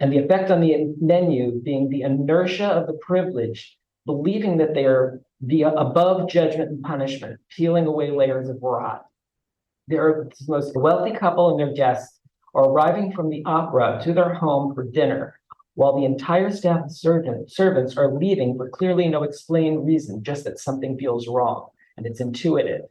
And 0.00 0.12
the 0.12 0.18
effect 0.18 0.50
on 0.50 0.60
the 0.60 0.94
menu 1.00 1.60
being 1.62 1.88
the 1.88 2.02
inertia 2.02 2.66
of 2.66 2.86
the 2.86 2.98
privileged, 3.00 3.74
believing 4.06 4.58
that 4.58 4.74
they 4.74 4.84
are 4.84 5.20
the 5.40 5.62
above 5.62 6.28
judgment 6.28 6.70
and 6.70 6.82
punishment, 6.82 7.40
peeling 7.56 7.86
away 7.86 8.10
layers 8.10 8.48
of 8.48 8.58
rot. 8.62 9.06
They're 9.88 10.28
the 10.38 10.52
most 10.52 10.76
wealthy 10.76 11.12
couple 11.12 11.50
and 11.50 11.58
their 11.58 11.74
guests 11.74 12.17
are 12.54 12.64
arriving 12.64 13.12
from 13.12 13.30
the 13.30 13.42
opera 13.44 14.00
to 14.04 14.12
their 14.12 14.34
home 14.34 14.74
for 14.74 14.84
dinner, 14.84 15.38
while 15.74 15.96
the 15.96 16.04
entire 16.04 16.50
staff 16.50 16.86
of 16.86 16.92
servant, 16.92 17.50
servants 17.52 17.96
are 17.96 18.12
leaving 18.12 18.56
for 18.56 18.68
clearly 18.68 19.08
no 19.08 19.22
explained 19.22 19.86
reason, 19.86 20.22
just 20.22 20.44
that 20.44 20.58
something 20.58 20.98
feels 20.98 21.28
wrong 21.28 21.68
and 21.96 22.06
it's 22.06 22.20
intuitive. 22.20 22.82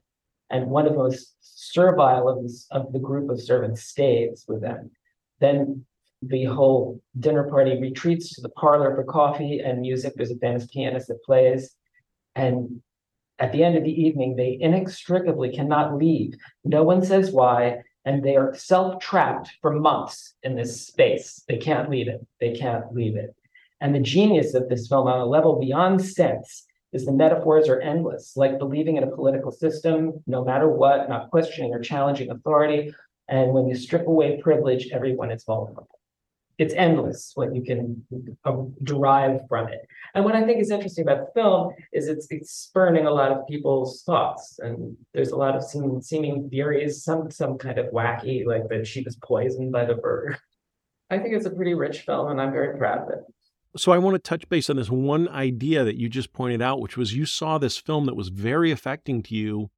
And 0.49 0.67
one 0.67 0.85
of 0.85 0.93
the 0.93 0.99
most 0.99 1.35
servile 1.41 2.29
of, 2.29 2.43
this, 2.43 2.67
of 2.71 2.93
the 2.93 2.99
group 2.99 3.29
of 3.29 3.41
servants 3.41 3.83
stays 3.83 4.45
with 4.47 4.61
them. 4.61 4.91
Then 5.39 5.85
the 6.21 6.45
whole 6.45 7.01
dinner 7.19 7.43
party 7.43 7.79
retreats 7.79 8.33
to 8.35 8.41
the 8.41 8.49
parlor 8.49 8.95
for 8.95 9.03
coffee 9.03 9.59
and 9.59 9.81
music. 9.81 10.13
There's 10.15 10.31
a 10.31 10.37
famous 10.37 10.65
pianist 10.67 11.09
that 11.09 11.23
plays. 11.23 11.75
And 12.35 12.81
at 13.39 13.51
the 13.51 13.63
end 13.63 13.77
of 13.77 13.83
the 13.83 14.01
evening, 14.01 14.35
they 14.35 14.57
inextricably 14.59 15.53
cannot 15.53 15.97
leave. 15.97 16.33
No 16.63 16.83
one 16.83 17.03
says 17.03 17.31
why, 17.31 17.81
and 18.07 18.23
they 18.23 18.37
are 18.37 18.55
self 18.55 19.01
trapped 19.01 19.51
for 19.61 19.73
months 19.73 20.33
in 20.41 20.55
this 20.55 20.87
space. 20.87 21.43
They 21.49 21.57
can't 21.57 21.89
leave 21.89 22.07
it. 22.07 22.25
They 22.39 22.53
can't 22.53 22.93
leave 22.93 23.17
it. 23.17 23.35
And 23.81 23.93
the 23.93 23.99
genius 23.99 24.53
of 24.53 24.69
this 24.69 24.87
film 24.87 25.07
on 25.07 25.19
a 25.19 25.25
level 25.25 25.59
beyond 25.59 26.01
sense 26.01 26.65
is 26.93 27.05
the 27.05 27.11
metaphors 27.11 27.67
are 27.67 27.81
endless, 27.81 28.37
like 28.37 28.59
believing 28.59 28.95
in 28.95 29.03
a 29.03 29.13
political 29.13 29.51
system, 29.51 30.23
no 30.25 30.45
matter 30.45 30.69
what, 30.69 31.09
not 31.09 31.29
questioning 31.31 31.73
or 31.73 31.81
challenging 31.81 32.31
authority. 32.31 32.93
And 33.27 33.51
when 33.51 33.67
you 33.67 33.75
strip 33.75 34.07
away 34.07 34.39
privilege, 34.41 34.87
everyone 34.93 35.29
is 35.29 35.43
vulnerable 35.43 35.96
it's 36.57 36.73
endless 36.73 37.31
what 37.35 37.53
you 37.53 37.63
can 37.63 38.03
uh, 38.45 38.55
derive 38.83 39.41
from 39.47 39.67
it. 39.67 39.87
And 40.15 40.25
what 40.25 40.35
I 40.35 40.43
think 40.43 40.59
is 40.59 40.71
interesting 40.71 41.03
about 41.07 41.25
the 41.25 41.39
film 41.39 41.73
is 41.93 42.07
it's 42.07 42.27
it's 42.29 42.51
spurning 42.51 43.05
a 43.05 43.11
lot 43.11 43.31
of 43.31 43.47
people's 43.47 44.03
thoughts, 44.03 44.59
and 44.59 44.95
there's 45.13 45.29
a 45.29 45.35
lot 45.35 45.55
of 45.55 45.63
seeming, 45.63 46.01
seeming 46.01 46.49
theories, 46.49 47.03
some 47.03 47.29
some 47.29 47.57
kind 47.57 47.77
of 47.77 47.87
wacky, 47.87 48.45
like 48.45 48.67
that 48.69 48.87
she 48.87 49.01
was 49.03 49.15
poisoned 49.17 49.71
by 49.71 49.85
the 49.85 49.95
bird. 49.95 50.37
I 51.09 51.19
think 51.19 51.35
it's 51.35 51.45
a 51.45 51.51
pretty 51.51 51.73
rich 51.73 52.01
film, 52.01 52.31
and 52.31 52.41
I'm 52.41 52.51
very 52.51 52.77
proud 52.77 53.03
of 53.03 53.09
it. 53.09 53.19
So 53.77 53.91
I 53.91 53.99
want 53.99 54.15
to 54.15 54.19
touch 54.19 54.49
base 54.49 54.69
on 54.69 54.75
this 54.75 54.89
one 54.89 55.29
idea 55.29 55.83
that 55.83 55.97
you 55.97 56.09
just 56.09 56.33
pointed 56.33 56.61
out, 56.61 56.81
which 56.81 56.97
was 56.97 57.13
you 57.13 57.25
saw 57.25 57.57
this 57.57 57.77
film 57.77 58.07
that 58.07 58.15
was 58.15 58.29
very 58.29 58.71
affecting 58.71 59.21
to 59.23 59.35
you 59.35 59.69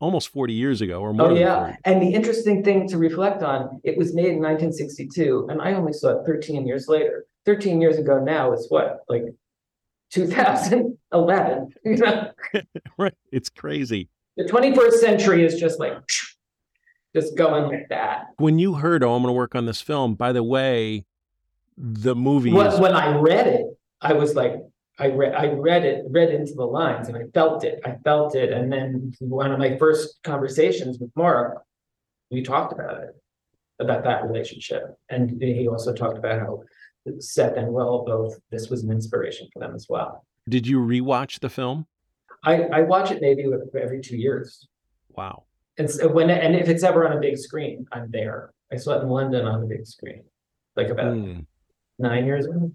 almost 0.00 0.28
40 0.28 0.52
years 0.52 0.80
ago 0.80 1.00
or 1.00 1.10
oh, 1.10 1.12
more. 1.12 1.30
Oh, 1.30 1.34
yeah. 1.34 1.76
And 1.84 2.00
the 2.00 2.12
interesting 2.12 2.62
thing 2.62 2.88
to 2.88 2.98
reflect 2.98 3.42
on, 3.42 3.80
it 3.84 3.96
was 3.96 4.14
made 4.14 4.26
in 4.26 4.40
1962, 4.40 5.48
and 5.50 5.60
I 5.60 5.72
only 5.74 5.92
saw 5.92 6.20
it 6.20 6.26
13 6.26 6.66
years 6.66 6.88
later. 6.88 7.26
13 7.46 7.80
years 7.80 7.98
ago 7.98 8.18
now 8.18 8.52
is 8.52 8.66
what, 8.68 9.00
like 9.08 9.24
2011, 10.12 11.74
you 11.84 11.96
know? 11.96 12.30
right. 12.98 13.14
It's 13.32 13.48
crazy. 13.48 14.08
The 14.36 14.44
21st 14.44 14.92
century 14.94 15.44
is 15.44 15.58
just 15.58 15.80
like, 15.80 15.96
just 17.14 17.36
going 17.36 17.64
like 17.64 17.88
that. 17.88 18.26
When 18.36 18.58
you 18.58 18.74
heard, 18.74 19.02
oh, 19.02 19.14
I'm 19.14 19.22
going 19.22 19.32
to 19.32 19.36
work 19.36 19.54
on 19.54 19.66
this 19.66 19.80
film, 19.80 20.14
by 20.14 20.32
the 20.32 20.42
way, 20.42 21.04
the 21.76 22.14
movie. 22.14 22.52
When, 22.52 22.66
is... 22.66 22.78
when 22.78 22.94
I 22.94 23.16
read 23.16 23.46
it, 23.46 23.66
I 24.00 24.12
was 24.12 24.34
like, 24.34 24.54
I 24.98 25.08
read 25.08 25.34
I 25.34 25.52
read 25.52 25.84
it, 25.84 26.04
read 26.10 26.30
into 26.30 26.54
the 26.54 26.64
lines 26.64 27.08
and 27.08 27.16
I 27.16 27.22
felt 27.32 27.64
it. 27.64 27.80
I 27.84 27.96
felt 28.04 28.34
it. 28.34 28.52
And 28.52 28.72
then 28.72 29.12
one 29.20 29.52
of 29.52 29.58
my 29.58 29.78
first 29.78 30.18
conversations 30.24 30.98
with 30.98 31.10
Mark, 31.14 31.62
we 32.30 32.42
talked 32.42 32.72
about 32.72 33.02
it, 33.02 33.10
about 33.78 34.04
that 34.04 34.24
relationship. 34.24 34.82
And 35.08 35.40
he 35.40 35.68
also 35.68 35.92
talked 35.92 36.18
about 36.18 36.40
how 36.40 36.62
Seth 37.20 37.56
and 37.56 37.68
Will 37.72 38.04
both 38.04 38.38
this 38.50 38.68
was 38.68 38.82
an 38.82 38.90
inspiration 38.90 39.48
for 39.52 39.60
them 39.60 39.74
as 39.74 39.86
well. 39.88 40.24
Did 40.48 40.66
you 40.66 40.80
rewatch 40.80 41.40
the 41.40 41.48
film? 41.48 41.86
I, 42.44 42.62
I 42.64 42.82
watch 42.82 43.10
it 43.10 43.20
maybe 43.20 43.44
every 43.80 44.00
two 44.00 44.16
years. 44.16 44.66
Wow. 45.10 45.44
And 45.78 45.88
so 45.88 46.08
when 46.08 46.28
and 46.30 46.56
if 46.56 46.68
it's 46.68 46.82
ever 46.82 47.08
on 47.08 47.16
a 47.16 47.20
big 47.20 47.38
screen, 47.38 47.86
I'm 47.92 48.10
there. 48.10 48.52
I 48.72 48.76
saw 48.76 48.98
it 48.98 49.02
in 49.02 49.08
London 49.08 49.46
on 49.46 49.60
the 49.60 49.66
big 49.66 49.86
screen, 49.86 50.24
like 50.76 50.88
about 50.88 51.14
mm. 51.14 51.46
nine 51.98 52.26
years 52.26 52.46
ago. 52.46 52.72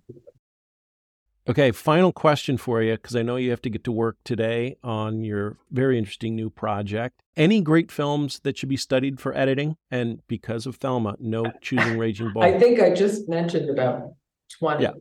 Okay, 1.48 1.72
final 1.72 2.14
question 2.14 2.58
for 2.58 2.82
you 2.82 2.94
because 2.94 3.18
I 3.18 3.22
know 3.22 3.36
you 3.36 3.50
have 3.50 3.62
to 3.64 3.70
get 3.70 3.84
to 3.84 3.92
work 3.92 4.16
today 4.24 4.78
on 4.82 5.26
your 5.26 5.58
very 5.72 5.98
interesting 5.98 6.36
new 6.36 6.50
project. 6.50 7.22
Any 7.36 7.60
great 7.60 7.92
films 7.92 8.40
that 8.44 8.58
should 8.58 8.70
be 8.70 8.78
studied 8.78 9.20
for 9.20 9.36
editing? 9.36 9.76
And 9.92 10.26
because 10.28 10.66
of 10.66 10.78
Thelma, 10.78 11.18
no 11.20 11.52
choosing 11.62 11.98
Raging 11.98 12.32
Bull. 12.32 12.44
I 12.44 12.58
think 12.58 12.80
I 12.80 12.94
just 12.94 13.28
mentioned 13.28 13.70
about 13.70 14.14
20. 14.58 14.84
Yeah. 14.84 14.92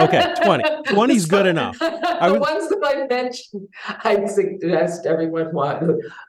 Okay, 0.00 0.34
20. 0.42 0.64
20 0.92 1.14
is 1.14 1.26
good 1.26 1.46
enough. 1.54 1.76
I 1.80 2.30
the 2.30 2.40
ones 2.40 2.68
that 2.68 2.82
I 2.84 3.06
mentioned, 3.06 3.68
I'd 4.02 4.28
suggest 4.28 5.06
everyone 5.06 5.52
watch 5.54 5.84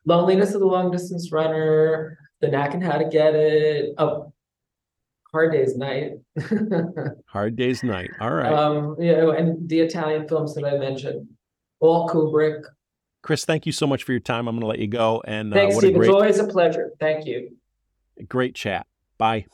Loneliness 0.06 0.54
of 0.54 0.60
the 0.60 0.68
Long 0.68 0.92
Distance 0.92 1.32
Runner, 1.32 2.20
The 2.42 2.50
Knack 2.50 2.76
and 2.76 2.84
How 2.84 3.00
to 3.00 3.06
Get 3.10 3.34
It. 3.34 3.96
Oh, 3.98 4.34
Hard 5.32 5.52
Day's 5.52 5.76
Night. 5.76 6.12
Hard 7.28 7.56
Day's 7.56 7.84
Night. 7.84 8.12
All 8.20 8.34
right. 8.34 8.52
Um, 8.52 8.96
you 9.00 9.12
know, 9.12 9.32
and 9.32 9.68
the 9.68 9.82
Italian 9.82 10.28
films 10.28 10.56
that 10.56 10.66
I 10.66 10.78
mentioned, 10.78 11.28
all 11.80 12.08
Kubrick. 12.08 12.64
Chris, 13.22 13.44
thank 13.44 13.66
you 13.66 13.72
so 13.72 13.86
much 13.86 14.04
for 14.04 14.14
your 14.14 14.22
time. 14.22 14.48
I'm 14.48 14.56
going 14.56 14.62
to 14.62 14.68
let 14.68 14.80
you 14.80 14.88
go. 14.88 15.22
And 15.26 15.54
uh, 15.54 15.58
thanks, 15.58 15.78
Steve. 15.78 15.96
Great, 15.96 16.08
it's 16.08 16.14
always 16.14 16.40
a 16.40 16.48
pleasure. 16.48 16.92
Thank 17.00 17.26
you. 17.26 17.58
Great 18.30 18.56
chat. 18.56 18.88
Bye. 19.18 19.46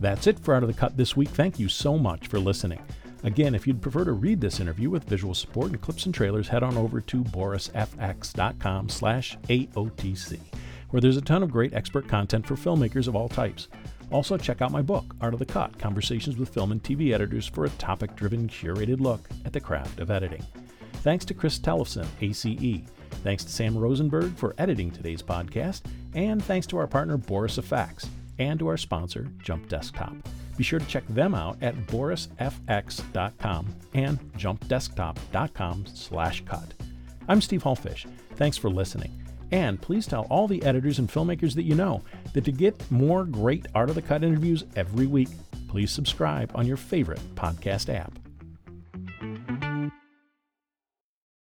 That's 0.00 0.26
it 0.26 0.38
for 0.38 0.54
Art 0.54 0.62
of 0.62 0.68
the 0.68 0.74
Cut 0.74 0.96
this 0.96 1.14
week. 1.14 1.28
Thank 1.28 1.58
you 1.58 1.68
so 1.68 1.98
much 1.98 2.28
for 2.28 2.38
listening. 2.38 2.80
Again, 3.22 3.54
if 3.54 3.66
you'd 3.66 3.82
prefer 3.82 4.04
to 4.04 4.12
read 4.12 4.40
this 4.40 4.60
interview 4.60 4.88
with 4.88 5.04
visual 5.04 5.34
support 5.34 5.72
and 5.72 5.80
clips 5.80 6.06
and 6.06 6.14
trailers, 6.14 6.48
head 6.48 6.62
on 6.62 6.78
over 6.78 7.02
to 7.02 7.22
borisfx.com 7.22 8.88
slash 8.88 9.36
AOTC 9.50 10.40
where 10.90 11.00
there's 11.00 11.16
a 11.16 11.22
ton 11.22 11.42
of 11.42 11.50
great 11.50 11.74
expert 11.74 12.06
content 12.08 12.46
for 12.46 12.54
filmmakers 12.54 13.08
of 13.08 13.16
all 13.16 13.28
types. 13.28 13.68
Also, 14.10 14.36
check 14.36 14.60
out 14.60 14.72
my 14.72 14.82
book, 14.82 15.14
Art 15.20 15.32
of 15.34 15.38
the 15.38 15.46
Cut 15.46 15.78
Conversations 15.78 16.36
with 16.36 16.48
Film 16.48 16.72
and 16.72 16.82
TV 16.82 17.12
Editors, 17.14 17.46
for 17.46 17.64
a 17.64 17.70
topic 17.70 18.16
driven, 18.16 18.48
curated 18.48 19.00
look 19.00 19.28
at 19.44 19.52
the 19.52 19.60
craft 19.60 20.00
of 20.00 20.10
editing. 20.10 20.44
Thanks 20.94 21.24
to 21.26 21.34
Chris 21.34 21.58
Tellefsen, 21.58 22.06
ACE. 22.20 22.82
Thanks 23.22 23.44
to 23.44 23.50
Sam 23.50 23.76
Rosenberg 23.76 24.36
for 24.36 24.54
editing 24.58 24.90
today's 24.90 25.22
podcast. 25.22 25.82
And 26.14 26.42
thanks 26.44 26.66
to 26.68 26.76
our 26.78 26.86
partner, 26.86 27.16
Boris 27.16 27.56
FX, 27.58 28.08
and 28.38 28.58
to 28.58 28.68
our 28.68 28.76
sponsor, 28.76 29.28
Jump 29.42 29.68
Desktop. 29.68 30.14
Be 30.56 30.64
sure 30.64 30.78
to 30.78 30.86
check 30.86 31.06
them 31.08 31.34
out 31.34 31.56
at 31.62 31.74
borisfx.com 31.86 33.66
and 33.94 34.18
jumpdesktop.com 34.32 35.86
slash 35.86 36.44
cut. 36.44 36.74
I'm 37.28 37.40
Steve 37.40 37.62
Hullfish. 37.62 38.06
Thanks 38.36 38.58
for 38.58 38.68
listening. 38.68 39.19
And 39.52 39.80
please 39.80 40.06
tell 40.06 40.26
all 40.30 40.46
the 40.46 40.62
editors 40.62 40.98
and 40.98 41.08
filmmakers 41.08 41.54
that 41.54 41.64
you 41.64 41.74
know 41.74 42.02
that 42.32 42.44
to 42.44 42.52
get 42.52 42.90
more 42.90 43.24
great 43.24 43.66
Art 43.74 43.88
of 43.88 43.94
the 43.94 44.02
Cut 44.02 44.22
interviews 44.22 44.64
every 44.76 45.06
week, 45.06 45.28
please 45.68 45.90
subscribe 45.90 46.50
on 46.54 46.66
your 46.66 46.76
favorite 46.76 47.20
podcast 47.34 47.92
app. 47.92 48.12